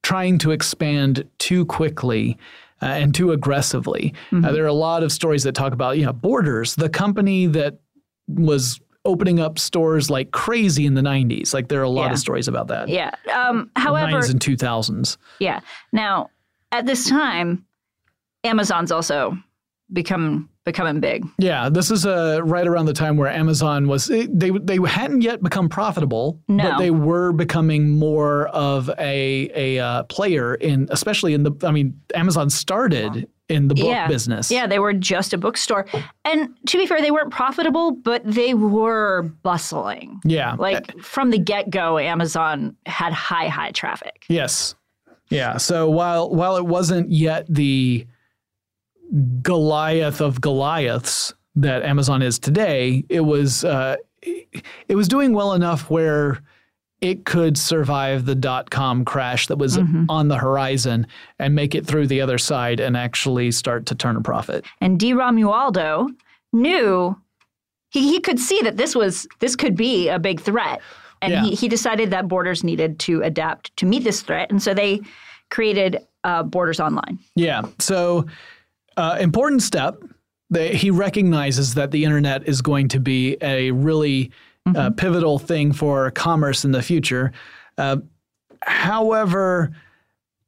trying 0.03 0.37
to 0.39 0.51
expand 0.51 1.27
too 1.39 1.65
quickly. 1.65 2.37
Uh, 2.81 2.87
and 2.87 3.15
too 3.15 3.31
aggressively. 3.31 4.13
Uh, 4.33 4.51
there 4.51 4.65
are 4.65 4.67
a 4.67 4.73
lot 4.73 5.03
of 5.03 5.11
stories 5.13 5.43
that 5.43 5.53
talk 5.55 5.71
about, 5.71 5.97
you 5.97 6.05
know, 6.05 6.11
Borders, 6.11 6.75
the 6.75 6.89
company 6.89 7.45
that 7.45 7.79
was 8.27 8.81
opening 9.05 9.39
up 9.39 9.57
stores 9.57 10.09
like 10.09 10.31
crazy 10.31 10.85
in 10.85 10.93
the 10.93 11.01
90s. 11.01 11.53
Like 11.53 11.69
there 11.69 11.79
are 11.79 11.83
a 11.83 11.89
lot 11.89 12.07
Yeah. 12.07 12.11
of 12.13 12.19
stories 12.19 12.49
about 12.49 12.67
that. 12.67 12.89
Yeah. 12.89 13.11
Um, 13.33 13.71
however, 13.77 14.17
90s 14.17 14.31
and 14.31 14.41
2000s. 14.41 15.15
yeah. 15.39 15.61
Now, 15.93 16.29
at 16.73 16.85
this 16.85 17.07
time, 17.07 17.63
Amazon's 18.43 18.91
also 18.91 19.37
become 19.93 20.49
becoming 20.65 20.99
big. 20.99 21.25
Yeah, 21.37 21.69
this 21.69 21.91
is 21.91 22.05
uh, 22.05 22.41
right 22.43 22.67
around 22.67 22.85
the 22.85 22.93
time 22.93 23.17
where 23.17 23.29
Amazon 23.29 23.87
was 23.87 24.07
they 24.07 24.25
they 24.49 24.77
hadn't 24.85 25.21
yet 25.21 25.41
become 25.41 25.69
profitable, 25.69 26.39
No. 26.47 26.63
but 26.63 26.77
they 26.77 26.91
were 26.91 27.31
becoming 27.33 27.91
more 27.91 28.47
of 28.47 28.89
a 28.97 29.49
a 29.55 29.79
uh, 29.79 30.03
player 30.03 30.55
in 30.55 30.87
especially 30.91 31.33
in 31.33 31.43
the 31.43 31.51
I 31.63 31.71
mean 31.71 31.99
Amazon 32.15 32.49
started 32.49 33.27
in 33.49 33.67
the 33.67 33.75
book 33.75 33.85
yeah. 33.85 34.07
business. 34.07 34.49
Yeah, 34.49 34.67
they 34.67 34.79
were 34.79 34.93
just 34.93 35.33
a 35.33 35.37
bookstore. 35.37 35.85
And 36.25 36.55
to 36.67 36.77
be 36.77 36.85
fair, 36.85 37.01
they 37.01 37.11
weren't 37.11 37.31
profitable, 37.31 37.91
but 37.91 38.21
they 38.25 38.53
were 38.53 39.23
bustling. 39.43 40.21
Yeah. 40.23 40.55
Like 40.57 40.97
from 40.99 41.29
the 41.29 41.37
get 41.37 41.69
go, 41.69 41.97
Amazon 41.97 42.75
had 42.85 43.11
high, 43.13 43.49
high 43.49 43.71
traffic. 43.71 44.25
Yes. 44.29 44.75
Yeah. 45.29 45.57
So 45.57 45.89
while 45.89 46.29
while 46.29 46.57
it 46.57 46.65
wasn't 46.65 47.11
yet 47.11 47.45
the 47.49 48.07
Goliath 49.41 50.21
of 50.21 50.41
Goliaths 50.41 51.33
that 51.55 51.83
Amazon 51.83 52.21
is 52.21 52.39
today, 52.39 53.03
it 53.09 53.21
was 53.21 53.63
uh, 53.63 53.97
it 54.21 54.95
was 54.95 55.07
doing 55.07 55.33
well 55.33 55.53
enough 55.53 55.89
where 55.89 56.41
it 57.01 57.25
could 57.25 57.57
survive 57.57 58.25
the 58.25 58.33
dot 58.33 58.69
com 58.69 59.03
crash 59.03 59.47
that 59.47 59.57
was 59.57 59.77
on 60.09 60.29
the 60.29 60.37
horizon 60.37 61.05
and 61.37 61.53
make 61.53 61.75
it 61.75 61.85
through 61.85 62.07
the 62.07 62.21
other 62.21 62.37
side 62.37 62.79
and 62.79 62.95
actually 62.95 63.51
start 63.51 63.85
to 63.87 63.93
turn 63.93 64.15
a 64.15 64.21
profit. 64.21 64.65
And 64.79 64.97
DiRomualdo 64.99 66.07
knew 66.53 67.15
he, 67.89 68.09
he 68.09 68.19
could 68.21 68.39
see 68.39 68.61
that 68.61 68.77
this 68.77 68.95
was 68.95 69.27
this 69.41 69.55
could 69.55 69.75
be 69.75 70.07
a 70.07 70.17
big 70.17 70.39
threat. 70.39 70.81
And 71.21 71.33
Yeah. 71.33 71.43
he, 71.43 71.55
he 71.55 71.67
decided 71.67 72.09
that 72.11 72.27
Borders 72.27 72.63
needed 72.63 72.99
to 72.99 73.21
adapt 73.21 73.75
to 73.77 73.85
meet 73.85 74.03
this 74.03 74.21
threat. 74.21 74.49
And 74.49 74.63
so 74.63 74.73
they 74.73 75.01
created 75.49 75.99
uh, 76.23 76.43
Borders 76.43 76.79
Online. 76.79 77.19
Yeah. 77.35 77.63
So, 77.79 78.25
uh, 78.97 79.17
important 79.19 79.61
step. 79.61 80.01
That 80.49 80.75
he 80.75 80.91
recognizes 80.91 81.73
that 81.73 81.89
the 81.89 82.03
internet 82.03 82.47
is 82.47 82.61
going 82.61 82.89
to 82.89 82.99
be 82.99 83.37
a 83.41 83.71
really 83.71 84.29
uh, 84.75 84.91
pivotal 84.91 85.39
thing 85.39 85.73
for 85.73 86.11
commerce 86.11 86.63
in 86.63 86.71
the 86.71 86.83
future. 86.83 87.31
Uh, 87.77 87.97
however, 88.61 89.71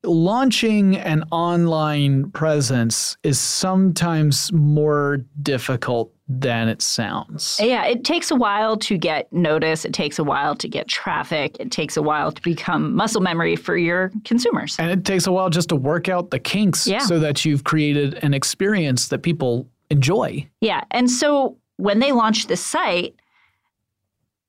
launching 0.03 0.95
an 0.97 1.23
online 1.31 2.31
presence 2.31 3.17
is 3.23 3.39
sometimes 3.39 4.51
more 4.53 5.25
difficult 5.41 6.14
than 6.27 6.67
it 6.69 6.81
sounds. 6.81 7.59
Yeah, 7.61 7.85
it 7.85 8.03
takes 8.03 8.31
a 8.31 8.35
while 8.35 8.77
to 8.77 8.97
get 8.97 9.31
notice. 9.31 9.85
It 9.85 9.93
takes 9.93 10.17
a 10.17 10.23
while 10.23 10.55
to 10.55 10.67
get 10.67 10.87
traffic. 10.87 11.55
It 11.59 11.69
takes 11.71 11.97
a 11.97 12.01
while 12.01 12.31
to 12.31 12.41
become 12.41 12.95
muscle 12.95 13.21
memory 13.21 13.55
for 13.55 13.77
your 13.77 14.11
consumers. 14.23 14.75
And 14.79 14.89
it 14.89 15.05
takes 15.05 15.27
a 15.27 15.31
while 15.31 15.49
just 15.51 15.69
to 15.69 15.75
work 15.75 16.09
out 16.09 16.31
the 16.31 16.39
kinks 16.39 16.87
Yeah. 16.87 16.99
so 16.99 17.19
that 17.19 17.45
you've 17.45 17.63
created 17.63 18.15
an 18.23 18.33
experience 18.33 19.09
that 19.09 19.19
people 19.21 19.67
enjoy. 19.91 20.47
Yeah. 20.61 20.83
And 20.91 21.11
so 21.11 21.57
when 21.77 21.99
they 21.99 22.11
launched 22.11 22.47
this 22.47 22.61
site, 22.65 23.13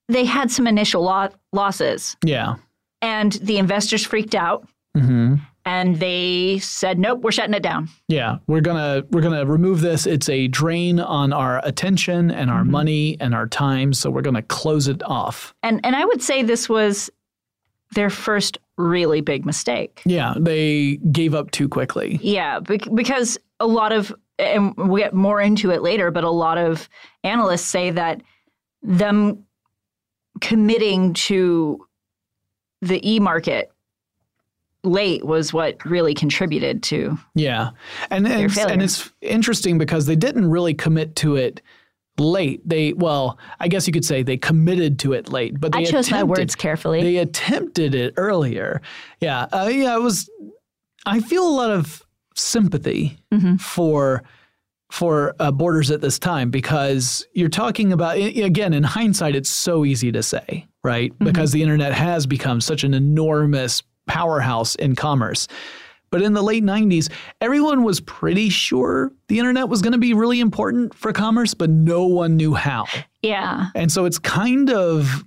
they 0.09 0.25
had 0.25 0.51
some 0.51 0.67
initial 0.67 1.03
lo- 1.03 1.29
losses, 1.53 2.17
Yeah. 2.25 2.55
and 3.03 3.33
the 3.33 3.59
investors 3.59 4.05
freaked 4.07 4.35
out 4.35 4.67
hmm 4.95 5.35
and 5.66 5.98
they 5.98 6.61
said, 6.61 6.96
nope, 6.96 7.22
we're 7.22 7.33
shutting 7.33 7.52
it 7.52 7.62
down. 7.62 7.88
Yeah, 8.07 8.38
we're 8.46 8.61
gonna 8.61 9.02
we're 9.11 9.20
gonna 9.20 9.44
remove 9.44 9.81
this. 9.81 10.07
It's 10.07 10.29
a 10.29 10.46
drain 10.46 11.00
on 11.00 11.33
our 11.33 11.61
attention 11.66 12.31
and 12.31 12.50
our 12.50 12.62
mm-hmm. 12.62 12.70
money 12.70 13.16
and 13.20 13.35
our 13.35 13.48
time, 13.48 13.92
so 13.92 14.09
we're 14.09 14.22
gonna 14.22 14.42
close 14.42 14.87
it 14.87 15.02
off. 15.02 15.55
And, 15.64 15.85
and 15.85 15.96
I 15.96 16.05
would 16.05 16.22
say 16.22 16.42
this 16.42 16.68
was 16.68 17.11
their 17.94 18.11
first 18.11 18.59
really 18.79 19.20
big 19.20 19.44
mistake. 19.44 20.02
Yeah, 20.07 20.35
they 20.38 20.96
gave 21.11 21.35
up 21.35 21.50
too 21.50 21.68
quickly. 21.68 22.20
Yeah, 22.22 22.61
bec- 22.61 22.94
because 22.94 23.37
a 23.59 23.66
lot 23.66 23.90
of, 23.90 24.14
and 24.38 24.72
we'll 24.76 25.02
get 25.02 25.14
more 25.14 25.40
into 25.40 25.72
it 25.72 25.83
later, 25.83 26.12
but 26.12 26.22
a 26.22 26.31
lot 26.31 26.59
of 26.59 26.88
analysts 27.24 27.66
say 27.66 27.90
that 27.90 28.22
them 28.83 29.44
committing 30.40 31.12
to 31.14 31.85
the 32.83 33.00
e 33.09 33.18
market 33.18 33.72
late 34.87 35.25
was 35.27 35.53
what 35.53 35.85
really 35.85 36.14
contributed 36.14 36.83
to. 36.85 37.18
Yeah, 37.35 37.70
and 38.11 38.27
and 38.27 38.44
it's, 38.44 38.57
and 38.59 38.83
it's 38.83 39.11
interesting 39.20 39.77
because 39.79 40.07
they 40.07 40.16
didn't 40.16 40.51
really 40.51 40.75
commit 40.75 41.16
to 41.16 41.37
it 41.37 41.61
late. 42.18 42.66
They 42.66 42.92
well, 42.94 43.38
I 43.61 43.68
guess 43.68 43.87
you 43.87 43.92
could 43.92 44.05
say 44.05 44.22
they 44.22 44.37
committed 44.37 44.99
to 45.01 45.12
it 45.12 45.29
late, 45.31 45.61
but 45.61 45.72
they 45.72 45.81
I 45.81 45.85
chose 45.85 46.11
my 46.11 46.18
attempted- 46.18 46.38
words 46.38 46.55
carefully. 46.55 47.03
They 47.03 47.16
attempted 47.18 47.94
it 47.94 48.14
earlier. 48.16 48.81
Yeah, 49.20 49.46
uh, 49.53 49.68
yeah. 49.70 49.94
It 49.96 50.01
was. 50.03 50.31
I 51.05 51.20
feel 51.20 51.46
a 51.46 51.51
lot 51.51 51.70
of 51.70 52.03
sympathy 52.35 53.18
Mm-hmm. 53.33 53.57
for 53.57 54.22
for 54.90 55.35
uh, 55.40 55.51
borders 55.51 55.90
at 55.90 56.01
this 56.01 56.16
time 56.18 56.49
because 56.51 57.27
you're 57.35 57.49
talking 57.49 57.92
about 57.92 58.16
again 58.18 58.72
in 58.72 58.85
hindsight 58.85 59.35
it's 59.35 59.51
so 59.51 59.85
easy 59.85 60.12
to 60.12 60.22
say 60.22 60.64
right 60.85 61.12
Mm-hmm. 61.12 61.25
because 61.25 61.51
the 61.51 61.61
internet 61.62 61.92
has 61.92 62.25
become 62.27 62.61
such 62.61 62.85
an 62.85 62.94
enormous 62.94 63.83
powerhouse 64.07 64.75
in 64.77 64.95
commerce 64.95 65.49
but 66.11 66.23
in 66.23 66.33
the 66.33 66.42
late 66.42 66.64
90s 66.64 67.11
everyone 67.40 67.83
was 67.83 68.01
pretty 68.01 68.49
sure 68.49 69.12
the 69.29 69.38
internet 69.38 69.69
was 69.69 69.83
going 69.83 69.92
to 69.92 69.99
be 69.99 70.14
really 70.14 70.40
important 70.40 70.95
for 70.95 71.12
commerce 71.12 71.55
but 71.55 71.71
no 71.71 72.07
one 72.07 72.37
knew 72.37 72.55
how 72.55 72.85
yeah. 73.23 73.66
and 73.75 73.90
so 73.90 74.05
it's 74.05 74.19
kind 74.19 74.71
of 74.71 75.25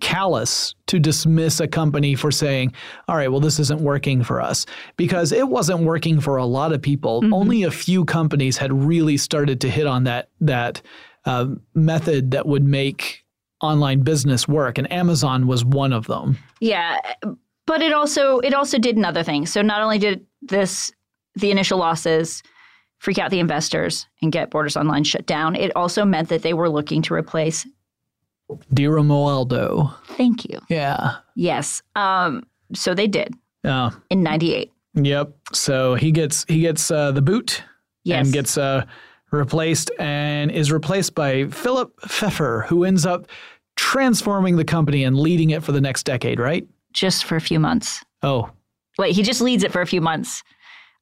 callous 0.00 0.74
to 0.86 0.98
dismiss 0.98 1.60
a 1.60 1.66
company 1.66 2.14
for 2.14 2.30
saying, 2.30 2.72
all 3.08 3.16
right, 3.16 3.30
well, 3.30 3.40
this 3.40 3.58
isn't 3.58 3.80
working 3.80 4.22
for 4.22 4.40
us 4.40 4.66
because 4.96 5.32
it 5.32 5.48
wasn't 5.48 5.80
working 5.80 6.20
for 6.20 6.36
a 6.36 6.44
lot 6.44 6.72
of 6.72 6.82
people. 6.82 7.22
Only 7.32 7.62
a 7.62 7.70
few 7.70 8.04
companies 8.04 8.56
had 8.56 8.72
really 8.72 9.16
started 9.16 9.60
to 9.62 9.70
hit 9.70 9.86
on 9.86 10.04
that, 10.04 10.28
that 10.40 10.82
uh, 11.24 11.46
method 11.74 12.32
that 12.32 12.46
would 12.46 12.64
make 12.64 13.24
online 13.62 14.00
business 14.00 14.46
work. 14.46 14.78
And 14.78 14.90
Amazon 14.92 15.46
was 15.46 15.64
one 15.64 15.92
of 15.92 16.06
them. 16.06 16.38
Yeah, 16.60 16.98
but 17.66 17.82
it 17.82 17.92
also 17.92 18.38
it 18.40 18.54
also 18.54 18.78
did 18.78 18.96
another 18.96 19.22
thing. 19.22 19.46
So 19.46 19.62
not 19.62 19.82
only 19.82 19.98
did 19.98 20.24
this 20.42 20.92
the 21.34 21.50
initial 21.50 21.78
losses 21.78 22.42
freak 22.98 23.18
out 23.18 23.30
the 23.30 23.40
investors 23.40 24.06
and 24.22 24.32
get 24.32 24.50
Borders 24.50 24.76
Online 24.76 25.04
shut 25.04 25.26
down, 25.26 25.54
it 25.54 25.70
also 25.76 26.04
meant 26.04 26.28
that 26.30 26.42
they 26.42 26.54
were 26.54 26.68
looking 26.70 27.02
to 27.02 27.14
replace. 27.14 27.66
Dira 28.72 29.02
Moaldo. 29.02 29.92
Thank 30.16 30.44
you. 30.48 30.60
Yeah. 30.68 31.16
Yes. 31.34 31.82
Um. 31.96 32.44
So 32.74 32.94
they 32.94 33.06
did 33.06 33.34
Yeah. 33.64 33.90
in 34.10 34.22
'98. 34.22 34.72
Yep. 34.94 35.36
So 35.52 35.94
he 35.94 36.10
gets 36.12 36.44
he 36.48 36.60
gets 36.60 36.90
uh, 36.90 37.12
the 37.12 37.22
boot 37.22 37.62
Yes. 38.04 38.24
and 38.24 38.32
gets 38.32 38.56
uh, 38.56 38.84
replaced 39.32 39.90
and 39.98 40.50
is 40.52 40.70
replaced 40.72 41.14
by 41.14 41.46
Philip 41.48 41.92
Pfeffer, 42.00 42.64
who 42.68 42.84
ends 42.84 43.04
up 43.04 43.26
transforming 43.74 44.56
the 44.56 44.64
company 44.64 45.02
and 45.04 45.18
leading 45.18 45.50
it 45.50 45.62
for 45.64 45.72
the 45.72 45.80
next 45.80 46.04
decade. 46.04 46.38
Right? 46.40 46.66
Just 46.96 47.24
for 47.24 47.36
a 47.36 47.40
few 47.40 47.60
months. 47.60 48.04
Oh, 48.22 48.50
Wait, 48.98 49.14
he 49.14 49.22
just 49.22 49.42
leads 49.42 49.62
it 49.62 49.72
for 49.72 49.82
a 49.82 49.86
few 49.86 50.00
months. 50.00 50.42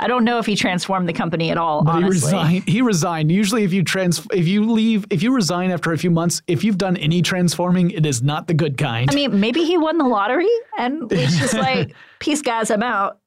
I 0.00 0.08
don't 0.08 0.24
know 0.24 0.38
if 0.38 0.46
he 0.46 0.56
transformed 0.56 1.08
the 1.08 1.12
company 1.12 1.50
at 1.50 1.56
all. 1.56 1.84
but 1.84 1.98
he 2.00 2.04
resigned. 2.04 2.68
He 2.68 2.82
resigned. 2.82 3.30
Usually, 3.30 3.62
if 3.62 3.72
you 3.72 3.84
trans, 3.84 4.26
if 4.32 4.48
you 4.48 4.68
leave, 4.68 5.06
if 5.10 5.22
you 5.22 5.32
resign 5.32 5.70
after 5.70 5.92
a 5.92 5.98
few 5.98 6.10
months, 6.10 6.42
if 6.48 6.64
you've 6.64 6.78
done 6.78 6.96
any 6.96 7.22
transforming, 7.22 7.92
it 7.92 8.04
is 8.04 8.20
not 8.20 8.48
the 8.48 8.54
good 8.54 8.76
kind. 8.76 9.08
I 9.08 9.14
mean, 9.14 9.38
maybe 9.38 9.62
he 9.62 9.78
won 9.78 9.98
the 9.98 10.04
lottery 10.08 10.48
and 10.76 11.02
was 11.10 11.38
just 11.38 11.54
like, 11.54 11.94
"Peace, 12.18 12.42
guys, 12.42 12.72
I'm 12.72 12.82
out." 12.82 13.20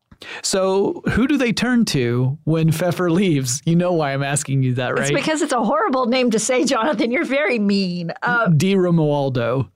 so, 0.44 1.02
who 1.12 1.28
do 1.28 1.38
they 1.38 1.54
turn 1.54 1.86
to 1.86 2.38
when 2.44 2.72
Pfeffer 2.72 3.10
leaves? 3.10 3.62
You 3.66 3.78
know 3.78 3.94
why 3.94 4.14
I'm 4.14 4.24
asking 4.24 4.64
you 4.64 4.74
that, 4.74 4.94
right? 4.94 5.04
It's 5.04 5.12
because 5.12 5.42
it's 5.42 5.54
a 5.54 5.64
horrible 5.64 6.08
name 6.08 6.32
to 6.32 6.40
say, 6.40 6.66
Jonathan. 6.66 7.12
You're 7.12 7.24
very 7.24 7.60
mean. 7.60 8.12
Uh, 8.22 8.50
Di 8.50 8.76
Romualdo. 8.76 9.70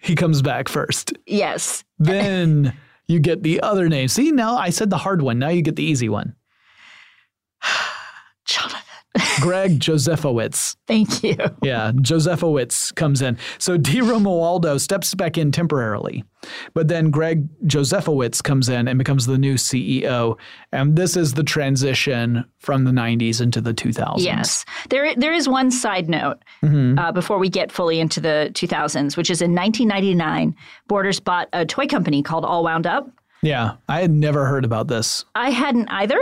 He 0.00 0.14
comes 0.14 0.42
back 0.42 0.68
first. 0.68 1.12
yes. 1.26 1.84
Then 1.98 2.74
you 3.08 3.18
get 3.20 3.42
the 3.42 3.60
other 3.62 3.88
name. 3.88 4.08
See, 4.08 4.30
now 4.30 4.56
I 4.56 4.70
said 4.70 4.90
the 4.90 4.98
hard 4.98 5.22
one. 5.22 5.38
Now 5.38 5.48
you 5.48 5.62
get 5.62 5.76
the 5.76 5.82
easy 5.82 6.08
one. 6.08 6.34
Jonathan. 8.46 8.80
Greg 9.40 9.78
Josefowicz. 9.80 10.76
Thank 10.86 11.22
you. 11.22 11.36
Yeah, 11.62 11.92
Josefowicz 11.92 12.94
comes 12.94 13.22
in. 13.22 13.38
So 13.58 13.76
DiRomualdo 13.78 14.80
steps 14.80 15.14
back 15.14 15.36
in 15.36 15.52
temporarily, 15.52 16.24
but 16.74 16.88
then 16.88 17.10
Greg 17.10 17.48
Josefowicz 17.66 18.42
comes 18.42 18.68
in 18.68 18.88
and 18.88 18.98
becomes 18.98 19.26
the 19.26 19.38
new 19.38 19.54
CEO. 19.54 20.38
And 20.72 20.96
this 20.96 21.16
is 21.16 21.34
the 21.34 21.42
transition 21.44 22.44
from 22.58 22.84
the 22.84 22.90
90s 22.90 23.40
into 23.40 23.60
the 23.60 23.74
2000s. 23.74 24.18
Yes. 24.18 24.64
There, 24.90 25.14
there 25.14 25.32
is 25.32 25.48
one 25.48 25.70
side 25.70 26.08
note 26.08 26.38
uh, 26.62 27.12
before 27.12 27.38
we 27.38 27.48
get 27.48 27.72
fully 27.72 28.00
into 28.00 28.20
the 28.20 28.50
2000s, 28.54 29.16
which 29.16 29.30
is 29.30 29.42
in 29.42 29.54
1999, 29.54 30.54
Borders 30.86 31.20
bought 31.20 31.48
a 31.52 31.64
toy 31.64 31.86
company 31.86 32.22
called 32.22 32.44
All 32.44 32.64
Wound 32.64 32.86
Up. 32.86 33.08
Yeah, 33.42 33.76
I 33.88 34.00
had 34.00 34.10
never 34.10 34.46
heard 34.46 34.64
about 34.64 34.88
this. 34.88 35.24
I 35.34 35.50
hadn't 35.50 35.88
either. 35.90 36.18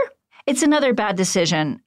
It's 0.47 0.63
another 0.63 0.93
bad 0.93 1.17
decision, 1.17 1.81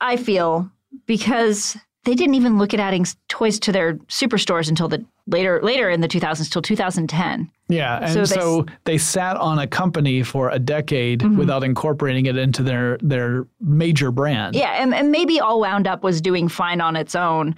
I 0.00 0.16
feel, 0.16 0.70
because 1.06 1.76
they 2.04 2.14
didn't 2.14 2.34
even 2.34 2.58
look 2.58 2.74
at 2.74 2.80
adding 2.80 3.06
toys 3.28 3.58
to 3.60 3.72
their 3.72 3.94
superstores 4.08 4.68
until 4.68 4.88
the 4.88 5.04
later 5.28 5.60
later 5.62 5.88
in 5.88 6.00
the 6.00 6.08
2000s 6.08 6.50
till 6.50 6.62
2010. 6.62 7.50
Yeah, 7.68 8.00
and 8.02 8.12
So 8.12 8.24
so 8.24 8.62
they 8.62 8.92
they, 8.92 8.98
sat 8.98 9.36
on 9.36 9.58
a 9.58 9.66
company 9.66 10.22
for 10.22 10.50
a 10.50 10.58
decade 10.58 11.20
mm-hmm. 11.20 11.36
without 11.36 11.62
incorporating 11.62 12.26
it 12.26 12.36
into 12.36 12.62
their 12.62 12.98
their 13.00 13.46
major 13.60 14.10
brand. 14.10 14.56
Yeah, 14.56 14.82
and, 14.82 14.92
and 14.92 15.10
maybe 15.10 15.40
All 15.40 15.60
Wound 15.60 15.86
Up 15.86 16.02
was 16.02 16.20
doing 16.20 16.48
fine 16.48 16.80
on 16.80 16.96
its 16.96 17.14
own. 17.14 17.54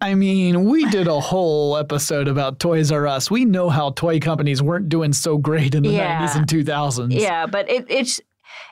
I 0.00 0.14
mean, 0.14 0.64
we 0.64 0.84
did 0.90 1.08
a 1.08 1.18
whole 1.18 1.76
episode 1.76 2.28
about 2.28 2.60
Toys 2.60 2.92
R 2.92 3.06
Us. 3.06 3.30
We 3.30 3.44
know 3.44 3.70
how 3.70 3.90
toy 3.90 4.20
companies 4.20 4.62
weren't 4.62 4.88
doing 4.88 5.12
so 5.12 5.38
great 5.38 5.74
in 5.74 5.82
the 5.82 5.90
Yeah. 5.90 6.26
90s 6.26 6.36
and 6.36 6.46
2000s. 6.46 7.18
Yeah, 7.18 7.46
but 7.46 7.68
it, 7.68 7.86
it's 7.88 8.20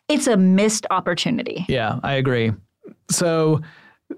it's 0.08 0.26
a 0.26 0.36
missed 0.36 0.86
opportunity. 0.90 1.64
Yeah, 1.68 2.00
I 2.02 2.14
agree. 2.14 2.52
So 3.10 3.60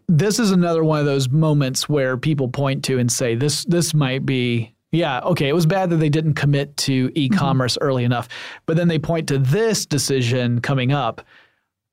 this 0.08 0.38
is 0.38 0.52
another 0.52 0.84
one 0.84 1.00
of 1.00 1.06
those 1.06 1.28
moments 1.28 1.88
where 1.88 2.16
people 2.16 2.48
point 2.48 2.84
to 2.84 2.98
and 2.98 3.10
say 3.10 3.34
this 3.34 3.64
this 3.64 3.92
might 3.94 4.24
be 4.24 4.74
yeah, 4.92 5.20
okay, 5.20 5.48
it 5.48 5.52
was 5.52 5.66
bad 5.66 5.90
that 5.90 5.96
they 5.96 6.08
didn't 6.08 6.34
commit 6.34 6.76
to 6.78 7.12
e-commerce 7.14 7.78
early 7.80 8.02
enough. 8.02 8.28
But 8.66 8.76
then 8.76 8.88
they 8.88 8.98
point 8.98 9.28
to 9.28 9.38
this 9.38 9.86
decision 9.86 10.60
coming 10.60 10.90
up 10.90 11.22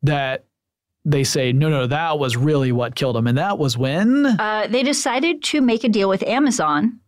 that 0.01 0.45
they 1.06 1.23
say 1.23 1.53
no 1.53 1.69
no 1.69 1.88
that 1.88 2.19
was 2.19 2.36
really 2.36 2.71
what 2.71 2.95
killed 2.95 3.15
them 3.15 3.27
and 3.27 3.38
that 3.38 3.58
was 3.58 3.77
when 3.77 4.25
Uh, 4.25 4.67
they 4.67 4.84
decided 4.84 5.41
to 5.43 5.62
make 5.62 5.84
a 5.84 5.89
deal 5.89 6.10
with 6.10 6.21
Amazon 6.23 6.99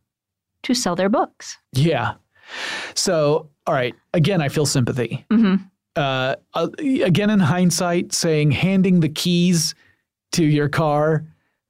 to 0.63 0.73
sell 0.73 0.95
their 0.95 1.09
books. 1.09 1.57
yeah. 1.73 2.13
So, 2.95 3.49
all 3.67 3.73
right, 3.73 3.93
again 4.13 4.41
I 4.41 4.49
feel 4.49 4.65
sympathy. 4.65 5.25
Mm-hmm. 5.31 5.63
Uh, 5.95 6.35
uh, 6.53 6.67
again 6.79 7.29
in 7.29 7.39
hindsight, 7.39 8.13
saying 8.13 8.51
handing 8.51 8.99
the 8.99 9.09
keys 9.09 9.75
to 10.33 10.45
your 10.45 10.69
car 10.69 11.25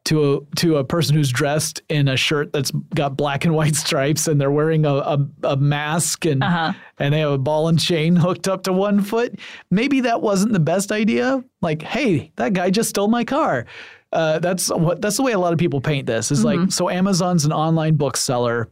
to 0.06 0.34
a 0.34 0.56
to 0.56 0.78
a 0.78 0.84
person 0.84 1.16
who's 1.16 1.32
dressed 1.32 1.82
in 1.90 2.08
a 2.08 2.18
shirt 2.18 2.52
that's 2.54 2.72
got 2.96 3.16
black 3.18 3.46
and 3.46 3.54
white 3.54 3.76
stripes 3.76 4.28
and 4.28 4.40
they're 4.40 4.50
wearing 4.52 4.86
a, 4.86 4.94
a, 4.94 5.28
a 5.44 5.58
mask 5.58 6.26
and 6.26 6.44
Uh-huh. 6.44 6.74
and 6.98 7.14
they 7.14 7.20
have 7.20 7.32
a 7.32 7.38
ball 7.38 7.68
and 7.68 7.80
chain 7.80 8.16
hooked 8.16 8.48
up 8.48 8.64
to 8.64 8.74
one 8.74 9.02
foot. 9.02 9.38
Maybe 9.70 10.02
that 10.02 10.22
wasn't 10.22 10.54
the 10.54 10.60
best 10.60 10.92
idea. 10.92 11.44
Like, 11.62 11.82
hey, 11.82 12.32
that 12.38 12.54
guy 12.54 12.70
just 12.70 12.90
stole 12.90 13.08
my 13.10 13.24
car. 13.24 13.66
Uh, 14.12 14.40
that's 14.40 14.70
what 14.70 15.02
that's 15.02 15.18
the 15.18 15.24
way 15.24 15.34
a 15.34 15.40
lot 15.40 15.54
of 15.54 15.60
people 15.60 15.80
paint 15.82 16.08
this. 16.08 16.32
Is 16.32 16.44
like 16.44 16.72
so 16.72 16.90
Amazon's 16.90 17.46
an 17.46 17.52
online 17.54 17.96
bookseller. 17.96 18.70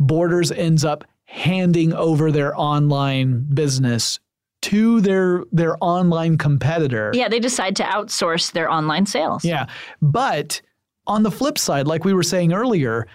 Borders 0.00 0.50
ends 0.50 0.84
up 0.84 1.04
handing 1.26 1.92
over 1.92 2.32
their 2.32 2.58
online 2.58 3.46
business 3.54 4.18
to 4.62 5.00
their 5.00 5.44
their 5.52 5.76
online 5.80 6.36
competitor. 6.38 7.10
Yeah, 7.14 7.28
they 7.28 7.40
decide 7.40 7.76
to 7.76 7.82
outsource 7.82 8.52
their 8.52 8.70
online 8.70 9.06
sales. 9.06 9.44
Yeah. 9.44 9.66
But 10.02 10.60
on 11.06 11.22
the 11.22 11.30
flip 11.30 11.58
side, 11.58 11.86
like 11.86 12.04
we 12.04 12.12
were 12.12 12.22
saying 12.22 12.52
earlier, 12.52 13.06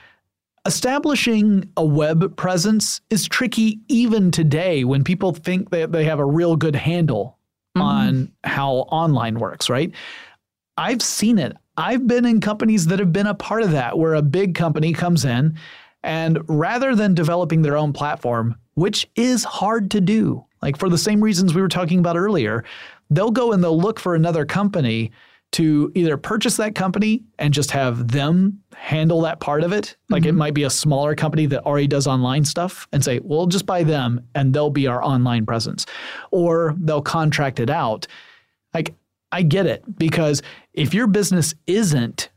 establishing 0.66 1.70
a 1.78 1.86
web 1.86 2.36
presence 2.36 3.02
is 3.10 3.28
tricky 3.28 3.80
even 3.88 4.32
today 4.32 4.84
when 4.84 5.04
people 5.04 5.34
think 5.34 5.70
that 5.70 5.92
they 5.92 6.06
have 6.06 6.20
a 6.20 6.26
real 6.26 6.56
good 6.56 6.76
handle 6.76 7.38
mm-hmm. 7.78 7.82
on 7.82 8.32
how 8.44 8.72
online 8.90 9.40
works, 9.40 9.70
right? 9.70 9.92
I've 10.78 11.02
seen 11.02 11.40
it. 11.40 11.56
I've 11.78 12.08
been 12.08 12.26
in 12.26 12.42
companies 12.42 12.88
that 12.88 13.00
have 13.00 13.14
been 13.14 13.28
a 13.28 13.36
part 13.36 13.62
of 13.62 13.72
that 13.72 13.98
where 13.98 14.16
a 14.16 14.22
big 14.22 14.56
company 14.56 14.94
comes 14.94 15.26
in 15.26 15.58
and 16.04 16.40
rather 16.48 16.96
than 16.96 17.14
developing 17.14 17.62
their 17.62 17.78
own 17.78 17.92
platform, 17.92 18.56
which 18.76 19.08
is 19.16 19.44
hard 19.44 19.92
to 19.92 20.02
do, 20.02 20.46
like 20.66 20.78
for 20.78 20.90
the 20.90 20.98
same 20.98 21.24
reasons 21.24 21.54
we 21.54 21.62
were 21.62 21.68
talking 21.68 22.00
about 22.00 22.18
earlier, 22.18 22.64
they'll 23.12 23.30
go 23.30 23.52
and 23.52 23.64
they'll 23.64 23.80
look 23.80 24.00
for 24.00 24.16
another 24.16 24.46
company 24.46 25.12
to 25.52 25.92
either 25.94 26.18
purchase 26.18 26.58
that 26.58 26.74
company 26.74 27.24
and 27.38 27.54
just 27.54 27.70
have 27.70 28.08
them 28.08 28.60
handle 28.76 29.22
that 29.22 29.40
part 29.40 29.64
of 29.64 29.72
it. 29.72 29.96
Like 30.10 30.26
it 30.26 30.30
mm-hmm. 30.30 30.40
might 30.40 30.54
be 30.56 30.64
a 30.64 30.72
smaller 30.72 31.14
company 31.14 31.46
that 31.46 31.64
already 31.66 31.86
does 31.86 32.08
online 32.08 32.44
stuff 32.44 32.88
and 32.92 33.04
say, 33.04 33.20
we'll 33.24 33.46
just 33.46 33.68
buy 33.68 33.84
them 33.84 34.20
and 34.34 34.54
they'll 34.54 34.72
be 34.72 34.88
our 34.88 35.04
online 35.04 35.46
presence. 35.46 35.86
Or 36.32 36.74
they'll 36.80 37.04
contract 37.04 37.60
it 37.60 37.70
out. 37.70 38.08
Like 38.74 38.96
I 39.32 39.44
get 39.44 39.68
it 39.68 39.84
because 40.00 40.42
if 40.74 40.96
your 40.96 41.06
business 41.06 41.54
isn't 41.68 42.30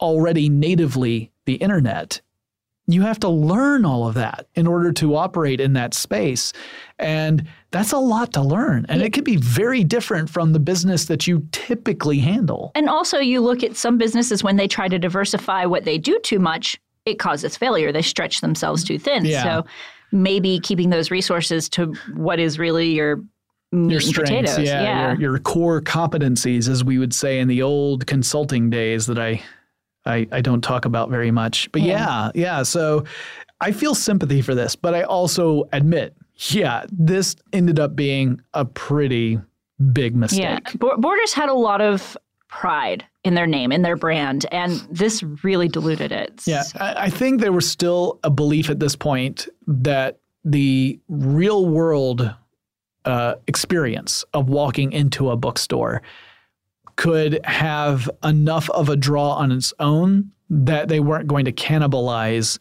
already 0.00 0.48
natively 0.48 1.30
the 1.44 1.54
internet, 1.54 2.20
you 2.86 3.02
have 3.02 3.18
to 3.20 3.28
learn 3.28 3.84
all 3.84 4.06
of 4.06 4.14
that 4.14 4.46
in 4.54 4.66
order 4.66 4.92
to 4.92 5.16
operate 5.16 5.60
in 5.60 5.72
that 5.72 5.92
space. 5.92 6.52
And 6.98 7.46
that's 7.72 7.92
a 7.92 7.98
lot 7.98 8.32
to 8.34 8.42
learn. 8.42 8.86
And 8.88 9.02
it 9.02 9.12
can 9.12 9.24
be 9.24 9.36
very 9.36 9.82
different 9.82 10.30
from 10.30 10.52
the 10.52 10.60
business 10.60 11.06
that 11.06 11.26
you 11.26 11.46
typically 11.52 12.18
handle. 12.18 12.70
And 12.74 12.88
also, 12.88 13.18
you 13.18 13.40
look 13.40 13.62
at 13.64 13.76
some 13.76 13.98
businesses 13.98 14.44
when 14.44 14.56
they 14.56 14.68
try 14.68 14.88
to 14.88 14.98
diversify 14.98 15.64
what 15.66 15.84
they 15.84 15.98
do 15.98 16.18
too 16.20 16.38
much, 16.38 16.80
it 17.04 17.18
causes 17.18 17.56
failure. 17.56 17.90
They 17.92 18.02
stretch 18.02 18.40
themselves 18.40 18.84
too 18.84 18.98
thin. 18.98 19.24
Yeah. 19.24 19.42
So 19.42 19.66
maybe 20.12 20.60
keeping 20.60 20.90
those 20.90 21.10
resources 21.10 21.68
to 21.70 21.92
what 22.14 22.38
is 22.38 22.58
really 22.58 22.90
your 22.92 23.20
Your 23.72 24.00
strengths, 24.00 24.30
potatoes. 24.52 24.58
yeah, 24.60 25.10
Your, 25.18 25.32
your 25.32 25.38
core 25.40 25.82
competencies, 25.82 26.68
as 26.68 26.84
we 26.84 26.98
would 26.98 27.12
say 27.12 27.40
in 27.40 27.48
the 27.48 27.62
old 27.62 28.06
consulting 28.06 28.70
days 28.70 29.06
that 29.06 29.18
I, 29.18 29.42
I, 30.06 30.26
I 30.32 30.40
don't 30.40 30.62
talk 30.62 30.84
about 30.84 31.10
very 31.10 31.30
much. 31.30 31.70
But 31.72 31.82
yeah, 31.82 32.30
yeah. 32.34 32.62
So 32.62 33.04
I 33.60 33.72
feel 33.72 33.94
sympathy 33.94 34.42
for 34.42 34.54
this, 34.54 34.76
but 34.76 34.94
I 34.94 35.02
also 35.02 35.68
admit, 35.72 36.14
yeah, 36.48 36.84
this 36.90 37.36
ended 37.52 37.80
up 37.80 37.96
being 37.96 38.40
a 38.54 38.64
pretty 38.64 39.38
big 39.92 40.14
mistake. 40.14 40.40
Yeah. 40.40 40.58
Bo- 40.78 40.96
Borders 40.96 41.32
had 41.32 41.48
a 41.48 41.54
lot 41.54 41.80
of 41.80 42.16
pride 42.48 43.04
in 43.24 43.34
their 43.34 43.46
name, 43.46 43.72
in 43.72 43.82
their 43.82 43.96
brand, 43.96 44.46
and 44.52 44.72
this 44.90 45.22
really 45.42 45.68
diluted 45.68 46.12
it. 46.12 46.42
Yeah, 46.46 46.62
I, 46.76 46.94
I 47.04 47.10
think 47.10 47.40
there 47.40 47.52
was 47.52 47.68
still 47.68 48.20
a 48.22 48.30
belief 48.30 48.70
at 48.70 48.78
this 48.78 48.94
point 48.94 49.48
that 49.66 50.20
the 50.44 51.00
real 51.08 51.66
world 51.66 52.32
uh, 53.04 53.34
experience 53.46 54.24
of 54.32 54.48
walking 54.48 54.92
into 54.92 55.30
a 55.30 55.36
bookstore 55.36 56.02
could 56.96 57.40
have 57.44 58.10
enough 58.24 58.70
of 58.70 58.88
a 58.88 58.96
draw 58.96 59.32
on 59.34 59.52
its 59.52 59.72
own 59.78 60.30
that 60.48 60.88
they 60.88 61.00
weren't 61.00 61.26
going 61.26 61.44
to 61.44 61.52
cannibalize 61.52 62.58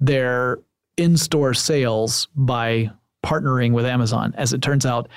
their 0.00 0.58
in-store 0.96 1.54
sales 1.54 2.28
by 2.34 2.90
partnering 3.24 3.72
with 3.72 3.84
Amazon. 3.84 4.34
As 4.36 4.52
it 4.52 4.62
turns 4.62 4.84
out, 4.86 5.08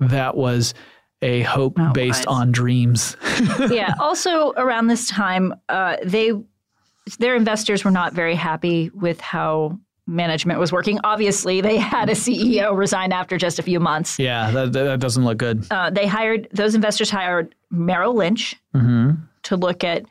that 0.00 0.36
was 0.36 0.74
a 1.22 1.42
hope 1.42 1.76
Not 1.76 1.94
based 1.94 2.26
wise. 2.26 2.36
on 2.38 2.52
dreams. 2.52 3.16
yeah. 3.70 3.94
Also, 4.00 4.52
around 4.52 4.86
this 4.86 5.06
time, 5.08 5.54
uh, 5.68 5.96
they 6.04 6.32
their 7.18 7.34
investors 7.34 7.84
were 7.84 7.90
not 7.90 8.12
very 8.12 8.34
happy 8.34 8.90
with 8.94 9.20
how 9.20 9.78
management 10.10 10.58
was 10.58 10.72
working. 10.72 10.98
Obviously, 11.04 11.60
they 11.60 11.78
had 11.78 12.08
a 12.08 12.14
CEO 12.14 12.76
resign 12.76 13.12
after 13.12 13.38
just 13.38 13.58
a 13.58 13.62
few 13.62 13.80
months. 13.80 14.18
yeah, 14.18 14.50
that, 14.50 14.72
that 14.72 15.00
doesn't 15.00 15.24
look 15.24 15.38
good. 15.38 15.64
Uh, 15.70 15.90
they 15.90 16.06
hired 16.06 16.48
those 16.52 16.74
investors 16.74 17.10
hired 17.10 17.54
Merrill 17.70 18.14
Lynch 18.14 18.56
to 19.44 19.56
look 19.56 19.84
at 19.84 20.04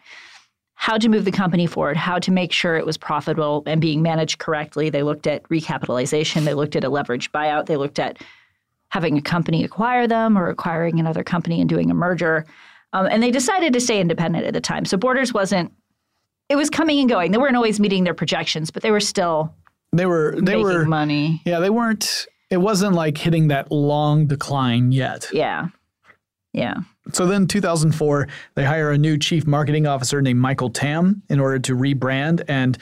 how 0.75 0.97
to 0.97 1.09
move 1.09 1.25
the 1.25 1.31
company 1.31 1.67
forward, 1.67 1.97
how 1.97 2.17
to 2.19 2.31
make 2.31 2.53
sure 2.53 2.77
it 2.77 2.85
was 2.85 2.97
profitable 2.97 3.63
and 3.65 3.81
being 3.81 4.01
managed 4.01 4.39
correctly. 4.39 4.89
They 4.89 5.03
looked 5.03 5.27
at 5.27 5.43
recapitalization. 5.49 6.45
They 6.45 6.53
looked 6.53 6.77
at 6.77 6.85
a 6.85 6.89
leveraged 6.89 7.31
buyout. 7.31 7.65
They 7.65 7.75
looked 7.75 7.99
at 7.99 8.17
having 8.87 9.17
a 9.17 9.21
company 9.21 9.63
acquire 9.65 10.07
them 10.07 10.37
or 10.37 10.49
acquiring 10.49 10.99
another 10.99 11.23
company 11.23 11.59
and 11.59 11.69
doing 11.69 11.91
a 11.91 11.93
merger. 11.93 12.45
Um, 12.93 13.07
and 13.07 13.21
they 13.21 13.29
decided 13.29 13.73
to 13.73 13.81
stay 13.81 13.99
independent 13.99 14.45
at 14.45 14.53
the 14.53 14.61
time. 14.61 14.85
So 14.85 14.97
Borders 14.97 15.33
wasn't. 15.33 15.73
It 16.47 16.55
was 16.55 16.69
coming 16.69 16.99
and 16.99 17.09
going. 17.09 17.31
They 17.31 17.37
weren't 17.37 17.57
always 17.57 17.79
meeting 17.79 18.05
their 18.05 18.15
projections, 18.15 18.71
but 18.71 18.81
they 18.81 18.89
were 18.89 18.99
still 19.01 19.53
They 19.91 20.05
were 20.05 20.35
they 20.35 20.55
making 20.55 20.63
were 20.63 20.85
money. 20.85 21.41
Yeah, 21.45 21.59
they 21.59 21.69
weren't. 21.69 22.27
It 22.49 22.57
wasn't 22.57 22.95
like 22.95 23.17
hitting 23.17 23.49
that 23.49 23.71
long 23.71 24.27
decline 24.27 24.91
yet. 24.91 25.29
Yeah, 25.31 25.67
yeah. 26.53 26.75
So 27.13 27.25
then, 27.25 27.47
2004, 27.47 28.27
they 28.55 28.65
hire 28.65 28.91
a 28.91 28.97
new 28.97 29.17
chief 29.17 29.47
marketing 29.47 29.87
officer 29.87 30.21
named 30.21 30.39
Michael 30.39 30.69
Tam 30.69 31.23
in 31.29 31.39
order 31.39 31.59
to 31.59 31.75
rebrand 31.75 32.43
and 32.47 32.77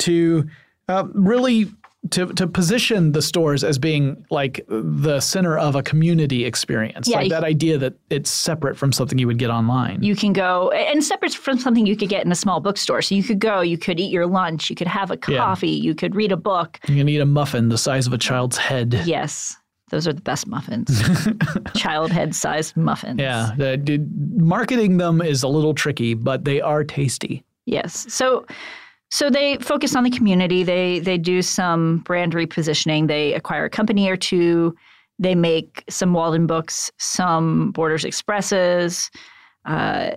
to 0.00 0.48
uh, 0.88 1.04
really 1.12 1.72
to 2.10 2.26
to 2.34 2.46
position 2.48 3.12
the 3.12 3.22
stores 3.22 3.62
as 3.62 3.78
being 3.78 4.24
like 4.30 4.64
the 4.68 5.20
center 5.20 5.56
of 5.56 5.76
a 5.76 5.82
community 5.82 6.44
experience. 6.44 7.08
Yeah, 7.08 7.18
like 7.18 7.30
that 7.30 7.44
idea 7.44 7.78
that 7.78 7.94
it's 8.10 8.28
separate 8.30 8.76
from 8.76 8.92
something 8.92 9.18
you 9.18 9.26
would 9.28 9.38
get 9.38 9.50
online. 9.50 10.02
You 10.02 10.16
can 10.16 10.32
go 10.32 10.70
and 10.72 11.02
separate 11.04 11.32
from 11.34 11.58
something 11.58 11.86
you 11.86 11.96
could 11.96 12.08
get 12.08 12.24
in 12.26 12.32
a 12.32 12.34
small 12.34 12.58
bookstore. 12.60 13.02
So 13.02 13.14
you 13.14 13.22
could 13.22 13.38
go, 13.38 13.60
you 13.60 13.78
could 13.78 14.00
eat 14.00 14.10
your 14.10 14.26
lunch, 14.26 14.68
you 14.68 14.74
could 14.76 14.88
have 14.88 15.10
a 15.12 15.18
Yeah. 15.28 15.38
coffee, 15.38 15.70
you 15.70 15.94
could 15.94 16.14
read 16.16 16.32
a 16.32 16.36
book. 16.36 16.80
you 16.88 16.96
can 16.96 17.08
eat 17.08 17.20
a 17.20 17.26
muffin 17.26 17.68
the 17.68 17.78
size 17.78 18.06
of 18.08 18.12
a 18.12 18.18
child's 18.18 18.56
head. 18.56 19.00
Yes, 19.04 19.56
those 19.90 20.08
are 20.08 20.12
the 20.12 20.22
best 20.22 20.46
muffins. 20.48 21.02
Child 21.76 22.10
head 22.10 22.34
sized 22.34 22.76
muffins. 22.76 23.20
Yeah, 23.20 23.52
the, 23.56 23.80
the- 23.82 24.04
marketing 24.42 24.96
them 24.96 25.22
is 25.22 25.42
a 25.44 25.48
little 25.48 25.72
tricky, 25.74 26.14
but 26.14 26.44
they 26.44 26.60
are 26.60 26.82
tasty. 26.82 27.44
Yes. 27.66 28.06
So 28.12 28.44
so 29.12 29.28
they 29.28 29.56
focus 29.58 29.94
on 29.94 30.04
the 30.04 30.10
community. 30.10 30.62
They 30.64 30.98
they 31.00 31.18
do 31.18 31.42
some 31.42 31.98
brand 31.98 32.32
repositioning. 32.32 33.08
They 33.08 33.34
acquire 33.34 33.66
a 33.66 33.70
company 33.70 34.08
or 34.08 34.16
two. 34.16 34.74
They 35.18 35.34
make 35.34 35.84
some 35.90 36.12
Waldenbooks, 36.14 36.90
some 36.98 37.72
Borders 37.72 38.04
Expresses. 38.06 39.10
Uh, 39.66 40.12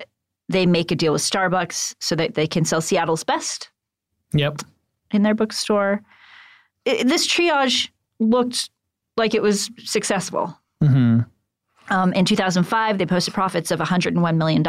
they 0.47 0.65
make 0.65 0.91
a 0.91 0.95
deal 0.95 1.11
with 1.13 1.21
Starbucks 1.21 1.95
so 1.99 2.15
that 2.15 2.35
they 2.35 2.47
can 2.47 2.63
sell 2.65 2.79
Seattle's 2.81 3.23
best 3.25 3.69
Yep. 4.33 4.61
in 5.11 5.23
their 5.23 5.35
bookstore. 5.35 6.01
I- 6.87 7.03
this 7.05 7.27
triage 7.27 7.89
looked 8.19 8.69
like 9.17 9.33
it 9.35 9.41
was 9.41 9.69
successful. 9.83 10.57
hmm 10.81 11.19
Um, 11.89 12.13
in 12.13 12.25
2005, 12.25 12.97
they 12.97 13.05
posted 13.05 13.33
profits 13.33 13.71
of 13.71 13.79
$101 13.79 14.37
million 14.37 14.63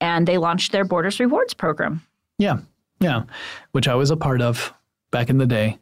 and 0.00 0.26
they 0.28 0.38
launched 0.38 0.70
their 0.72 0.84
Borders 0.84 1.18
Rewards 1.20 1.54
program. 1.54 2.02
Yeah, 2.38 2.58
yeah, 3.00 3.24
which 3.72 3.88
I 3.88 3.94
was 3.94 4.10
a 4.10 4.16
part 4.16 4.42
of 4.42 4.72
back 5.10 5.30
in 5.30 5.38
the 5.38 5.46
day. 5.46 5.78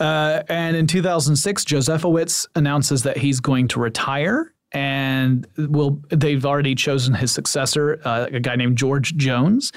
Uh, 0.00 0.42
and 0.48 0.76
in 0.76 0.86
2006, 0.86 1.64
Josefowicz 1.64 2.46
announces 2.54 3.02
that 3.04 3.16
he's 3.16 3.40
going 3.40 3.68
to 3.68 3.80
retire. 3.80 4.52
And 4.72 5.46
will 5.56 6.02
they've 6.10 6.44
already 6.44 6.74
chosen 6.74 7.14
his 7.14 7.30
successor, 7.30 8.00
uh, 8.04 8.26
a 8.32 8.40
guy 8.40 8.56
named 8.56 8.76
George 8.76 9.14
Jones, 9.14 9.70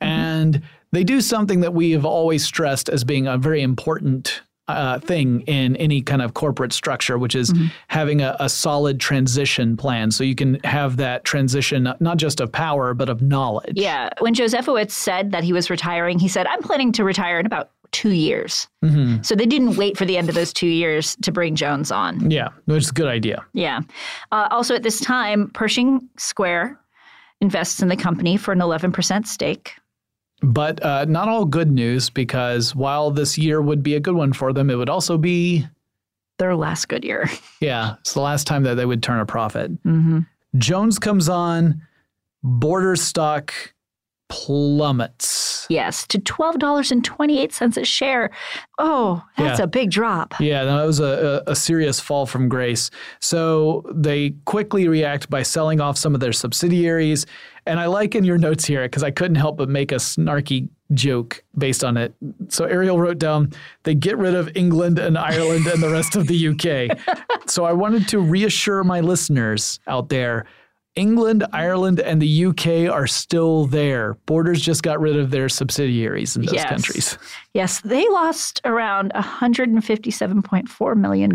and 0.00 0.62
they 0.92 1.02
do 1.02 1.20
something 1.20 1.58
that 1.60 1.74
we 1.74 1.90
have 1.90 2.04
always 2.04 2.44
stressed 2.44 2.88
as 2.88 3.02
being 3.02 3.26
a 3.26 3.36
very 3.36 3.62
important 3.62 4.42
uh, 4.68 4.98
thing 5.00 5.42
in 5.42 5.76
any 5.76 6.00
kind 6.00 6.22
of 6.22 6.34
corporate 6.34 6.72
structure, 6.72 7.18
which 7.18 7.34
is 7.34 7.52
having 7.88 8.22
a, 8.22 8.36
a 8.40 8.48
solid 8.48 8.98
transition 9.00 9.76
plan, 9.76 10.10
so 10.10 10.24
you 10.24 10.34
can 10.34 10.58
have 10.64 10.96
that 10.96 11.24
transition 11.24 11.92
not 12.00 12.16
just 12.16 12.40
of 12.40 12.50
power 12.50 12.94
but 12.94 13.08
of 13.08 13.20
knowledge. 13.20 13.74
Yeah. 13.76 14.08
When 14.20 14.34
Josefowicz 14.34 14.92
said 14.92 15.32
that 15.32 15.44
he 15.44 15.52
was 15.52 15.70
retiring, 15.70 16.18
he 16.18 16.28
said, 16.28 16.46
I'm 16.46 16.62
planning 16.62 16.92
to 16.92 17.04
retire 17.04 17.38
in 17.38 17.46
about 17.46 17.70
two 17.92 18.10
years. 18.10 18.66
So 19.22 19.34
they 19.34 19.46
didn't 19.46 19.76
wait 19.76 19.96
for 19.96 20.04
the 20.04 20.18
end 20.18 20.28
of 20.28 20.34
those 20.34 20.52
two 20.52 20.66
years 20.66 21.16
to 21.22 21.32
bring 21.32 21.54
Jones 21.54 21.90
on. 21.90 22.30
Yeah, 22.30 22.48
which 22.66 22.82
is 22.82 22.90
a 22.90 22.92
good 22.92 23.06
idea. 23.06 23.44
Yeah. 23.54 23.80
Uh, 24.32 24.48
also, 24.50 24.74
at 24.74 24.82
this 24.82 25.00
time, 25.00 25.48
Pershing 25.54 26.06
Square 26.18 26.78
invests 27.40 27.80
in 27.80 27.88
the 27.88 27.96
company 27.96 28.36
for 28.36 28.52
an 28.52 28.58
11% 28.58 29.26
stake. 29.26 29.76
But 30.44 30.82
uh, 30.84 31.06
not 31.06 31.28
all 31.28 31.44
good 31.44 31.70
news 31.70 32.10
because 32.10 32.74
while 32.74 33.10
this 33.10 33.38
year 33.38 33.62
would 33.62 33.82
be 33.82 33.94
a 33.94 34.00
good 34.00 34.14
one 34.14 34.32
for 34.32 34.52
them, 34.52 34.68
it 34.70 34.74
would 34.74 34.90
also 34.90 35.16
be, 35.16 35.66
Their 36.38 36.54
last 36.54 36.88
good 36.88 37.02
year. 37.04 37.30
yeah, 37.60 37.94
it's 38.00 38.14
the 38.14 38.20
last 38.20 38.46
time 38.46 38.62
that 38.64 38.74
they 38.74 38.84
would 38.86 39.02
turn 39.02 39.20
a 39.20 39.26
profit. 39.26 39.70
hmm 39.82 40.20
Jones 40.56 40.98
comes 41.00 41.28
on, 41.28 41.82
border 42.42 42.94
stock 42.94 43.52
plummets. 44.34 45.66
Yes, 45.70 46.06
to 46.08 46.18
$12.28 46.18 47.76
a 47.76 47.84
share. 47.84 48.30
Oh, 48.78 49.22
that's 49.36 49.58
Yeah. 49.58 49.64
a 49.64 49.66
big 49.66 49.90
drop. 49.90 50.34
Yeah, 50.40 50.64
that 50.64 50.84
was 50.84 51.00
a, 51.00 51.42
a, 51.46 51.52
a 51.52 51.56
serious 51.56 52.00
fall 52.00 52.26
from 52.26 52.48
grace. 52.48 52.90
So 53.20 53.84
they 53.94 54.30
quickly 54.44 54.88
react 54.88 55.30
by 55.30 55.42
selling 55.42 55.80
off 55.80 55.96
some 55.96 56.14
of 56.14 56.20
their 56.20 56.32
subsidiaries. 56.32 57.26
And 57.66 57.80
I 57.80 57.86
like 57.86 58.14
in 58.14 58.24
your 58.24 58.36
notes 58.38 58.64
here, 58.66 58.82
because 58.82 59.02
I 59.02 59.10
couldn't 59.10 59.36
help 59.36 59.56
but 59.56 59.68
make 59.68 59.90
a 59.92 59.96
snarky 59.96 60.68
joke 60.92 61.42
based 61.56 61.82
on 61.82 61.96
it. 61.96 62.12
So 62.48 62.64
Ariel 62.66 63.00
wrote 63.00 63.18
down, 63.18 63.52
they 63.84 63.94
get 63.94 64.18
rid 64.18 64.34
of 64.34 64.50
England 64.54 64.98
and 64.98 65.16
Ireland 65.16 65.66
and 65.66 65.82
the 65.82 65.88
rest 65.90 66.14
of 66.16 66.26
the 66.26 66.48
UK. 66.48 66.98
so 67.46 67.64
I 67.64 67.72
wanted 67.72 68.06
to 68.08 68.18
reassure 68.18 68.84
my 68.84 69.00
listeners 69.00 69.80
out 69.86 70.08
there. 70.10 70.44
England, 70.96 71.44
Ireland, 71.52 71.98
and 72.00 72.22
the 72.22 72.46
UK 72.46 72.88
are 72.92 73.06
still 73.06 73.66
there. 73.66 74.14
Borders 74.26 74.60
just 74.60 74.82
got 74.84 75.00
rid 75.00 75.16
of 75.16 75.30
their 75.30 75.48
subsidiaries 75.48 76.36
in 76.36 76.42
those 76.42 76.54
Yes. 76.54 76.68
countries. 76.68 77.18
Yes, 77.52 77.80
they 77.80 78.08
lost 78.10 78.60
around 78.64 79.12
$157.4 79.14 80.96
million. 80.96 81.32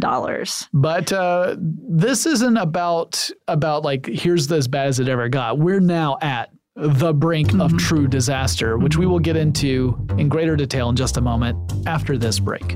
But 0.74 1.12
uh, 1.12 1.56
this 1.60 2.26
isn't 2.26 2.58
about 2.58 3.30
about 3.48 3.84
like 3.84 4.06
here's 4.06 4.48
the, 4.48 4.56
as 4.56 4.68
bad 4.68 4.88
as 4.88 5.00
it 5.00 5.08
ever 5.10 5.30
got. 5.30 5.58
We're 5.60 5.80
now 5.80 6.18
at 6.22 6.50
the 6.76 7.14
brink 7.14 7.54
of 7.60 7.78
true 7.78 8.08
disaster, 8.08 8.78
which 8.78 8.96
we 8.96 9.06
will 9.06 9.20
get 9.20 9.36
into 9.36 9.98
in 10.18 10.30
greater 10.30 10.56
detail 10.56 10.90
in 10.90 10.96
just 10.96 11.18
a 11.18 11.22
moment 11.22 11.58
after 11.88 12.18
this 12.18 12.40
break. 12.40 12.76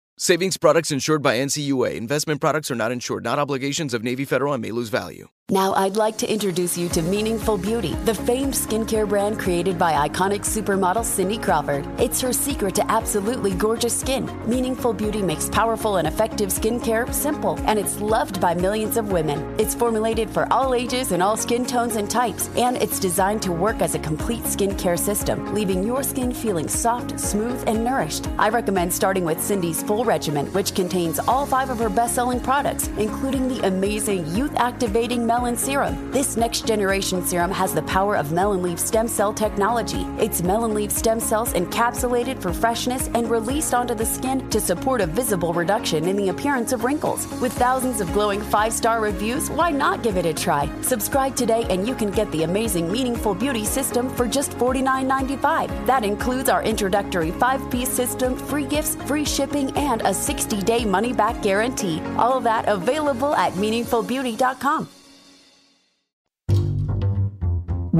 Savings 0.23 0.55
products 0.55 0.91
insured 0.91 1.23
by 1.23 1.37
NCUA. 1.37 1.95
Investment 1.95 2.39
products 2.39 2.69
are 2.69 2.75
not 2.75 2.91
insured, 2.91 3.23
not 3.23 3.39
obligations 3.39 3.91
of 3.91 4.03
Navy 4.03 4.23
Federal 4.23 4.53
and 4.53 4.61
may 4.61 4.69
lose 4.69 4.89
value. 4.89 5.29
Now, 5.49 5.73
I'd 5.73 5.97
like 5.97 6.17
to 6.19 6.31
introduce 6.31 6.77
you 6.77 6.87
to 6.89 7.01
Meaningful 7.01 7.57
Beauty, 7.57 7.93
the 8.05 8.15
famed 8.15 8.53
skincare 8.53 9.05
brand 9.05 9.37
created 9.37 9.77
by 9.77 10.07
iconic 10.07 10.45
supermodel 10.45 11.03
Cindy 11.03 11.37
Crawford. 11.37 11.85
It's 11.99 12.21
her 12.21 12.31
secret 12.31 12.73
to 12.75 12.89
absolutely 12.89 13.51
gorgeous 13.55 13.99
skin. 13.99 14.31
Meaningful 14.47 14.93
Beauty 14.93 15.21
makes 15.21 15.49
powerful 15.49 15.97
and 15.97 16.07
effective 16.07 16.51
skincare 16.51 17.13
simple, 17.13 17.59
and 17.65 17.77
it's 17.77 17.99
loved 17.99 18.39
by 18.39 18.53
millions 18.53 18.95
of 18.95 19.11
women. 19.11 19.53
It's 19.59 19.75
formulated 19.75 20.29
for 20.29 20.47
all 20.53 20.73
ages 20.73 21.11
and 21.11 21.21
all 21.21 21.35
skin 21.35 21.65
tones 21.65 21.97
and 21.97 22.09
types, 22.09 22.49
and 22.55 22.77
it's 22.77 22.97
designed 22.97 23.41
to 23.41 23.51
work 23.51 23.81
as 23.81 23.93
a 23.93 23.99
complete 23.99 24.43
skincare 24.43 24.97
system, 24.97 25.53
leaving 25.53 25.83
your 25.83 26.01
skin 26.01 26.31
feeling 26.31 26.69
soft, 26.69 27.19
smooth, 27.19 27.61
and 27.67 27.83
nourished. 27.83 28.29
I 28.37 28.47
recommend 28.47 28.93
starting 28.93 29.25
with 29.25 29.41
Cindy's 29.41 29.83
full 29.83 30.05
regimen, 30.11 30.45
which 30.47 30.75
contains 30.75 31.19
all 31.19 31.45
five 31.45 31.69
of 31.69 31.79
her 31.79 31.89
best 31.89 32.15
selling 32.15 32.41
products, 32.41 32.89
including 32.97 33.47
the 33.47 33.65
amazing 33.65 34.27
youth 34.35 34.53
activating 34.57 35.25
melon 35.25 35.55
serum. 35.55 36.11
This 36.11 36.35
next 36.35 36.67
generation 36.67 37.25
serum 37.25 37.51
has 37.51 37.73
the 37.73 37.83
power 37.83 38.17
of 38.17 38.33
melon 38.33 38.61
leaf 38.61 38.77
stem 38.77 39.07
cell 39.07 39.33
technology. 39.33 40.03
It's 40.19 40.43
melon 40.43 40.73
leaf 40.73 40.91
stem 40.91 41.21
cells 41.21 41.53
encapsulated 41.53 42.41
for 42.41 42.51
freshness 42.51 43.09
and 43.15 43.31
released 43.31 43.73
onto 43.73 43.95
the 43.95 44.05
skin 44.05 44.49
to 44.49 44.59
support 44.59 44.99
a 44.99 45.05
visible 45.05 45.53
reduction 45.53 46.09
in 46.09 46.17
the 46.17 46.27
appearance 46.27 46.73
of 46.73 46.83
wrinkles. 46.83 47.25
With 47.39 47.53
thousands 47.53 48.01
of 48.01 48.11
glowing 48.11 48.41
five 48.41 48.73
star 48.73 48.99
reviews, 48.99 49.49
why 49.49 49.71
not 49.71 50.03
give 50.03 50.17
it 50.17 50.25
a 50.25 50.33
try? 50.33 50.67
Subscribe 50.81 51.37
today 51.37 51.63
and 51.69 51.87
you 51.87 51.95
can 51.95 52.11
get 52.11 52.29
the 52.33 52.43
amazing 52.43 52.91
Meaningful 52.91 53.33
Beauty 53.33 53.63
system 53.63 54.09
for 54.17 54.27
just 54.27 54.51
$49.95. 54.57 55.85
That 55.85 56.03
includes 56.03 56.49
our 56.49 56.63
introductory 56.63 57.31
five 57.31 57.61
piece 57.71 57.93
system, 58.01 58.35
free 58.35 58.65
gifts, 58.65 58.95
free 59.07 59.23
shipping, 59.23 59.71
and 59.77 60.00
a 60.05 60.13
60 60.13 60.61
day 60.61 60.85
money 60.85 61.13
back 61.13 61.41
guarantee. 61.41 62.01
All 62.17 62.37
of 62.37 62.43
that 62.43 62.67
available 62.67 63.33
at 63.35 63.53
meaningfulbeauty.com. 63.53 64.89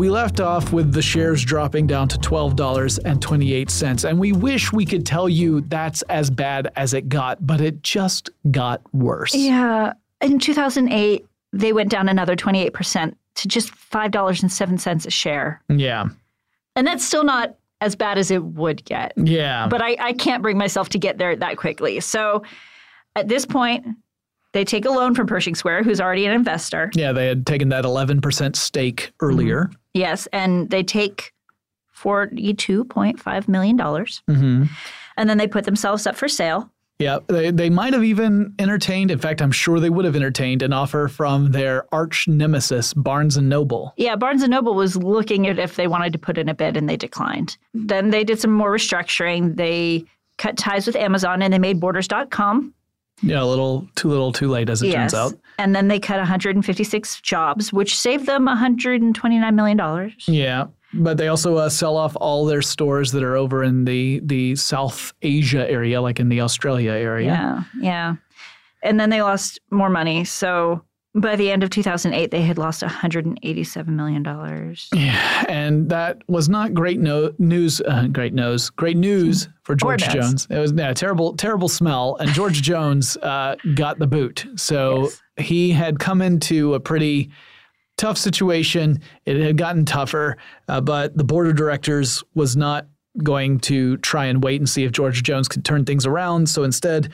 we 0.02 0.10
left 0.10 0.40
off 0.40 0.74
with 0.74 0.94
the 0.94 1.02
shares 1.02 1.44
dropping 1.44 1.86
down 1.86 2.08
to 2.08 2.18
$12.28, 2.18 4.10
and 4.10 4.20
we 4.20 4.32
wish 4.32 4.72
we 4.74 4.86
could 4.86 5.06
tell 5.06 5.28
you 5.30 5.62
that's 5.62 6.02
as 6.04 6.30
bad 6.32 6.72
as 6.76 6.94
it 6.94 7.10
got, 7.10 7.46
but 7.46 7.62
it 7.62 7.84
just 7.84 8.30
got 8.50 8.82
worse. 8.94 9.36
Yeah. 9.36 9.94
In 10.22 10.40
2008, 10.40 11.26
they 11.54 11.74
went 11.74 11.90
down 11.92 12.08
another 12.10 12.36
28% 12.36 13.14
to 13.36 13.48
just 13.48 13.72
$5.07 13.74 15.06
a 15.06 15.12
share. 15.12 15.62
Yeah. 15.70 16.08
And 16.76 16.88
that's 16.88 17.06
still 17.06 17.24
not 17.24 17.56
as 17.82 17.96
bad 17.96 18.18
as 18.18 18.32
it 18.32 18.44
would 18.44 18.86
get. 18.86 19.12
Yeah. 19.18 19.68
But 19.68 19.82
I, 19.82 19.98
I 20.00 20.14
can't 20.14 20.42
bring 20.42 20.58
myself 20.58 20.90
to 20.90 21.00
get 21.00 21.18
there 21.18 21.36
that 21.36 21.58
quickly. 21.58 22.00
So 22.00 22.44
at 23.16 23.28
this 23.28 23.46
point, 23.46 23.86
they 24.54 24.64
take 24.64 24.86
a 24.86 24.90
loan 24.90 25.16
from 25.16 25.28
Pershing 25.28 25.56
Square, 25.56 25.84
who's 25.84 26.00
already 26.00 26.26
an 26.26 26.34
investor. 26.34 26.92
yeah, 26.94 27.12
they 27.12 27.28
had 27.28 27.46
taken 27.46 27.70
that 27.70 27.84
11% 27.84 28.56
stake 28.56 29.12
earlier. 29.22 29.72
Yes. 29.94 30.28
And 30.32 30.70
they 30.70 30.84
take 30.84 31.34
$42.5 31.98 33.48
million. 33.48 33.78
Mm-hmm. 33.78 34.64
And 35.18 35.30
then 35.30 35.38
they 35.38 35.48
put 35.48 35.66
themselves 35.66 36.08
up 36.08 36.16
for 36.16 36.28
sale. 36.28 36.71
Yeah, 37.02 37.20
they, 37.28 37.52
they 37.52 37.70
might 37.70 37.94
have 37.94 38.04
even 38.04 38.54
entertained, 38.60 39.12
in 39.12 39.20
fact, 39.20 39.42
I'm 39.42 39.52
sure 39.52 39.80
they 39.80 39.90
would 39.90 40.06
have 40.06 40.16
entertained 40.16 40.62
an 40.62 40.72
offer 40.72 41.08
from 41.08 41.52
their 41.52 41.86
arch 41.94 42.28
nemesis, 42.28 42.94
Barnes 42.94 43.38
and 43.38 43.50
Noble. 43.50 43.94
Yeah, 43.98 44.16
Barnes 44.16 44.44
and 44.44 44.52
Noble 44.52 44.76
was 44.76 44.96
looking 44.96 45.48
at 45.48 45.60
if 45.60 45.76
they 45.76 45.88
wanted 45.88 46.14
to 46.14 46.20
put 46.20 46.38
in 46.38 46.48
a 46.48 46.54
bid 46.54 46.78
and 46.78 46.88
they 46.88 46.98
declined. 46.98 47.58
Then 47.74 48.12
they 48.12 48.24
did 48.24 48.40
some 48.40 48.52
more 48.52 48.72
restructuring. 48.72 49.56
They 49.56 50.06
cut 50.38 50.58
ties 50.58 50.88
with 50.88 50.96
Amazon 50.96 51.42
and 51.42 51.52
they 51.54 51.60
made 51.60 51.80
borders.com. 51.80 52.74
Yeah, 53.24 53.44
a 53.44 53.46
little 53.46 53.88
too 53.96 54.10
little 54.10 54.32
too 54.32 54.50
late, 54.50 54.70
as 54.70 54.82
it 54.82 54.92
turns 54.92 55.14
out. 55.14 55.34
And 55.60 55.76
then 55.76 55.88
they 55.88 56.00
cut 56.00 56.18
156 56.18 57.22
jobs, 57.22 57.72
which 57.72 57.96
saved 57.96 58.26
them 58.26 58.48
$129 58.48 59.54
million. 59.54 60.14
Yeah, 60.26 60.68
but 60.94 61.18
they 61.18 61.28
also 61.28 61.58
uh, 61.58 61.70
sell 61.70 61.98
off 61.98 62.16
all 62.20 62.46
their 62.46 62.62
stores 62.62 63.12
that 63.14 63.24
are 63.24 63.36
over 63.36 63.64
in 63.64 63.86
the 63.86 64.20
the 64.24 64.56
South 64.56 65.14
Asia 65.22 65.70
area, 65.70 66.02
like 66.02 66.20
in 66.20 66.30
the 66.30 66.42
Australia 66.42 66.92
area. 66.92 67.28
Yeah, 67.28 67.64
yeah. 67.82 68.16
And 68.84 69.00
then 69.00 69.10
they 69.10 69.22
lost 69.22 69.60
more 69.70 69.90
money. 69.90 70.24
So 70.26 70.84
by 71.14 71.36
the 71.36 71.52
end 71.52 71.62
of 71.62 71.70
2008, 71.70 72.32
they 72.32 72.42
had 72.42 72.58
lost 72.58 72.82
$187 72.84 73.88
million. 73.88 74.24
Yeah, 74.94 75.46
and 75.50 75.90
that 75.90 76.22
was 76.30 76.48
not 76.50 76.74
great 76.74 77.00
no- 77.00 77.34
news. 77.38 77.82
Uh, 77.82 78.08
great 78.08 78.34
nose, 78.34 78.70
great 78.70 78.96
news 78.98 79.50
for 79.64 79.76
George. 79.76 80.08
Jones. 80.08 80.48
It 80.50 80.58
was 80.58 80.72
yeah, 80.72 80.94
terrible, 80.94 81.36
terrible 81.36 81.68
smell, 81.68 82.16
and 82.20 82.30
George 82.32 82.62
Jones 82.72 83.18
uh, 83.18 83.56
got 83.76 84.00
the 84.00 84.08
boot. 84.08 84.46
So 84.56 85.04
Yes. 85.04 85.22
he 85.38 85.72
had 85.72 86.00
come 86.00 86.22
into 86.22 86.74
a 86.76 86.80
pretty 86.80 87.30
tough 88.02 88.18
situation. 88.18 89.00
It 89.28 89.38
had 89.38 89.58
gotten 89.58 89.86
tougher, 89.86 90.38
uh, 90.68 90.82
but 90.82 91.16
the 91.16 91.24
board 91.24 91.48
of 91.48 91.56
directors 91.56 92.24
was 92.34 92.58
not 92.58 92.88
going 93.24 93.60
to 93.60 93.98
try 93.98 94.26
and 94.26 94.44
wait 94.44 94.60
and 94.60 94.68
see 94.68 94.84
if 94.86 94.92
George 94.92 95.22
Jones 95.22 95.48
could 95.48 95.64
turn 95.64 95.86
things 95.86 96.06
around. 96.08 96.50
So 96.50 96.64
instead, 96.64 97.12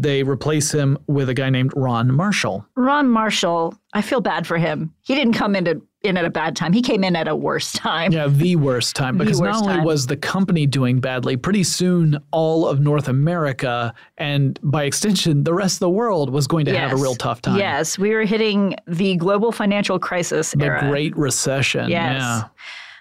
they 0.00 0.22
replace 0.22 0.72
him 0.72 0.98
with 1.06 1.28
a 1.28 1.34
guy 1.34 1.50
named 1.50 1.72
Ron 1.76 2.14
Marshall. 2.14 2.64
Ron 2.74 3.08
Marshall, 3.10 3.74
I 3.92 4.00
feel 4.00 4.20
bad 4.20 4.46
for 4.46 4.56
him. 4.56 4.94
He 5.02 5.14
didn't 5.14 5.34
come 5.34 5.54
into, 5.54 5.82
in 6.02 6.16
at 6.16 6.24
a 6.24 6.30
bad 6.30 6.56
time. 6.56 6.72
He 6.72 6.80
came 6.80 7.04
in 7.04 7.14
at 7.14 7.28
a 7.28 7.36
worse 7.36 7.72
time. 7.72 8.10
Yeah, 8.10 8.28
the 8.28 8.56
worst 8.56 8.96
time 8.96 9.18
because 9.18 9.40
not 9.40 9.56
only 9.56 9.74
time. 9.74 9.84
was 9.84 10.06
the 10.06 10.16
company 10.16 10.66
doing 10.66 11.00
badly, 11.00 11.36
pretty 11.36 11.64
soon 11.64 12.18
all 12.30 12.66
of 12.66 12.80
North 12.80 13.08
America 13.08 13.92
and 14.16 14.58
by 14.62 14.84
extension 14.84 15.44
the 15.44 15.52
rest 15.52 15.76
of 15.76 15.80
the 15.80 15.90
world 15.90 16.30
was 16.30 16.46
going 16.46 16.64
to 16.64 16.78
have 16.78 16.92
a 16.92 16.96
real 16.96 17.14
tough 17.14 17.42
time. 17.42 17.58
Yes, 17.58 17.98
we 17.98 18.14
were 18.14 18.24
hitting 18.24 18.76
the 18.86 19.16
global 19.16 19.52
financial 19.52 19.98
crisis 19.98 20.52
The 20.52 20.64
era. 20.64 20.88
Great 20.88 21.14
Recession. 21.16 21.90
Yes. 21.90 22.20
Yeah. 22.20 22.42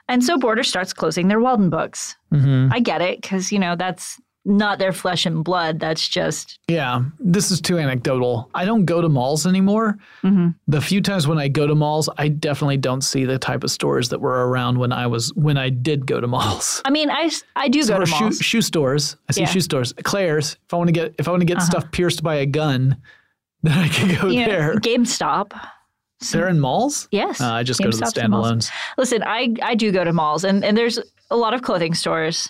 And 0.10 0.24
so 0.24 0.38
Border 0.38 0.64
starts 0.64 0.92
closing 0.92 1.28
their 1.28 1.40
Waldenbooks. 1.40 2.16
Mm-hmm. 2.34 2.74
I 2.74 2.80
get 2.80 3.02
it 3.02 3.22
because, 3.22 3.52
you 3.52 3.60
know, 3.60 3.76
that's 3.76 4.20
not 4.46 4.80
their 4.80 4.94
flesh 4.94 5.26
and 5.26 5.44
blood. 5.44 5.80
That's 5.80 6.08
just, 6.08 6.60
Yeah. 6.68 7.04
This 7.20 7.52
is 7.52 7.60
too 7.62 7.78
anecdotal. 7.78 8.50
I 8.54 8.66
don't 8.66 8.86
go 8.86 9.02
to 9.02 9.10
malls 9.10 9.46
anymore. 9.46 9.98
Mm-hmm. 10.24 10.50
The 10.68 10.82
few 10.82 11.02
times 11.02 11.28
when 11.28 11.38
I 11.38 11.50
go 11.50 11.68
to 11.68 11.76
malls, 11.76 12.10
I 12.18 12.30
definitely 12.30 12.78
don't 12.78 13.02
see 13.02 13.26
the 13.26 13.38
type 13.38 13.64
of 13.64 13.70
stores 13.72 14.10
that 14.10 14.22
were 14.22 14.48
around 14.50 14.78
when 14.80 14.92
I 14.92 15.08
was 15.08 15.34
when 15.36 15.58
I 15.58 15.70
did 15.70 16.06
go 16.08 16.20
to 16.22 16.28
malls. 16.28 16.82
I 16.86 16.90
mean, 16.90 17.10
I 17.12 17.30
I 17.56 17.68
do 17.68 17.84
So 17.84 17.94
go 17.96 18.00
to 18.00 18.06
shoe, 18.06 18.20
malls. 18.22 18.38
shoe 18.40 18.62
stores. 18.62 19.18
I 19.28 19.34
see 19.34 19.42
Yeah. 19.42 19.46
Uh-huh. 19.46 19.54
shoe 19.54 19.62
stores. 19.62 19.94
Claire's. 20.04 20.54
If 20.66 20.74
I 20.74 20.78
want 20.78 20.88
to 20.88 20.94
get 20.94 21.16
if 21.20 21.28
I 21.28 21.32
want 21.32 21.42
to 21.42 21.46
get 21.46 21.62
stuff 21.62 21.92
pierced 21.92 22.24
by 22.24 22.36
a 22.36 22.46
gun, 22.46 22.98
then 23.64 23.78
I 23.78 23.90
can 23.90 24.20
go 24.22 24.30
You 24.30 24.42
know, 24.42 24.52
there. 24.52 24.76
GameStop. 24.76 25.52
They're 26.32 26.48
in 26.50 26.60
malls? 26.60 27.08
Yes. 27.12 27.40
Uh, 27.40 27.52
I 27.54 27.64
just 27.64 27.80
go 27.82 27.90
to 27.92 27.96
the 27.98 28.04
GameStop's 28.06 28.14
standalones. 28.14 28.72
Listen, 28.98 29.24
I, 29.24 29.54
I 29.62 29.76
do 29.76 29.90
go 29.92 30.04
to 30.04 30.12
malls, 30.12 30.44
and, 30.44 30.66
and 30.66 30.76
there's 30.78 31.00
a 31.32 31.38
lot 31.38 31.54
of 31.54 31.62
clothing 31.62 31.94
stores 31.94 32.50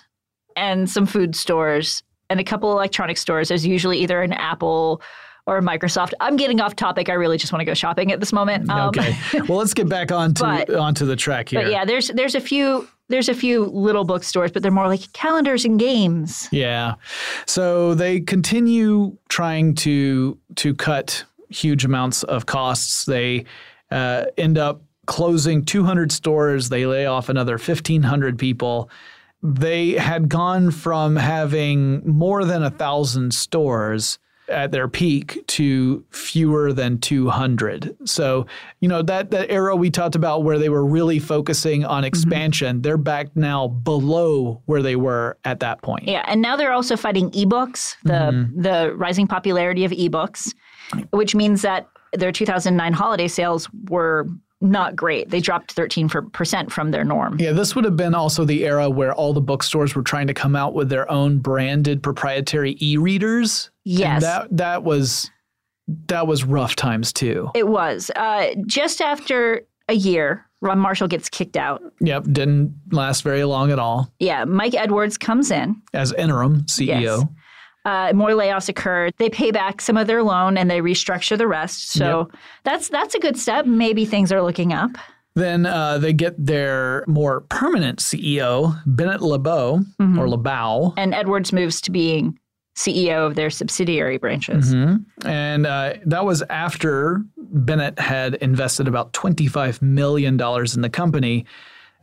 and 0.56 0.88
some 0.88 1.06
food 1.06 1.34
stores 1.36 2.02
and 2.28 2.38
a 2.40 2.44
couple 2.44 2.70
electronic 2.72 3.16
stores. 3.18 3.48
There's 3.48 3.66
usually 3.66 3.98
either 3.98 4.22
an 4.22 4.32
Apple 4.32 5.02
or 5.46 5.58
a 5.58 5.62
Microsoft. 5.62 6.12
I'm 6.20 6.36
getting 6.36 6.60
off 6.60 6.76
topic. 6.76 7.08
I 7.08 7.14
really 7.14 7.38
just 7.38 7.52
want 7.52 7.60
to 7.60 7.64
go 7.64 7.74
shopping 7.74 8.12
at 8.12 8.20
this 8.20 8.32
moment. 8.32 8.68
Um, 8.70 8.88
Okay. 8.90 9.16
well, 9.48 9.58
let's 9.58 9.74
get 9.74 9.88
back 9.88 10.12
onto 10.12 10.42
But- 10.44 10.70
onto 10.70 11.06
the 11.06 11.16
track 11.16 11.48
here. 11.48 11.62
But 11.62 11.70
yeah, 11.72 11.84
there's 11.84 12.08
there's 12.08 12.34
a 12.34 12.40
few 12.40 12.86
there's 13.08 13.28
a 13.28 13.34
few 13.34 13.64
little 13.64 14.04
bookstores, 14.04 14.52
but 14.52 14.62
they're 14.62 14.70
more 14.70 14.86
like 14.86 15.12
calendars 15.12 15.64
and 15.64 15.80
games. 15.80 16.48
Yeah. 16.52 16.94
So 17.46 17.94
they 17.94 18.20
continue 18.20 19.16
trying 19.28 19.74
to 19.76 20.38
to 20.56 20.74
cut 20.74 21.24
huge 21.48 21.84
amounts 21.84 22.22
of 22.22 22.46
costs. 22.46 23.06
They 23.06 23.46
uh, 23.90 24.26
end 24.38 24.56
up 24.58 24.82
closing 25.06 25.64
200 25.64 26.12
stores. 26.12 26.68
They 26.68 26.86
lay 26.86 27.06
off 27.06 27.28
another 27.28 27.54
1,500 27.58 28.38
people. 28.38 28.88
They 29.42 29.92
had 29.92 30.28
gone 30.28 30.70
from 30.70 31.16
having 31.16 32.06
more 32.06 32.44
than 32.44 32.62
a 32.62 32.70
thousand 32.70 33.32
stores 33.34 34.18
at 34.48 34.72
their 34.72 34.88
peak 34.88 35.46
to 35.46 36.04
fewer 36.10 36.72
than 36.72 36.98
200. 36.98 37.96
So, 38.04 38.46
you 38.80 38.88
know, 38.88 39.00
that 39.02 39.30
that 39.30 39.48
era 39.48 39.76
we 39.76 39.90
talked 39.90 40.16
about 40.16 40.42
where 40.42 40.58
they 40.58 40.68
were 40.68 40.84
really 40.84 41.20
focusing 41.20 41.84
on 41.84 42.02
expansion, 42.02 42.82
they're 42.82 42.96
back 42.96 43.28
now 43.36 43.68
below 43.68 44.60
where 44.66 44.82
they 44.82 44.96
were 44.96 45.38
at 45.44 45.60
that 45.60 45.82
point. 45.82 46.08
Yeah, 46.08 46.24
and 46.26 46.42
now 46.42 46.56
they're 46.56 46.72
also 46.72 46.96
fighting 46.96 47.30
ebooks, 47.30 47.94
the 48.02 48.12
Mm-hmm. 48.12 48.60
the 48.62 48.92
rising 48.96 49.28
popularity 49.28 49.84
of 49.84 49.92
ebooks, 49.92 50.52
which 51.10 51.34
means 51.36 51.62
that 51.62 51.88
their 52.12 52.32
2009 52.32 52.92
holiday 52.92 53.28
sales 53.28 53.68
were 53.88 54.26
not 54.60 54.94
great. 54.94 55.30
They 55.30 55.40
dropped 55.40 55.74
13% 55.74 56.70
from 56.70 56.90
their 56.90 57.04
norm. 57.04 57.38
Yeah, 57.40 57.52
this 57.52 57.74
would 57.74 57.84
have 57.84 57.96
been 57.96 58.14
also 58.14 58.44
the 58.44 58.64
era 58.66 58.90
where 58.90 59.14
all 59.14 59.32
the 59.32 59.40
bookstores 59.40 59.94
were 59.94 60.02
trying 60.02 60.26
to 60.26 60.34
come 60.34 60.54
out 60.54 60.74
with 60.74 60.88
their 60.90 61.10
own 61.10 61.38
branded 61.38 62.02
proprietary 62.02 62.76
e-readers. 62.80 63.70
Yes. 63.84 64.06
And 64.16 64.22
that 64.22 64.56
that 64.58 64.82
was 64.84 65.30
that 66.06 66.26
was 66.26 66.44
rough 66.44 66.76
times 66.76 67.12
too. 67.12 67.48
It 67.54 67.66
was. 67.68 68.10
Uh, 68.14 68.54
just 68.66 69.00
after 69.00 69.66
a 69.88 69.94
year, 69.94 70.46
Ron 70.60 70.78
Marshall 70.78 71.08
gets 71.08 71.28
kicked 71.28 71.56
out. 71.56 71.82
Yep, 72.00 72.24
didn't 72.30 72.74
last 72.92 73.22
very 73.22 73.44
long 73.44 73.72
at 73.72 73.78
all 73.78 74.12
Yeah, 74.18 74.44
Mike 74.44 74.74
Edwards 74.74 75.16
comes 75.18 75.50
in. 75.50 75.80
as 75.94 76.12
interim 76.12 76.62
CEO. 76.64 77.00
Yes. 77.00 77.24
Uh, 77.84 78.12
more 78.14 78.30
layoffs 78.30 78.68
occur. 78.68 79.10
They 79.16 79.30
pay 79.30 79.50
back 79.50 79.80
some 79.80 79.96
of 79.96 80.06
their 80.06 80.22
loan 80.22 80.58
and 80.58 80.70
they 80.70 80.80
restructure 80.80 81.38
the 81.38 81.46
rest. 81.48 81.90
So 81.92 82.28
that's 82.64 82.88
that's 82.88 83.14
a 83.14 83.18
good 83.18 83.38
step. 83.38 83.64
Maybe 83.64 84.04
things 84.04 84.30
are 84.32 84.42
looking 84.42 84.72
up. 84.72 84.90
Then 85.34 85.64
uh, 85.64 85.98
they 85.98 86.12
get 86.12 86.34
their 86.44 87.04
more 87.06 87.42
permanent 87.42 88.00
CEO, 88.00 88.78
Bennett 88.84 89.22
LeBeau 89.22 89.80
Mm-hmm. 90.00 90.18
or 90.18 90.28
LeBeau. 90.28 90.92
And 90.96 91.14
Edwards 91.14 91.52
moves 91.52 91.80
to 91.82 91.90
being 91.90 92.38
CEO 92.76 93.26
of 93.26 93.34
their 93.36 93.48
subsidiary 93.50 94.18
branches. 94.18 94.74
Mm-hmm. 94.74 95.26
And 95.28 95.66
uh, 95.66 95.94
that 96.06 96.24
was 96.24 96.42
after 96.50 97.22
Bennett 97.36 97.98
had 97.98 98.34
invested 98.36 98.88
about 98.88 99.12
$25 99.12 99.80
million 99.82 100.34
in 100.34 100.80
the 100.82 100.90
company. 100.90 101.46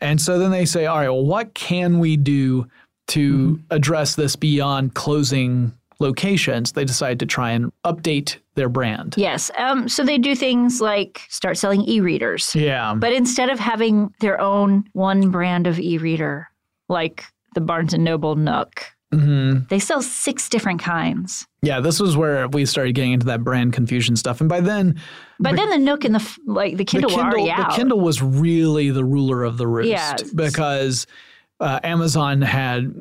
And 0.01 0.21
so 0.21 0.37
then 0.39 0.51
they 0.51 0.65
say, 0.65 0.85
all 0.85 0.97
right, 0.97 1.09
well, 1.09 1.25
what 1.25 1.53
can 1.53 1.99
we 1.99 2.17
do 2.17 2.67
to 3.07 3.59
address 3.69 4.15
this 4.15 4.35
beyond 4.35 4.93
closing 4.95 5.73
locations? 5.99 6.71
They 6.73 6.85
decide 6.85 7.19
to 7.19 7.25
try 7.25 7.51
and 7.51 7.71
update 7.85 8.37
their 8.55 8.69
brand. 8.69 9.15
Yes. 9.17 9.51
Um, 9.57 9.87
so 9.89 10.03
they 10.03 10.17
do 10.17 10.35
things 10.35 10.81
like 10.81 11.21
start 11.29 11.57
selling 11.57 11.81
e-readers. 11.87 12.53
Yeah. 12.55 12.93
But 12.95 13.13
instead 13.13 13.49
of 13.49 13.59
having 13.59 14.13
their 14.19 14.39
own 14.41 14.85
one 14.93 15.29
brand 15.31 15.67
of 15.67 15.79
e-reader, 15.79 16.47
like 16.89 17.23
the 17.55 17.61
Barnes 17.61 17.93
and 17.93 18.03
Noble 18.03 18.35
Nook, 18.35 18.85
hmm 19.13 19.59
they 19.69 19.79
sell 19.79 20.01
six 20.01 20.49
different 20.49 20.81
kinds. 20.81 21.47
Yeah, 21.61 21.79
this 21.79 21.97
was 21.99 22.17
where 22.17 22.47
we 22.49 22.65
started 22.65 22.93
getting 22.93 23.13
into 23.13 23.25
that 23.27 23.41
brand 23.41 23.71
confusion 23.71 24.17
stuff. 24.17 24.41
And 24.41 24.49
by 24.49 24.59
then, 24.59 24.99
But 25.39 25.55
then 25.55 25.69
the 25.69 25.77
Nook 25.77 26.03
and 26.03 26.13
the 26.13 26.37
like 26.45 26.75
the 26.75 26.83
Kindle, 26.83 27.11
the 27.11 27.15
were 27.15 27.31
Kindle, 27.31 27.45
the. 27.45 27.73
Kindle 27.73 27.99
was 28.01 28.21
really 28.21 28.89
the 28.91 29.05
ruler 29.05 29.43
of 29.43 29.57
the 29.57 29.65
roost 29.65 29.89
Yeah. 29.89 30.17
because 30.35 31.07
uh, 31.59 31.79
Amazon 31.83 32.41
had 32.41 32.93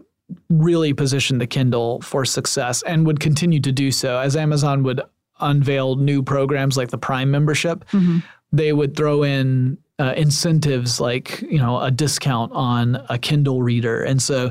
really 0.49 0.93
positioned 0.93 1.41
the 1.41 1.47
Kindle 1.47 2.01
for 2.01 2.25
success 2.25 2.83
and 2.83 3.07
would 3.07 3.21
continue 3.21 3.61
to 3.61 3.73
do 3.73 3.91
so 3.91 4.19
as 4.19 4.37
Amazon 4.37 4.83
would 4.83 5.01
unveil 5.41 5.97
new 5.97 6.23
programs 6.23 6.77
like 6.77 6.89
the 6.89 6.99
Prime 6.99 7.31
membership. 7.31 7.85
Mm-hmm. 7.91 8.19
They 8.53 8.73
would 8.73 8.97
throw 8.97 9.23
in 9.23 9.79
uh, 9.99 10.15
incentives 10.17 11.01
like 11.01 11.43
you 11.43 11.59
know 11.59 11.81
a 11.81 11.91
discount 11.91 12.53
on 12.53 13.03
a 13.09 13.19
Kindle 13.19 13.63
reader, 13.63 14.03
and 14.03 14.21
so 14.21 14.51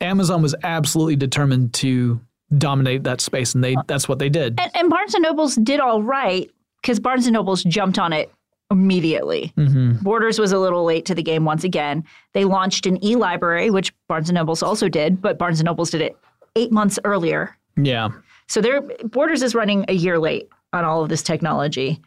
Amazon 0.00 0.42
was 0.42 0.54
absolutely 0.62 1.16
determined 1.16 1.74
to 1.74 2.20
dominate 2.56 3.04
that 3.04 3.20
space, 3.20 3.54
and 3.54 3.62
they 3.62 3.76
that's 3.86 4.08
what 4.08 4.18
they 4.18 4.28
did. 4.28 4.58
And, 4.60 4.70
and 4.74 4.90
Barnes 4.90 5.14
and 5.14 5.22
Nobles 5.22 5.56
did 5.56 5.80
all 5.80 6.02
right 6.02 6.50
because 6.82 7.00
Barnes 7.00 7.26
and 7.26 7.34
Nobles 7.34 7.62
jumped 7.64 7.98
on 7.98 8.12
it 8.12 8.32
immediately. 8.70 9.52
Mm-hmm. 9.56 10.02
Borders 10.02 10.38
was 10.38 10.52
a 10.52 10.58
little 10.58 10.84
late 10.84 11.04
to 11.06 11.14
the 11.14 11.22
game 11.22 11.44
once 11.44 11.64
again. 11.64 12.04
They 12.32 12.44
launched 12.44 12.86
an 12.86 13.02
e-library, 13.04 13.70
which 13.70 13.92
Barnes 14.08 14.28
and 14.28 14.36
Nobles 14.36 14.62
also 14.62 14.88
did, 14.88 15.20
but 15.20 15.38
Barnes 15.38 15.60
and 15.60 15.66
Nobles 15.66 15.90
did 15.90 16.00
it 16.00 16.16
eight 16.56 16.72
months 16.72 16.98
earlier. 17.04 17.56
Yeah, 17.76 18.10
So 18.48 18.60
their 18.60 18.82
Borders 19.04 19.42
is 19.42 19.54
running 19.54 19.84
a 19.88 19.94
year 19.94 20.18
late 20.18 20.48
on 20.72 20.84
all 20.84 21.02
of 21.02 21.08
this 21.08 21.22
technology. 21.22 22.00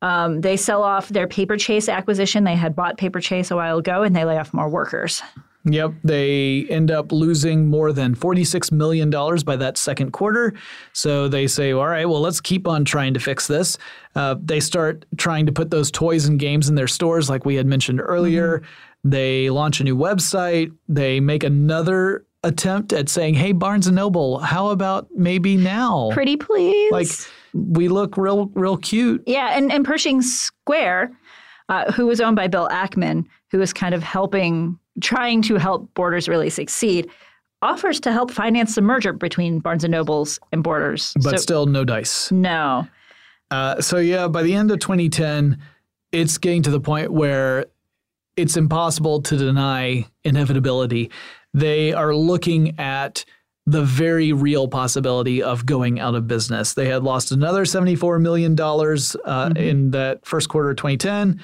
Um, 0.00 0.40
they 0.40 0.56
sell 0.56 0.82
off 0.82 1.08
their 1.10 1.28
Paper 1.28 1.56
Chase 1.56 1.88
acquisition. 1.88 2.44
They 2.44 2.56
had 2.56 2.74
bought 2.74 2.98
Paper 2.98 3.20
Chase 3.20 3.50
a 3.50 3.56
while 3.56 3.78
ago, 3.78 4.02
and 4.02 4.16
they 4.16 4.24
lay 4.24 4.36
off 4.36 4.52
more 4.52 4.68
workers. 4.68 5.22
Yep, 5.64 5.92
they 6.02 6.66
end 6.68 6.90
up 6.90 7.12
losing 7.12 7.68
more 7.68 7.92
than 7.92 8.16
$46 8.16 8.72
million 8.72 9.10
by 9.10 9.56
that 9.56 9.76
second 9.76 10.12
quarter. 10.12 10.54
So 10.92 11.28
they 11.28 11.46
say, 11.46 11.72
all 11.72 11.86
right, 11.86 12.08
well, 12.08 12.20
let's 12.20 12.40
keep 12.40 12.66
on 12.66 12.84
trying 12.84 13.14
to 13.14 13.20
fix 13.20 13.46
this. 13.46 13.78
Uh, 14.16 14.34
they 14.42 14.58
start 14.58 15.04
trying 15.18 15.46
to 15.46 15.52
put 15.52 15.70
those 15.70 15.90
toys 15.90 16.26
and 16.26 16.38
games 16.38 16.68
in 16.68 16.74
their 16.74 16.88
stores, 16.88 17.30
like 17.30 17.44
we 17.44 17.54
had 17.54 17.66
mentioned 17.66 18.00
earlier. 18.00 18.62
They 19.04 19.50
launch 19.50 19.80
a 19.80 19.84
new 19.84 19.96
website. 19.96 20.72
They 20.88 21.20
make 21.20 21.44
another 21.44 22.26
attempt 22.44 22.92
at 22.92 23.08
saying, 23.08 23.34
hey, 23.34 23.52
Barnes 23.52 23.86
and 23.86 23.96
Noble, 23.96 24.38
how 24.38 24.68
about 24.70 25.08
maybe 25.14 25.56
now? 25.56 26.10
Pretty 26.12 26.36
please. 26.36 26.90
Like, 26.90 27.08
we 27.54 27.88
look 27.88 28.16
real, 28.16 28.46
real 28.54 28.76
cute. 28.76 29.22
Yeah, 29.26 29.56
and, 29.56 29.70
and 29.70 29.84
Pershing 29.84 30.22
Square, 30.22 31.12
uh, 31.68 31.92
who 31.92 32.06
was 32.06 32.20
owned 32.20 32.36
by 32.36 32.48
Bill 32.48 32.68
Ackman, 32.68 33.26
who 33.50 33.58
was 33.58 33.72
kind 33.72 33.94
of 33.94 34.02
helping, 34.02 34.78
trying 35.00 35.42
to 35.42 35.56
help 35.56 35.92
Borders 35.94 36.28
really 36.28 36.50
succeed, 36.50 37.08
offers 37.62 38.00
to 38.00 38.12
help 38.12 38.30
finance 38.30 38.74
the 38.74 38.82
merger 38.82 39.12
between 39.12 39.58
Barnes 39.60 39.84
and 39.84 39.92
Nobles 39.92 40.38
and 40.52 40.62
Borders. 40.62 41.12
But 41.22 41.30
So- 41.32 41.36
still, 41.36 41.66
no 41.66 41.84
dice. 41.84 42.30
no. 42.32 42.86
Uh, 43.50 43.80
so 43.82 43.98
yeah, 43.98 44.28
by 44.28 44.42
the 44.42 44.54
end 44.54 44.70
of 44.70 44.78
2010, 44.78 45.58
it's 46.10 46.38
getting 46.38 46.62
to 46.62 46.70
the 46.70 46.80
point 46.80 47.12
where 47.12 47.66
it's 48.36 48.56
impossible 48.56 49.20
to 49.22 49.36
deny 49.36 50.06
inevitability. 50.24 51.10
They 51.52 51.92
are 51.92 52.14
looking 52.14 52.78
at 52.80 53.26
the 53.66 53.82
very 53.84 54.32
real 54.32 54.68
possibility 54.68 55.42
of 55.42 55.66
going 55.66 56.00
out 56.00 56.14
of 56.14 56.26
business. 56.26 56.72
They 56.74 56.88
had 56.88 57.02
lost 57.04 57.30
another 57.30 57.64
$74 57.64 58.20
million 58.20 58.58
uh, 58.58 59.52
in 59.54 59.90
that 59.92 60.24
first 60.24 60.48
quarter 60.48 60.70
of 60.70 60.76
2010. 60.78 61.40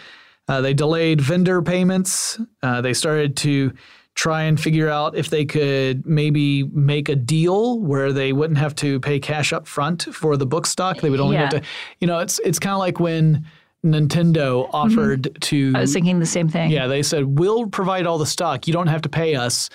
Uh, 0.48 0.60
they 0.60 0.74
delayed 0.74 1.20
vendor 1.20 1.60
payments. 1.62 2.40
Uh, 2.62 2.80
they 2.80 2.94
started 2.94 3.36
to 3.36 3.72
try 4.14 4.42
and 4.42 4.60
figure 4.60 4.88
out 4.88 5.16
if 5.16 5.30
they 5.30 5.44
could 5.44 6.04
maybe 6.04 6.64
make 6.64 7.08
a 7.08 7.14
deal 7.14 7.78
where 7.78 8.12
they 8.12 8.32
wouldn't 8.32 8.58
have 8.58 8.74
to 8.74 8.98
pay 8.98 9.20
cash 9.20 9.52
up 9.52 9.66
front 9.66 10.12
for 10.12 10.36
the 10.36 10.46
book 10.46 10.66
stock. 10.66 11.00
They 11.00 11.10
would 11.10 11.20
only 11.20 11.36
have 11.36 11.50
to, 11.50 11.62
you 12.00 12.06
know, 12.08 12.18
it's 12.18 12.40
it's 12.40 12.58
kind 12.58 12.72
of 12.72 12.80
like 12.80 12.98
when 12.98 13.46
Nintendo 13.84 14.68
offered 14.72 15.38
to. 15.42 15.72
I 15.76 15.82
was 15.82 15.92
thinking 15.92 16.18
the 16.18 16.26
same 16.26 16.48
thing. 16.48 16.70
Yeah, 16.70 16.88
they 16.88 17.02
said 17.02 17.38
we'll 17.38 17.68
provide 17.68 18.06
all 18.06 18.18
the 18.18 18.26
stock. 18.26 18.66
You 18.66 18.72
don't 18.72 18.88
have 18.88 19.02
to 19.02 19.08
pay 19.08 19.36
us. 19.36 19.70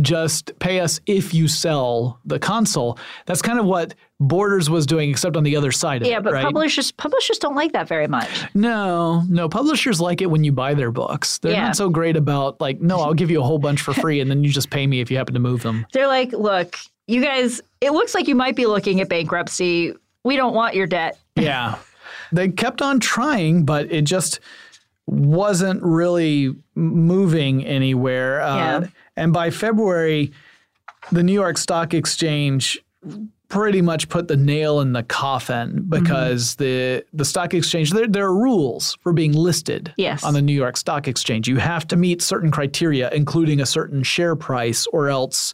Just 0.00 0.58
pay 0.58 0.80
us 0.80 1.00
if 1.04 1.34
you 1.34 1.46
sell 1.48 2.18
the 2.24 2.38
console. 2.38 2.98
That's 3.26 3.42
kind 3.42 3.58
of 3.58 3.66
what 3.66 3.94
Borders 4.28 4.70
was 4.70 4.86
doing, 4.86 5.10
except 5.10 5.36
on 5.36 5.42
the 5.44 5.56
other 5.56 5.72
side 5.72 6.02
of 6.02 6.08
Yeah, 6.08 6.18
it. 6.18 6.24
but 6.24 6.32
right? 6.32 6.44
publishers 6.44 6.92
publishers 6.92 7.38
don't 7.38 7.54
like 7.54 7.72
that 7.72 7.88
very 7.88 8.06
much. 8.08 8.28
No, 8.54 9.22
no. 9.28 9.48
Publishers 9.48 10.00
like 10.00 10.20
it 10.22 10.26
when 10.30 10.44
you 10.44 10.52
buy 10.52 10.74
their 10.74 10.90
books. 10.90 11.38
They're 11.38 11.52
Yeah. 11.52 11.64
not 11.66 11.76
so 11.76 11.88
great 11.90 12.16
about 12.16 12.60
like, 12.60 12.80
no, 12.80 13.00
I'll 13.00 13.14
give 13.14 13.30
you 13.30 13.40
a 13.40 13.44
whole 13.44 13.58
bunch 13.58 13.80
for 13.80 13.92
free, 13.94 14.20
and 14.20 14.30
then 14.30 14.44
you 14.44 14.50
just 14.50 14.70
pay 14.70 14.86
me 14.86 15.00
if 15.00 15.10
you 15.10 15.16
happen 15.16 15.34
to 15.34 15.40
move 15.40 15.62
them. 15.62 15.86
They're 15.92 16.06
like, 16.08 16.32
look, 16.32 16.78
you 17.06 17.22
guys, 17.22 17.60
it 17.80 17.92
looks 17.92 18.14
like 18.14 18.28
you 18.28 18.34
might 18.34 18.56
be 18.56 18.66
looking 18.66 19.00
at 19.00 19.08
bankruptcy. 19.08 19.92
We 20.24 20.36
don't 20.36 20.54
want 20.54 20.74
your 20.74 20.86
debt. 20.86 21.18
Yeah, 21.36 21.76
they 22.30 22.48
kept 22.50 22.82
on 22.82 23.00
trying, 23.00 23.64
but 23.64 23.90
it 23.90 24.02
just 24.02 24.38
wasn't 25.06 25.82
really 25.82 26.54
moving 26.74 27.64
anywhere. 27.64 28.40
Uh, 28.40 28.86
And 29.16 29.32
by 29.32 29.50
February, 29.50 30.32
the 31.10 31.22
New 31.22 31.32
York 31.32 31.58
Stock 31.58 31.92
Exchange 31.92 32.78
pretty 33.52 33.82
much 33.82 34.08
put 34.08 34.28
the 34.28 34.36
nail 34.36 34.80
in 34.80 34.94
the 34.94 35.02
coffin 35.02 35.72
mm-hmm. 35.72 35.88
because 35.90 36.56
the 36.56 37.04
the 37.12 37.24
stock 37.24 37.52
exchange 37.52 37.90
there, 37.90 38.08
there 38.08 38.24
are 38.24 38.34
rules 38.34 38.96
for 39.02 39.12
being 39.12 39.32
listed 39.32 39.92
Yes. 39.98 40.24
on 40.24 40.32
the 40.32 40.40
New 40.40 40.54
York 40.54 40.78
Stock 40.78 41.06
Exchange. 41.06 41.46
You 41.48 41.58
have 41.58 41.86
to 41.88 41.96
meet 41.96 42.22
certain 42.22 42.50
criteria, 42.50 43.10
including 43.10 43.60
a 43.60 43.66
certain 43.66 44.02
share 44.02 44.34
price, 44.36 44.86
or 44.86 45.10
else 45.10 45.52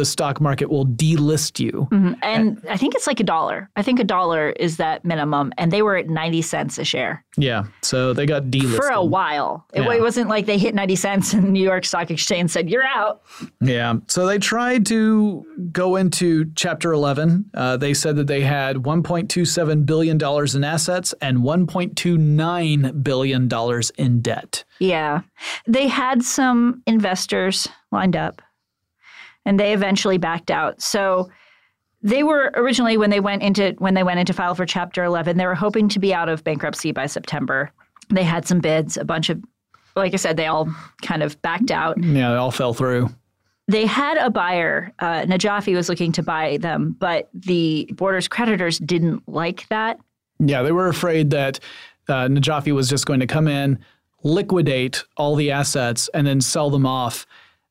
the 0.00 0.04
stock 0.06 0.40
market 0.40 0.70
will 0.70 0.86
delist 0.86 1.60
you. 1.60 1.86
And 2.22 2.60
I 2.68 2.76
think 2.78 2.94
it's 2.94 3.06
like 3.06 3.20
a 3.20 3.24
dollar. 3.24 3.68
I 3.76 3.82
think 3.82 4.00
a 4.00 4.04
dollar 4.04 4.50
is 4.50 4.78
that 4.78 5.04
minimum. 5.04 5.52
And 5.58 5.70
they 5.70 5.82
were 5.82 5.96
at 5.96 6.08
90 6.08 6.40
cents 6.42 6.78
a 6.78 6.84
share 6.84 7.22
Yeah, 7.36 7.64
so 7.82 8.12
they 8.14 8.24
got 8.26 8.44
delisted 8.44 8.76
for 8.76 8.88
a 8.88 9.04
while. 9.04 9.66
It, 9.74 9.82
Yeah. 9.82 9.92
it 9.92 10.00
wasn't 10.00 10.28
like 10.30 10.46
they 10.46 10.56
hit 10.58 10.74
90 10.74 10.96
cents 10.96 11.32
and 11.34 11.44
the 11.44 11.50
New 11.50 11.62
York 11.62 11.84
Stock 11.84 12.10
Exchange 12.10 12.50
said, 12.50 12.70
you're 12.70 12.82
out. 12.86 13.20
Yeah. 13.60 13.94
So 14.06 14.26
they 14.26 14.38
tried 14.38 14.86
to 14.86 15.44
go 15.70 15.96
into 15.96 16.50
Chapter 16.56 16.92
11. 16.92 17.50
Uh, 17.54 17.76
they 17.76 17.92
said 17.94 18.16
that 18.16 18.26
they 18.26 18.40
had 18.40 18.76
$1.27 18.76 19.84
billion 19.86 20.18
in 20.56 20.64
assets 20.64 21.14
and 21.20 21.38
$1.29 21.38 23.02
billion 23.02 23.48
in 23.98 24.20
debt. 24.22 24.64
Yeah. 24.78 25.20
They 25.66 25.88
had 25.88 26.22
some 26.22 26.82
investors 26.86 27.68
lined 27.92 28.16
up 28.16 28.40
and 29.44 29.58
they 29.58 29.72
eventually 29.72 30.18
backed 30.18 30.50
out. 30.50 30.80
So 30.80 31.30
they 32.02 32.22
were 32.22 32.50
originally 32.54 32.96
when 32.96 33.10
they 33.10 33.20
went 33.20 33.42
into 33.42 33.74
when 33.78 33.94
they 33.94 34.02
went 34.02 34.20
into 34.20 34.32
file 34.32 34.54
for 34.54 34.66
chapter 34.66 35.04
11, 35.04 35.36
they 35.36 35.46
were 35.46 35.54
hoping 35.54 35.88
to 35.90 35.98
be 35.98 36.14
out 36.14 36.28
of 36.28 36.44
bankruptcy 36.44 36.92
by 36.92 37.06
September. 37.06 37.70
They 38.08 38.24
had 38.24 38.46
some 38.46 38.60
bids, 38.60 38.96
a 38.96 39.04
bunch 39.04 39.28
of 39.30 39.42
like 39.96 40.14
I 40.14 40.16
said, 40.16 40.36
they 40.36 40.46
all 40.46 40.72
kind 41.02 41.22
of 41.22 41.40
backed 41.42 41.70
out. 41.70 42.02
Yeah, 42.02 42.30
they 42.30 42.36
all 42.36 42.50
fell 42.50 42.74
through. 42.74 43.10
They 43.68 43.86
had 43.86 44.16
a 44.16 44.30
buyer. 44.30 44.92
Uh, 44.98 45.22
Najafi 45.22 45.74
was 45.74 45.88
looking 45.88 46.12
to 46.12 46.22
buy 46.22 46.56
them, 46.56 46.96
but 46.98 47.28
the 47.34 47.88
Borders 47.94 48.26
creditors 48.26 48.78
didn't 48.78 49.28
like 49.28 49.68
that. 49.68 49.98
Yeah, 50.38 50.62
they 50.62 50.72
were 50.72 50.88
afraid 50.88 51.30
that 51.30 51.60
uh, 52.08 52.26
Najafi 52.26 52.72
was 52.72 52.88
just 52.88 53.06
going 53.06 53.20
to 53.20 53.26
come 53.26 53.46
in, 53.46 53.78
liquidate 54.22 55.04
all 55.16 55.36
the 55.36 55.50
assets, 55.52 56.08
and 56.14 56.26
then 56.26 56.40
sell 56.40 56.70
them 56.70 56.86
off, 56.86 57.26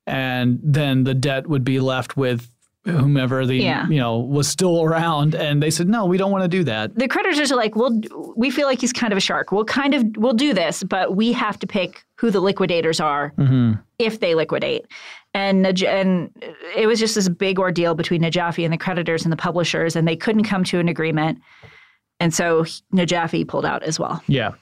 and 0.10 0.60
then 0.64 1.04
the 1.04 1.14
debt 1.14 1.48
would 1.48 1.64
be 1.64 1.80
left 1.80 2.18
with 2.18 2.52
whomever 2.86 3.46
the 3.46 3.58
Yeah. 3.58 3.88
you 3.88 3.98
know 3.98 4.18
was 4.18 4.48
still 4.48 4.84
around. 4.84 5.36
And 5.36 5.62
they 5.62 5.70
said, 5.70 5.88
no, 5.88 6.06
we 6.06 6.18
don't 6.18 6.32
want 6.32 6.44
to 6.44 6.48
do 6.48 6.64
that. 6.64 6.96
the 6.96 7.08
creditors 7.08 7.52
are 7.52 7.56
like, 7.56 7.76
well, 7.76 8.02
we 8.36 8.50
feel 8.50 8.68
like 8.68 8.82
he's 8.82 8.94
kind 8.94 9.14
of 9.14 9.18
a 9.18 9.22
shark. 9.22 9.52
We'll 9.52 9.66
kind 9.66 9.94
of 9.94 10.04
we'll 10.18 10.34
do 10.34 10.54
this, 10.54 10.84
but 10.84 11.16
we 11.16 11.32
have 11.34 11.60
to 11.60 11.68
pick 11.68 12.04
who 12.16 12.32
the 12.32 12.40
liquidators 12.40 13.00
are 13.00 13.34
mm-hmm. 13.38 13.74
if 14.00 14.20
they 14.20 14.34
liquidate. 14.34 14.86
And 15.34 15.66
and 15.84 16.32
it 16.76 16.88
was 16.88 17.00
just 17.00 17.16
this 17.16 17.30
big 17.30 17.60
ordeal 17.60 17.94
between 17.94 18.22
Najafi 18.22 18.64
and 18.64 18.74
the 18.74 18.78
creditors 18.78 19.24
and 19.24 19.32
the 19.32 19.38
publishers, 19.38 19.96
and 19.96 20.08
they 20.08 20.16
couldn't 20.16 20.46
come 20.46 20.64
to 20.66 20.80
an 20.80 20.90
agreement. 20.90 21.40
And 22.20 22.34
so 22.34 22.64
Najafi 22.94 23.48
pulled 23.48 23.66
out 23.66 23.84
as 23.84 24.00
well. 24.00 24.24
Yeah. 24.28 24.54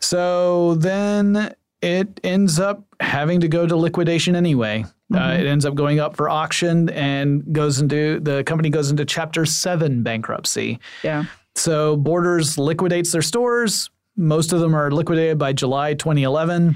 So 0.00 0.76
then 0.76 1.54
it 1.86 2.20
ends 2.24 2.58
up 2.58 2.84
having 2.98 3.40
to 3.40 3.48
go 3.48 3.64
to 3.66 3.76
liquidation 3.76 4.34
anyway. 4.34 4.84
Uh, 5.14 5.36
it 5.38 5.46
ends 5.46 5.64
up 5.64 5.76
going 5.76 6.00
up 6.00 6.16
for 6.16 6.28
auction 6.28 6.90
and 6.90 7.52
goes 7.52 7.78
into 7.80 8.18
the 8.18 8.42
company 8.42 8.70
goes 8.70 8.90
into 8.90 9.04
Chapter 9.04 9.46
Seven 9.46 10.02
bankruptcy. 10.02 10.80
Yeah. 11.04 11.26
So 11.54 11.96
Borders 11.96 12.58
liquidates 12.58 13.12
their 13.12 13.22
stores. 13.22 13.88
Most 14.16 14.52
of 14.52 14.58
them 14.58 14.74
are 14.74 14.90
liquidated 14.90 15.38
by 15.38 15.52
July 15.52 15.94
2011. 15.94 16.74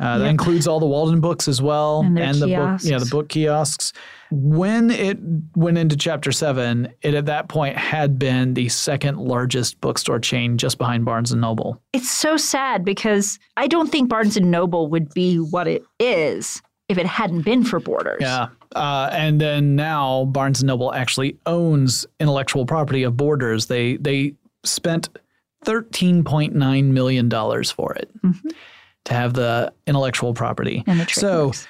Uh, 0.00 0.18
That 0.18 0.24
Yep. 0.26 0.30
includes 0.30 0.66
all 0.68 0.78
the 0.78 0.86
Waldenbooks 0.86 1.48
as 1.48 1.60
well, 1.60 2.00
And 2.04 2.16
their 2.16 2.32
the 2.32 2.40
book, 2.46 2.48
yeah, 2.48 2.76
the 2.76 2.78
kiosks. 3.04 3.10
book 3.10 3.28
kiosks. 3.28 3.92
When 4.30 4.90
it 4.90 5.18
went 5.56 5.76
into 5.78 5.96
Chapter 5.96 6.30
Seven, 6.30 6.88
it 7.02 7.14
at 7.14 7.26
that 7.26 7.48
point 7.48 7.76
had 7.76 8.18
been 8.18 8.54
the 8.54 8.68
second 8.68 9.18
largest 9.18 9.80
bookstore 9.80 10.20
chain, 10.20 10.56
just 10.58 10.78
behind 10.78 11.04
Barnes 11.04 11.32
and 11.32 11.40
Noble. 11.40 11.80
It's 11.92 12.10
so 12.10 12.36
sad 12.36 12.84
because 12.84 13.38
I 13.56 13.66
don't 13.66 13.90
think 13.90 14.08
Barnes 14.08 14.36
and 14.36 14.50
Noble 14.50 14.88
would 14.88 15.12
be 15.14 15.36
what 15.38 15.66
it 15.66 15.82
is 15.98 16.62
if 16.88 16.96
it 16.98 17.06
hadn't 17.06 17.42
been 17.42 17.64
for 17.64 17.80
Borders. 17.80 18.18
Yeah. 18.20 18.48
Uh, 18.76 19.08
and 19.12 19.40
then 19.40 19.74
now 19.76 20.26
Barnes 20.26 20.60
and 20.60 20.66
Noble 20.68 20.92
actually 20.94 21.36
owns 21.46 22.06
intellectual 22.20 22.66
property 22.66 23.02
of 23.02 23.16
Borders. 23.16 23.66
They 23.66 23.96
they 23.96 24.34
spent 24.64 25.08
thirteen 25.64 26.22
point 26.22 26.54
nine 26.54 26.92
million 26.94 27.28
dollars 27.30 27.70
for 27.70 27.94
it 27.94 28.10
to 29.08 29.14
have 29.14 29.34
the 29.34 29.72
intellectual 29.86 30.34
property. 30.34 30.82
The 30.86 31.06
so 31.10 31.52
trademarks. 31.52 31.66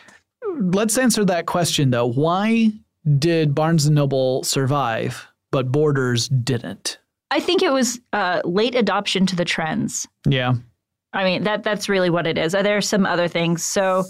let's 0.74 0.98
answer 0.98 1.24
that 1.24 1.46
question 1.46 1.90
though. 1.90 2.06
Why 2.06 2.70
did 3.18 3.54
Barnes 3.54 3.86
and 3.86 3.94
Noble 3.94 4.42
survive, 4.44 5.26
but 5.50 5.72
Borders 5.72 6.28
didn't? 6.28 6.98
I 7.30 7.40
think 7.40 7.62
it 7.62 7.72
was 7.72 8.00
uh, 8.12 8.40
late 8.44 8.74
adoption 8.74 9.26
to 9.26 9.36
the 9.36 9.44
trends. 9.44 10.06
Yeah. 10.26 10.54
I 11.12 11.24
mean, 11.24 11.44
that 11.44 11.62
that's 11.62 11.88
really 11.88 12.10
what 12.10 12.26
it 12.26 12.36
is. 12.38 12.54
Uh, 12.54 12.62
There 12.62 12.76
are 12.76 12.80
some 12.82 13.06
other 13.06 13.28
things. 13.28 13.64
So 13.64 14.04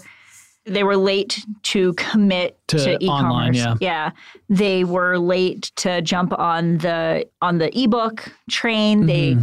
they 0.65 0.83
were 0.83 0.97
late 0.97 1.39
to 1.63 1.93
commit 1.93 2.57
To 2.67 2.77
to, 2.77 2.97
e-commerce. 3.03 3.57
yeah. 3.57 3.75
yeah. 3.79 4.11
They 4.49 4.83
were 4.83 5.17
late 5.17 5.71
to 5.77 6.01
jump 6.01 6.37
on 6.37 6.77
the 6.79 7.27
on 7.41 7.57
the 7.57 7.77
ebook 7.77 8.31
train. 8.49 8.99
Mm-hmm. 9.05 9.07
they 9.07 9.37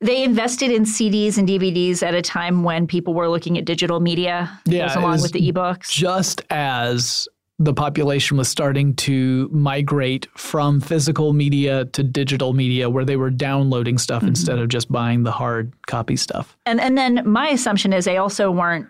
invested 0.00 0.70
in 0.70 0.84
CDs 0.84 1.38
and 1.38 1.48
DVDs 1.48 2.02
at 2.02 2.14
a 2.14 2.22
time 2.22 2.62
when 2.62 2.86
people 2.86 3.14
were 3.14 3.28
looking 3.28 3.56
at 3.58 3.64
digital 3.64 4.00
media 4.00 4.58
Yeah, 4.66 4.96
along 4.98 5.22
with 5.22 5.32
the 5.32 5.50
ebooks. 5.52 5.88
just 5.90 6.42
as 6.50 7.26
the 7.58 7.72
population 7.72 8.36
was 8.36 8.48
starting 8.48 8.94
to 8.94 9.48
migrate 9.50 10.26
from 10.36 10.78
physical 10.78 11.32
media 11.32 11.86
to 11.86 12.02
digital 12.02 12.52
media 12.52 12.90
where 12.90 13.04
they 13.06 13.16
were 13.16 13.30
downloading 13.30 13.96
stuff 13.96 14.20
Mm-hmm. 14.20 14.28
instead 14.28 14.58
of 14.58 14.68
just 14.68 14.92
buying 14.92 15.22
the 15.22 15.32
hard 15.32 15.72
copy 15.86 16.16
stuff. 16.16 16.56
And 16.66 16.80
and 16.80 16.98
then 16.98 17.22
my 17.24 17.48
assumption 17.48 17.94
is 17.94 18.04
they 18.04 18.18
also 18.18 18.50
weren't 18.50 18.86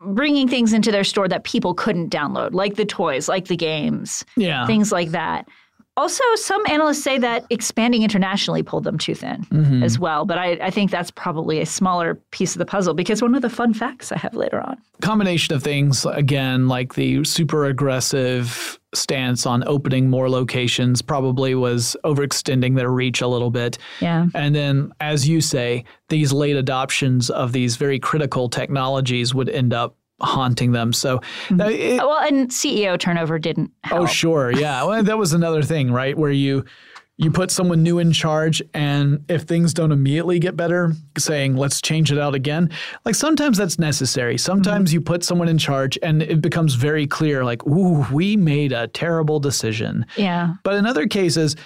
bringing 0.00 0.46
things 0.46 0.72
into 0.72 0.92
their 0.92 1.02
store 1.04 1.26
that 1.26 1.42
people 1.42 1.74
couldn't 1.74 2.10
download, 2.10 2.52
like 2.52 2.76
the 2.76 2.84
toys, 2.84 3.28
like 3.28 3.46
the 3.46 3.56
games, 3.56 4.24
Yeah. 4.36 4.66
things 4.66 4.92
like 4.92 5.10
that. 5.10 5.48
Also, 5.96 6.22
some 6.34 6.62
analysts 6.68 7.02
say 7.02 7.16
that 7.18 7.46
expanding 7.50 8.02
internationally 8.02 8.62
pulled 8.62 8.84
them 8.84 8.98
too 8.98 9.14
thin 9.14 9.46
Mm-hmm. 9.50 9.82
as 9.82 9.98
well. 9.98 10.24
But 10.26 10.38
I, 10.38 10.52
I 10.62 10.70
think 10.70 10.90
that's 10.90 11.10
probably 11.10 11.60
a 11.60 11.66
smaller 11.66 12.16
piece 12.32 12.54
of 12.54 12.58
the 12.58 12.66
puzzle 12.66 12.92
because 12.94 13.22
one 13.22 13.34
of 13.34 13.42
the 13.42 13.48
fun 13.50 13.72
facts 13.74 14.12
I 14.12 14.18
have 14.18 14.34
later 14.34 14.60
on. 14.60 14.76
combination 15.00 15.54
of 15.54 15.62
things 15.62 16.04
again 16.06 16.68
like 16.68 16.94
the 16.94 17.24
super 17.24 17.64
aggressive 17.66 18.78
stance 18.94 19.44
on 19.46 19.62
opening 19.66 20.08
more 20.08 20.30
locations 20.30 21.02
probably 21.02 21.54
was 21.54 21.96
overextending 22.04 22.76
their 22.76 22.90
reach 22.90 23.20
a 23.20 23.26
little 23.26 23.50
bit 23.50 23.76
Yeah. 24.00 24.26
and 24.34 24.54
then 24.54 24.92
as 25.00 25.28
you 25.28 25.40
say 25.42 25.84
these 26.08 26.32
late 26.32 26.56
adoptions 26.56 27.28
of 27.28 27.52
these 27.52 27.76
very 27.76 27.98
critical 27.98 28.48
technologies 28.48 29.34
would 29.34 29.48
end 29.50 29.74
up 29.74 29.95
haunting 30.20 30.72
them 30.72 30.92
so 30.92 31.16
uh, 31.58 31.64
it- 31.64 31.98
Well, 31.98 32.18
and 32.26 32.48
CEO 32.50 32.98
turnover 32.98 33.38
didn't 33.38 33.70
help. 33.84 34.02
Oh, 34.02 34.06
sure. 34.06 34.50
Yeah. 34.50 34.82
Well, 34.86 35.02
that 35.02 35.18
was 35.18 35.32
another 35.32 35.62
thing, 35.62 35.90
right? 35.92 36.16
Where 36.16 36.30
you 36.30 36.64
you 37.18 37.30
put 37.30 37.50
someone 37.50 37.82
new 37.82 37.98
in 37.98 38.12
charge 38.12 38.60
and 38.74 39.24
if 39.30 39.42
things 39.44 39.72
don't 39.72 39.90
immediately 39.90 40.38
get 40.38 40.54
better, 40.54 40.92
saying 41.16 41.56
let's 41.56 41.80
change 41.80 42.12
it 42.12 42.18
out 42.18 42.34
again. 42.34 42.70
Like 43.06 43.14
sometimes 43.14 43.56
that's 43.56 43.78
necessary. 43.78 44.36
Sometimes 44.36 44.92
you 44.92 45.00
put 45.00 45.24
someone 45.24 45.48
in 45.48 45.56
charge 45.56 45.98
and 46.02 46.22
it 46.22 46.42
becomes 46.42 46.74
very 46.74 47.06
clear 47.06 47.42
like, 47.42 47.66
"Ooh, 47.66 48.06
we 48.12 48.36
made 48.36 48.72
a 48.72 48.86
terrible 48.88 49.40
decision." 49.40 50.04
Yeah. 50.16 50.54
But 50.62 50.74
in 50.74 50.84
other 50.86 51.06
cases, 51.06 51.56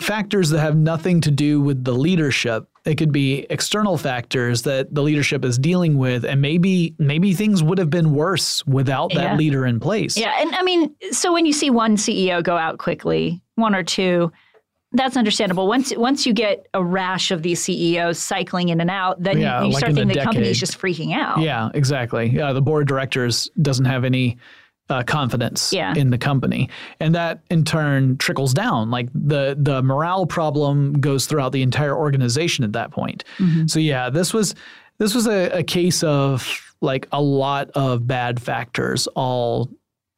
factors 0.00 0.50
that 0.50 0.60
have 0.60 0.76
nothing 0.76 1.20
to 1.22 1.30
do 1.30 1.60
with 1.60 1.84
the 1.84 1.92
leadership, 1.92 2.68
it 2.84 2.96
could 2.96 3.12
be 3.12 3.46
external 3.50 3.98
factors 3.98 4.62
that 4.62 4.94
the 4.94 5.02
leadership 5.02 5.44
is 5.44 5.58
dealing 5.58 5.98
with 5.98 6.24
and 6.24 6.40
maybe 6.40 6.94
maybe 6.98 7.34
things 7.34 7.62
would 7.62 7.78
have 7.78 7.90
been 7.90 8.14
worse 8.14 8.64
without 8.66 9.12
that 9.14 9.32
Yeah. 9.32 9.36
leader 9.36 9.66
in 9.66 9.80
place. 9.80 10.16
Yeah. 10.16 10.34
And 10.40 10.54
I 10.54 10.62
mean, 10.62 10.94
so 11.10 11.32
when 11.32 11.44
you 11.46 11.52
see 11.52 11.70
one 11.70 11.96
CEO 11.96 12.42
go 12.42 12.56
out 12.56 12.78
quickly, 12.78 13.42
one 13.56 13.74
or 13.74 13.82
two, 13.82 14.32
that's 14.92 15.18
understandable. 15.18 15.68
Once 15.68 15.94
once 15.96 16.24
you 16.24 16.32
get 16.32 16.66
a 16.72 16.82
rash 16.82 17.30
of 17.30 17.42
these 17.42 17.60
CEOs 17.62 18.18
cycling 18.18 18.70
in 18.70 18.80
and 18.80 18.90
out, 18.90 19.22
then 19.22 19.38
Yeah, 19.38 19.60
you, 19.60 19.66
you 19.66 19.72
like 19.72 19.78
start 19.80 19.94
thinking 19.94 20.16
the 20.16 20.24
company's 20.24 20.58
just 20.58 20.78
freaking 20.80 21.12
out. 21.14 21.40
Yeah, 21.40 21.68
exactly. 21.74 22.28
Yeah, 22.30 22.54
the 22.54 22.62
board 22.62 22.82
of 22.82 22.88
directors 22.88 23.50
doesn't 23.60 23.84
have 23.84 24.04
any 24.04 24.38
uh, 24.90 25.02
confidence 25.02 25.72
Yeah. 25.72 25.94
in 25.96 26.10
the 26.10 26.18
company, 26.18 26.68
and 27.00 27.14
that 27.14 27.40
in 27.50 27.64
turn 27.64 28.16
trickles 28.18 28.54
down. 28.54 28.90
Like 28.90 29.08
the 29.14 29.56
the 29.58 29.82
morale 29.82 30.26
problem 30.26 30.94
goes 31.00 31.26
throughout 31.26 31.52
the 31.52 31.62
entire 31.62 31.96
organization 31.96 32.64
at 32.64 32.72
that 32.72 32.90
point. 32.90 33.24
Mm-hmm. 33.38 33.66
So 33.66 33.78
yeah, 33.80 34.10
this 34.10 34.32
was 34.34 34.54
this 34.98 35.14
was 35.14 35.26
a, 35.26 35.58
a 35.58 35.62
case 35.62 36.02
of 36.02 36.46
like 36.80 37.06
a 37.12 37.20
lot 37.20 37.70
of 37.70 38.06
bad 38.06 38.40
factors 38.40 39.06
all 39.14 39.68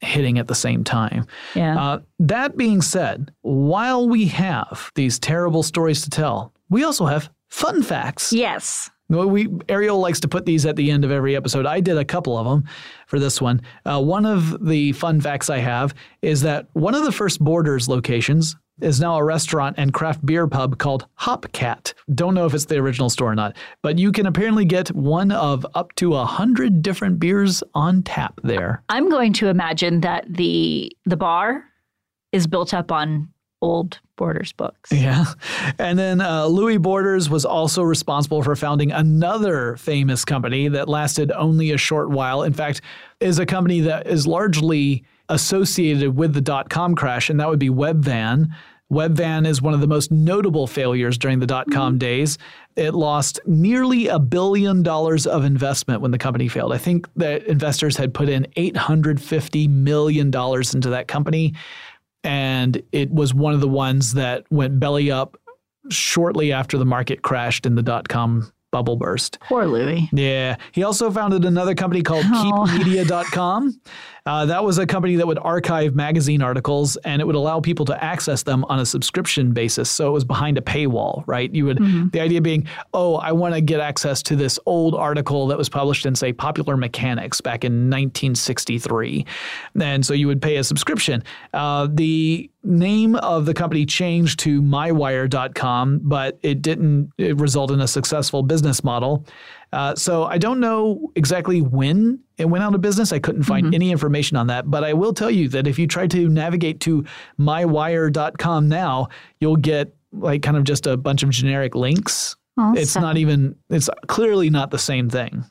hitting 0.01 0.39
at 0.39 0.49
the 0.49 0.55
same 0.55 0.83
time. 0.85 1.27
Yeah. 1.55 1.79
Uh, 1.83 1.99
that 2.21 2.57
being 2.57 2.81
said, 2.81 3.33
while 3.43 4.09
we 4.09 4.27
have 4.29 4.91
these 4.95 5.19
terrible 5.19 5.63
stories 5.63 6.03
to 6.03 6.11
tell, 6.11 6.53
we 6.71 6.85
also 6.85 7.05
have 7.07 7.29
fun 7.49 7.83
facts. 7.83 8.33
yes. 8.33 8.91
We 9.11 9.49
Ariel 9.69 9.99
likes 9.99 10.21
to 10.21 10.29
put 10.29 10.47
these 10.47 10.65
at 10.65 10.77
the 10.77 10.91
end 10.91 11.05
of 11.05 11.11
every 11.11 11.37
episode. 11.37 11.67
I 11.67 11.81
did 11.81 11.99
a 11.99 12.05
couple 12.05 12.39
of 12.39 12.47
them 12.47 12.65
for 13.07 13.19
this 13.19 13.41
one. 13.41 13.61
Uh, 13.85 14.01
one 14.01 14.25
of 14.25 14.65
the 14.65 14.93
fun 14.93 15.21
facts 15.21 15.51
I 15.51 15.59
have 15.59 15.95
is 16.23 16.43
that 16.43 16.67
one 16.73 16.95
of 16.95 17.05
the 17.05 17.13
first 17.13 17.41
Borders 17.41 17.89
locations 17.89 18.57
is 18.81 19.01
now 19.01 19.17
a 19.17 19.25
restaurant 19.25 19.77
and 19.79 19.93
craft 19.93 20.25
beer 20.25 20.47
pub 20.47 20.79
called 20.79 21.07
Hopcat. 21.19 21.93
Don't 22.15 22.35
know 22.35 22.47
if 22.47 22.55
it's 22.55 22.65
the 22.65 22.77
original 22.77 23.11
store 23.11 23.33
or 23.33 23.35
not, 23.35 23.57
but 23.83 23.99
you 23.99 24.13
can 24.13 24.27
apparently 24.27 24.65
get 24.65 24.89
one 24.95 25.33
of 25.33 25.67
up 25.75 25.95
to 25.97 26.15
a 26.15 26.25
hundred 26.25 26.81
different 26.81 27.19
beers 27.19 27.63
on 27.75 28.03
tap 28.03 28.41
there. 28.43 28.83
I'm 28.89 29.11
going 29.11 29.33
to 29.35 29.49
imagine 29.49 30.01
that 30.01 30.25
the 30.29 30.91
the 31.05 31.17
bar 31.17 31.65
is 32.33 32.47
built 32.47 32.73
up 32.73 32.93
on 32.93 33.29
old 33.63 33.99
Borders 34.17 34.53
books. 34.53 34.93
Yeah. 34.93 35.25
And 35.79 35.99
then 35.99 36.21
uh, 36.21 36.47
Louis 36.47 36.77
Borders 36.77 37.31
was 37.31 37.45
also 37.45 37.83
responsible 37.83 38.43
for 38.43 38.55
founding 38.55 38.93
another 38.93 39.77
famous 39.77 40.25
company 40.25 40.69
that 40.69 40.89
lasted 40.89 41.33
only 41.33 41.71
a 41.71 41.79
short 41.79 42.11
while. 42.11 42.43
In 42.43 42.53
fact, 42.53 42.83
is 43.21 43.39
a 43.39 43.47
company 43.47 43.81
that 43.81 44.07
is 44.07 44.27
largely 44.27 45.05
associated 45.31 46.17
with 46.17 46.35
the 46.35 46.41
dot 46.41 46.69
com 46.69 46.95
crash, 46.95 47.31
and 47.31 47.41
that 47.41 47.49
would 47.49 47.59
be 47.59 47.71
Webvan. 47.71 48.49
Webvan 48.93 49.47
is 49.47 49.63
one 49.63 49.73
of 49.73 49.81
the 49.81 49.87
most 49.87 50.11
notable 50.11 50.67
failures 50.67 51.17
during 51.17 51.39
the 51.39 51.47
dot 51.47 51.71
com 51.71 51.97
days. 51.97 52.37
It 52.77 52.93
lost 52.93 53.41
nearly 53.47 54.09
a 54.09 54.19
billion 54.19 54.83
dollars 54.83 55.27
of 55.27 55.45
investment 55.45 56.03
when 56.03 56.11
the 56.11 56.19
company 56.19 56.49
failed. 56.49 56.73
I 56.73 56.79
think 56.79 57.09
that 57.15 57.45
investors 57.45 57.97
had 57.97 58.13
put 58.13 58.29
in 58.29 58.47
$850 58.57 59.69
million 59.69 60.27
into 60.27 60.91
that 60.91 61.05
company 61.09 61.55
and 62.25 62.83
it 62.93 63.11
was 63.11 63.33
one 63.33 63.55
of 63.55 63.61
the 63.61 63.69
ones 63.69 64.15
that 64.15 64.45
went 64.51 64.79
belly 64.81 65.11
up 65.11 65.37
shortly 65.89 66.53
after 66.53 66.79
the 66.79 66.85
market 66.85 67.23
crashed 67.23 67.67
in 67.67 67.75
the 67.75 67.83
dot 67.83 68.09
com 68.09 68.53
bubble 68.71 68.97
burst. 68.97 69.39
Poor 69.49 69.67
Louis. 69.67 70.09
Yeah. 70.13 70.57
He 70.73 70.83
also 70.85 71.11
founded 71.11 71.45
another 71.45 71.75
company 71.75 72.03
called 72.03 72.25
Oh. 72.29 72.67
keepmedia.com. 72.69 73.81
Uh, 74.27 74.45
that 74.47 74.63
was 74.63 74.77
a 74.79 74.87
company 74.87 75.17
that 75.17 75.27
would 75.27 75.39
archive 75.39 75.95
magazine 75.95 76.43
articles 76.43 76.97
and 76.99 77.23
it 77.23 77.25
would 77.25 77.35
allow 77.35 77.59
people 77.59 77.87
to 77.87 78.05
access 78.05 78.43
them 78.43 78.65
on 78.67 78.79
a 78.79 78.85
subscription 78.87 79.53
basis. 79.53 79.91
So 79.91 80.09
it 80.09 80.13
was 80.13 80.25
behind 80.25 80.59
a 80.59 80.61
paywall, 80.61 81.25
right? 81.27 81.53
You 81.53 81.65
would, 81.67 82.13
the 82.13 82.21
idea 82.21 82.41
being, 82.43 82.67
oh, 82.93 83.17
I 83.17 83.33
want 83.33 83.55
to 83.55 83.61
get 83.63 83.81
access 83.81 84.23
to 84.25 84.37
this 84.37 84.59
old 84.67 84.95
article 84.95 85.47
that 85.49 85.57
was 85.59 85.71
published 85.71 86.05
in, 86.05 86.15
say, 86.15 86.33
Popular 86.35 86.77
Mechanics 86.77 87.41
back 87.41 87.65
in 87.65 87.89
1963. 87.91 89.25
And 89.81 90.05
so 90.05 90.13
you 90.15 90.27
would 90.27 90.43
pay 90.43 90.57
a 90.57 90.65
subscription. 90.65 91.25
Uh, 91.55 91.89
the 91.91 92.51
name 92.63 93.15
of 93.17 93.47
the 93.47 93.55
company 93.55 93.87
changed 93.87 94.39
to 94.41 94.61
mywire.com, 94.61 96.01
but 96.03 96.39
it 96.43 96.63
didn't 96.63 97.11
it 97.19 97.37
result 97.39 97.71
in 97.71 97.81
a 97.81 97.89
successful 97.89 98.43
business 98.43 98.85
model. 98.85 99.25
Uh, 99.73 99.95
so 99.95 100.25
I 100.25 100.39
don't 100.39 100.61
know 100.61 101.11
exactly 101.15 101.63
when 101.63 102.19
it 102.39 102.47
went 102.47 102.65
out 102.65 102.75
of 102.75 102.81
business. 102.81 103.13
I 103.13 103.19
couldn't 103.19 103.45
find 103.45 103.75
any 103.75 103.91
information 103.93 104.37
on 104.37 104.49
that, 104.49 104.71
but 104.71 104.83
I 104.85 104.93
will 104.95 105.15
tell 105.15 105.31
you 105.31 105.49
that 105.51 105.67
if 105.67 105.79
you 105.79 105.87
try 105.87 106.07
to 106.09 106.29
navigate 106.29 106.81
to 106.81 107.05
mywire.com 107.39 108.69
now, 108.69 109.09
you'll 109.41 109.57
get 109.57 109.95
like 110.13 110.43
kind 110.43 110.57
of 110.57 110.65
just 110.65 110.87
a 110.87 110.97
bunch 110.97 111.23
of 111.23 111.31
generic 111.31 111.75
links. 111.75 112.37
Oh, 112.59 112.75
It's 112.77 112.97
not 112.97 113.17
even. 113.17 113.57
It's 113.71 113.89
clearly 114.09 114.51
not 114.51 114.71
the 114.71 114.79
same 114.79 115.09
thing. 115.09 115.45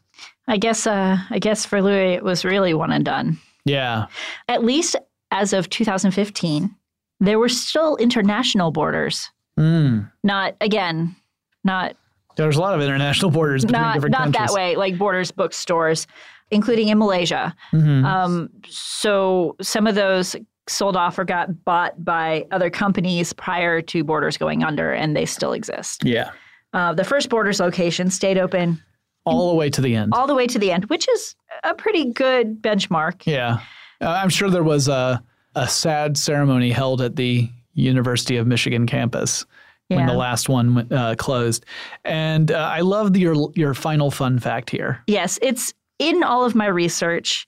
I 0.48 0.58
guess. 0.58 0.86
Uh, 0.86 1.18
I 1.30 1.40
guess 1.40 1.66
for 1.66 1.82
Louis, 1.82 2.14
it 2.14 2.24
was 2.24 2.44
really 2.44 2.74
one 2.74 2.92
and 2.92 3.06
done. 3.06 3.40
Yeah. 3.66 4.08
At 4.48 4.64
least 4.64 4.96
as 5.32 5.54
of 5.54 5.70
2015, 5.70 6.76
there 7.20 7.40
were 7.40 7.50
still 7.50 7.96
international 7.98 8.72
borders. 8.72 9.30
Mm. 9.58 10.10
Not 10.24 10.56
again, 10.62 11.16
not 11.64 11.96
There's 12.38 12.56
a 12.56 12.62
lot 12.62 12.74
of 12.76 12.82
international 12.82 13.32
borders 13.32 13.66
between 13.66 13.82
not 13.82 13.94
different 13.96 14.14
not 14.14 14.24
countries. 14.34 14.48
that 14.48 14.54
way. 14.54 14.76
Like 14.76 14.98
borders 14.98 15.32
bookstores, 15.32 16.08
including 16.52 16.88
in 16.88 16.98
Malaysia. 16.98 17.54
Mhm. 17.74 18.06
Um, 18.06 18.50
so 18.70 19.56
some 19.62 19.86
of 19.88 19.96
those 19.96 20.36
sold 20.68 20.96
off 20.96 21.18
or 21.20 21.26
got 21.26 21.66
bought 21.66 22.04
by 22.06 22.46
other 22.52 22.70
companies 22.70 23.34
prior 23.34 23.82
to 23.82 24.04
Borders 24.04 24.38
going 24.38 24.64
under, 24.64 24.94
and 24.94 25.16
they 25.16 25.26
still 25.26 25.52
exist. 25.54 26.04
yeah. 26.06 26.30
Uh, 26.74 26.94
the 26.94 27.04
first 27.04 27.28
Borders 27.30 27.60
location 27.60 28.12
stayed 28.12 28.38
open 28.38 28.80
All 29.26 29.50
the 29.50 29.56
way 29.56 29.72
to 29.72 29.82
the 29.82 29.96
end. 29.96 30.14
all 30.14 30.28
the 30.28 30.36
way 30.36 30.46
to 30.46 30.60
the 30.60 30.72
end, 30.72 30.86
which 30.86 31.10
is 31.10 31.36
a 31.64 31.74
pretty 31.74 32.14
good 32.14 32.62
benchmark. 32.62 33.24
Yeah. 33.26 33.60
Uh, 34.00 34.10
I'm 34.12 34.30
sure 34.30 34.50
there 34.52 34.62
was 34.64 34.88
a, 34.88 35.24
a 35.56 35.68
sad 35.68 36.18
ceremony 36.18 36.72
held 36.72 37.02
at 37.02 37.16
the 37.16 37.50
University 37.74 38.38
of 38.38 38.48
Michigan 38.48 38.86
campus 38.86 39.46
when 39.88 40.06
the 40.06 40.14
last 40.14 40.50
one 40.50 40.92
uh, 40.92 41.16
closed. 41.18 41.66
And 42.06 42.52
uh, 42.52 42.58
I 42.58 42.82
love 42.82 43.14
the, 43.14 43.20
your, 43.20 43.52
your 43.56 43.74
final 43.74 44.12
fun 44.12 44.40
fact 44.40 44.70
here. 44.70 45.02
Yes, 45.08 45.40
it's 45.42 45.74
in 45.98 46.24
all 46.24 46.46
of 46.46 46.56
my 46.56 46.68
research. 46.68 47.48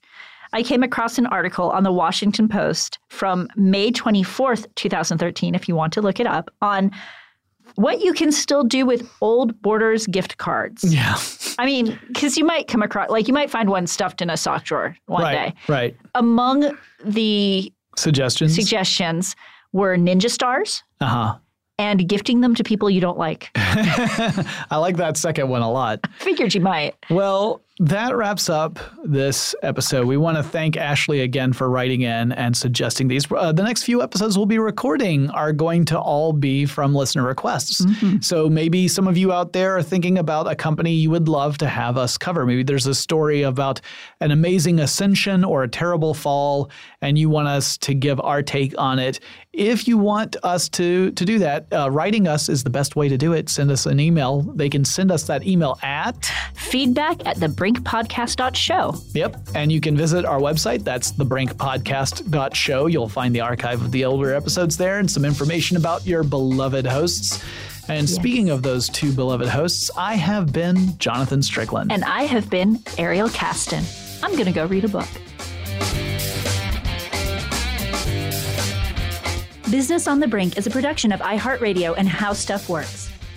I 0.52 0.62
came 0.62 0.82
across 0.82 1.18
an 1.18 1.26
article 1.26 1.70
on 1.70 1.82
the 1.82 1.92
Washington 1.92 2.48
Post 2.48 2.98
from 3.08 3.48
May 3.56 3.90
24th, 3.90 4.66
2013, 4.74 5.54
if 5.54 5.68
you 5.68 5.74
want 5.74 5.92
to 5.94 6.02
look 6.02 6.20
it 6.20 6.26
up, 6.26 6.50
on 6.60 6.90
what 7.76 8.02
you 8.02 8.12
can 8.12 8.30
still 8.30 8.64
do 8.64 8.84
with 8.84 9.08
old 9.22 9.60
Borders 9.62 10.06
gift 10.06 10.36
cards. 10.36 10.84
Yeah. 10.92 11.16
I 11.58 11.64
mean, 11.64 11.98
because 12.08 12.36
you 12.36 12.44
might 12.44 12.68
come 12.68 12.82
across, 12.82 13.08
like, 13.08 13.28
you 13.28 13.34
might 13.34 13.50
find 13.50 13.70
one 13.70 13.86
stuffed 13.86 14.20
in 14.20 14.28
a 14.28 14.36
sock 14.36 14.64
drawer 14.64 14.94
one 15.06 15.22
right, 15.22 15.32
day. 15.32 15.54
right. 15.68 15.96
Among 16.14 16.76
the 17.02 17.72
Suggestions. 17.96 18.54
suggestions 18.54 19.36
were 19.72 19.96
ninja 19.96 20.30
stars 20.30 20.82
uh 21.00 21.06
huh. 21.06 21.38
and 21.78 22.08
gifting 22.08 22.40
them 22.40 22.54
to 22.54 22.62
people 22.64 22.90
you 22.90 23.00
don't 23.00 23.18
like. 23.18 23.50
I 23.56 24.76
like 24.78 24.96
that 24.96 25.16
second 25.16 25.48
one 25.48 25.62
a 25.62 25.70
lot. 25.70 26.00
I 26.04 26.08
Figured 26.18 26.54
you 26.54 26.60
might. 26.60 26.94
Well, 27.10 27.62
that 27.78 28.14
wraps 28.14 28.50
up 28.50 28.78
this 29.02 29.54
episode. 29.62 30.06
We 30.06 30.18
want 30.18 30.36
to 30.36 30.42
thank 30.42 30.76
Ashley 30.76 31.20
again 31.22 31.54
for 31.54 31.70
writing 31.70 32.02
in 32.02 32.30
and 32.32 32.54
suggesting 32.54 33.08
these. 33.08 33.30
Uh, 33.32 33.50
the 33.50 33.62
next 33.62 33.84
few 33.84 34.02
episodes 34.02 34.36
we'll 34.36 34.46
be 34.46 34.58
recording 34.58 35.30
are 35.30 35.52
going 35.52 35.86
to 35.86 35.98
all 35.98 36.34
be 36.34 36.66
from 36.66 36.94
listener 36.94 37.22
requests. 37.22 37.84
So 38.20 38.48
maybe 38.50 38.88
some 38.88 39.08
of 39.08 39.16
you 39.16 39.32
out 39.32 39.54
there 39.54 39.76
are 39.76 39.82
thinking 39.82 40.18
about 40.18 40.50
a 40.50 40.54
company 40.54 40.92
you 40.92 41.10
would 41.10 41.28
love 41.28 41.56
to 41.58 41.66
have 41.66 41.96
us 41.96 42.18
cover. 42.18 42.44
Maybe 42.44 42.62
there's 42.62 42.86
a 42.86 42.94
story 42.94 43.42
about 43.42 43.80
an 44.20 44.30
amazing 44.30 44.78
ascension 44.78 45.42
or 45.42 45.62
a 45.62 45.68
terrible 45.68 46.12
fall, 46.12 46.70
and 47.00 47.16
you 47.16 47.30
want 47.30 47.48
us 47.48 47.78
to 47.78 47.94
give 47.94 48.20
our 48.20 48.42
take 48.42 48.74
on 48.78 48.98
it. 48.98 49.18
If 49.54 49.88
you 49.88 49.96
want 49.96 50.36
us 50.42 50.68
to 50.70 51.10
to 51.12 51.24
do 51.24 51.38
that, 51.38 51.66
uh, 51.72 51.90
writing 51.90 52.28
us 52.28 52.48
is 52.48 52.64
the 52.64 52.70
best 52.70 52.96
way 52.96 53.08
to 53.08 53.16
do 53.16 53.32
it. 53.32 53.48
Send 53.48 53.70
us 53.70 53.86
an 53.86 53.98
email. 53.98 54.42
They 54.42 54.68
can 54.68 54.84
send 54.84 55.10
us 55.10 55.24
that 55.24 55.46
email 55.46 55.78
at 55.82 56.30
Feedback 56.54 57.26
at 57.26 57.38
thebrinkpodcast.show. 57.62 58.94
Yep. 59.14 59.36
And 59.54 59.70
you 59.70 59.80
can 59.80 59.96
visit 59.96 60.24
our 60.24 60.40
website. 60.40 60.84
That's 60.84 61.12
thebrinkpodcast.show. 61.12 62.86
You'll 62.86 63.08
find 63.08 63.34
the 63.34 63.40
archive 63.40 63.80
of 63.82 63.92
the 63.92 64.04
older 64.04 64.34
episodes 64.34 64.76
there 64.76 64.98
and 64.98 65.10
some 65.10 65.24
information 65.24 65.76
about 65.76 66.06
your 66.06 66.22
beloved 66.22 66.86
hosts. 66.86 67.42
And 67.88 68.08
speaking 68.08 68.50
of 68.50 68.62
those 68.62 68.88
two 68.88 69.12
beloved 69.12 69.48
hosts, 69.48 69.90
I 69.96 70.14
have 70.14 70.52
been 70.52 70.96
Jonathan 70.98 71.42
Strickland. 71.42 71.90
And 71.92 72.04
I 72.04 72.22
have 72.22 72.48
been 72.48 72.78
Ariel 72.96 73.28
Casten. 73.28 73.82
I'm 74.22 74.32
going 74.32 74.46
to 74.46 74.52
go 74.52 74.66
read 74.66 74.84
a 74.84 74.88
book. 74.88 75.08
Business 79.70 80.06
on 80.06 80.20
the 80.20 80.28
Brink 80.28 80.58
is 80.58 80.66
a 80.66 80.70
production 80.70 81.12
of 81.12 81.20
iHeartRadio 81.20 81.94
and 81.96 82.08
How 82.08 82.34
Stuff 82.34 82.68
Works. 82.68 83.11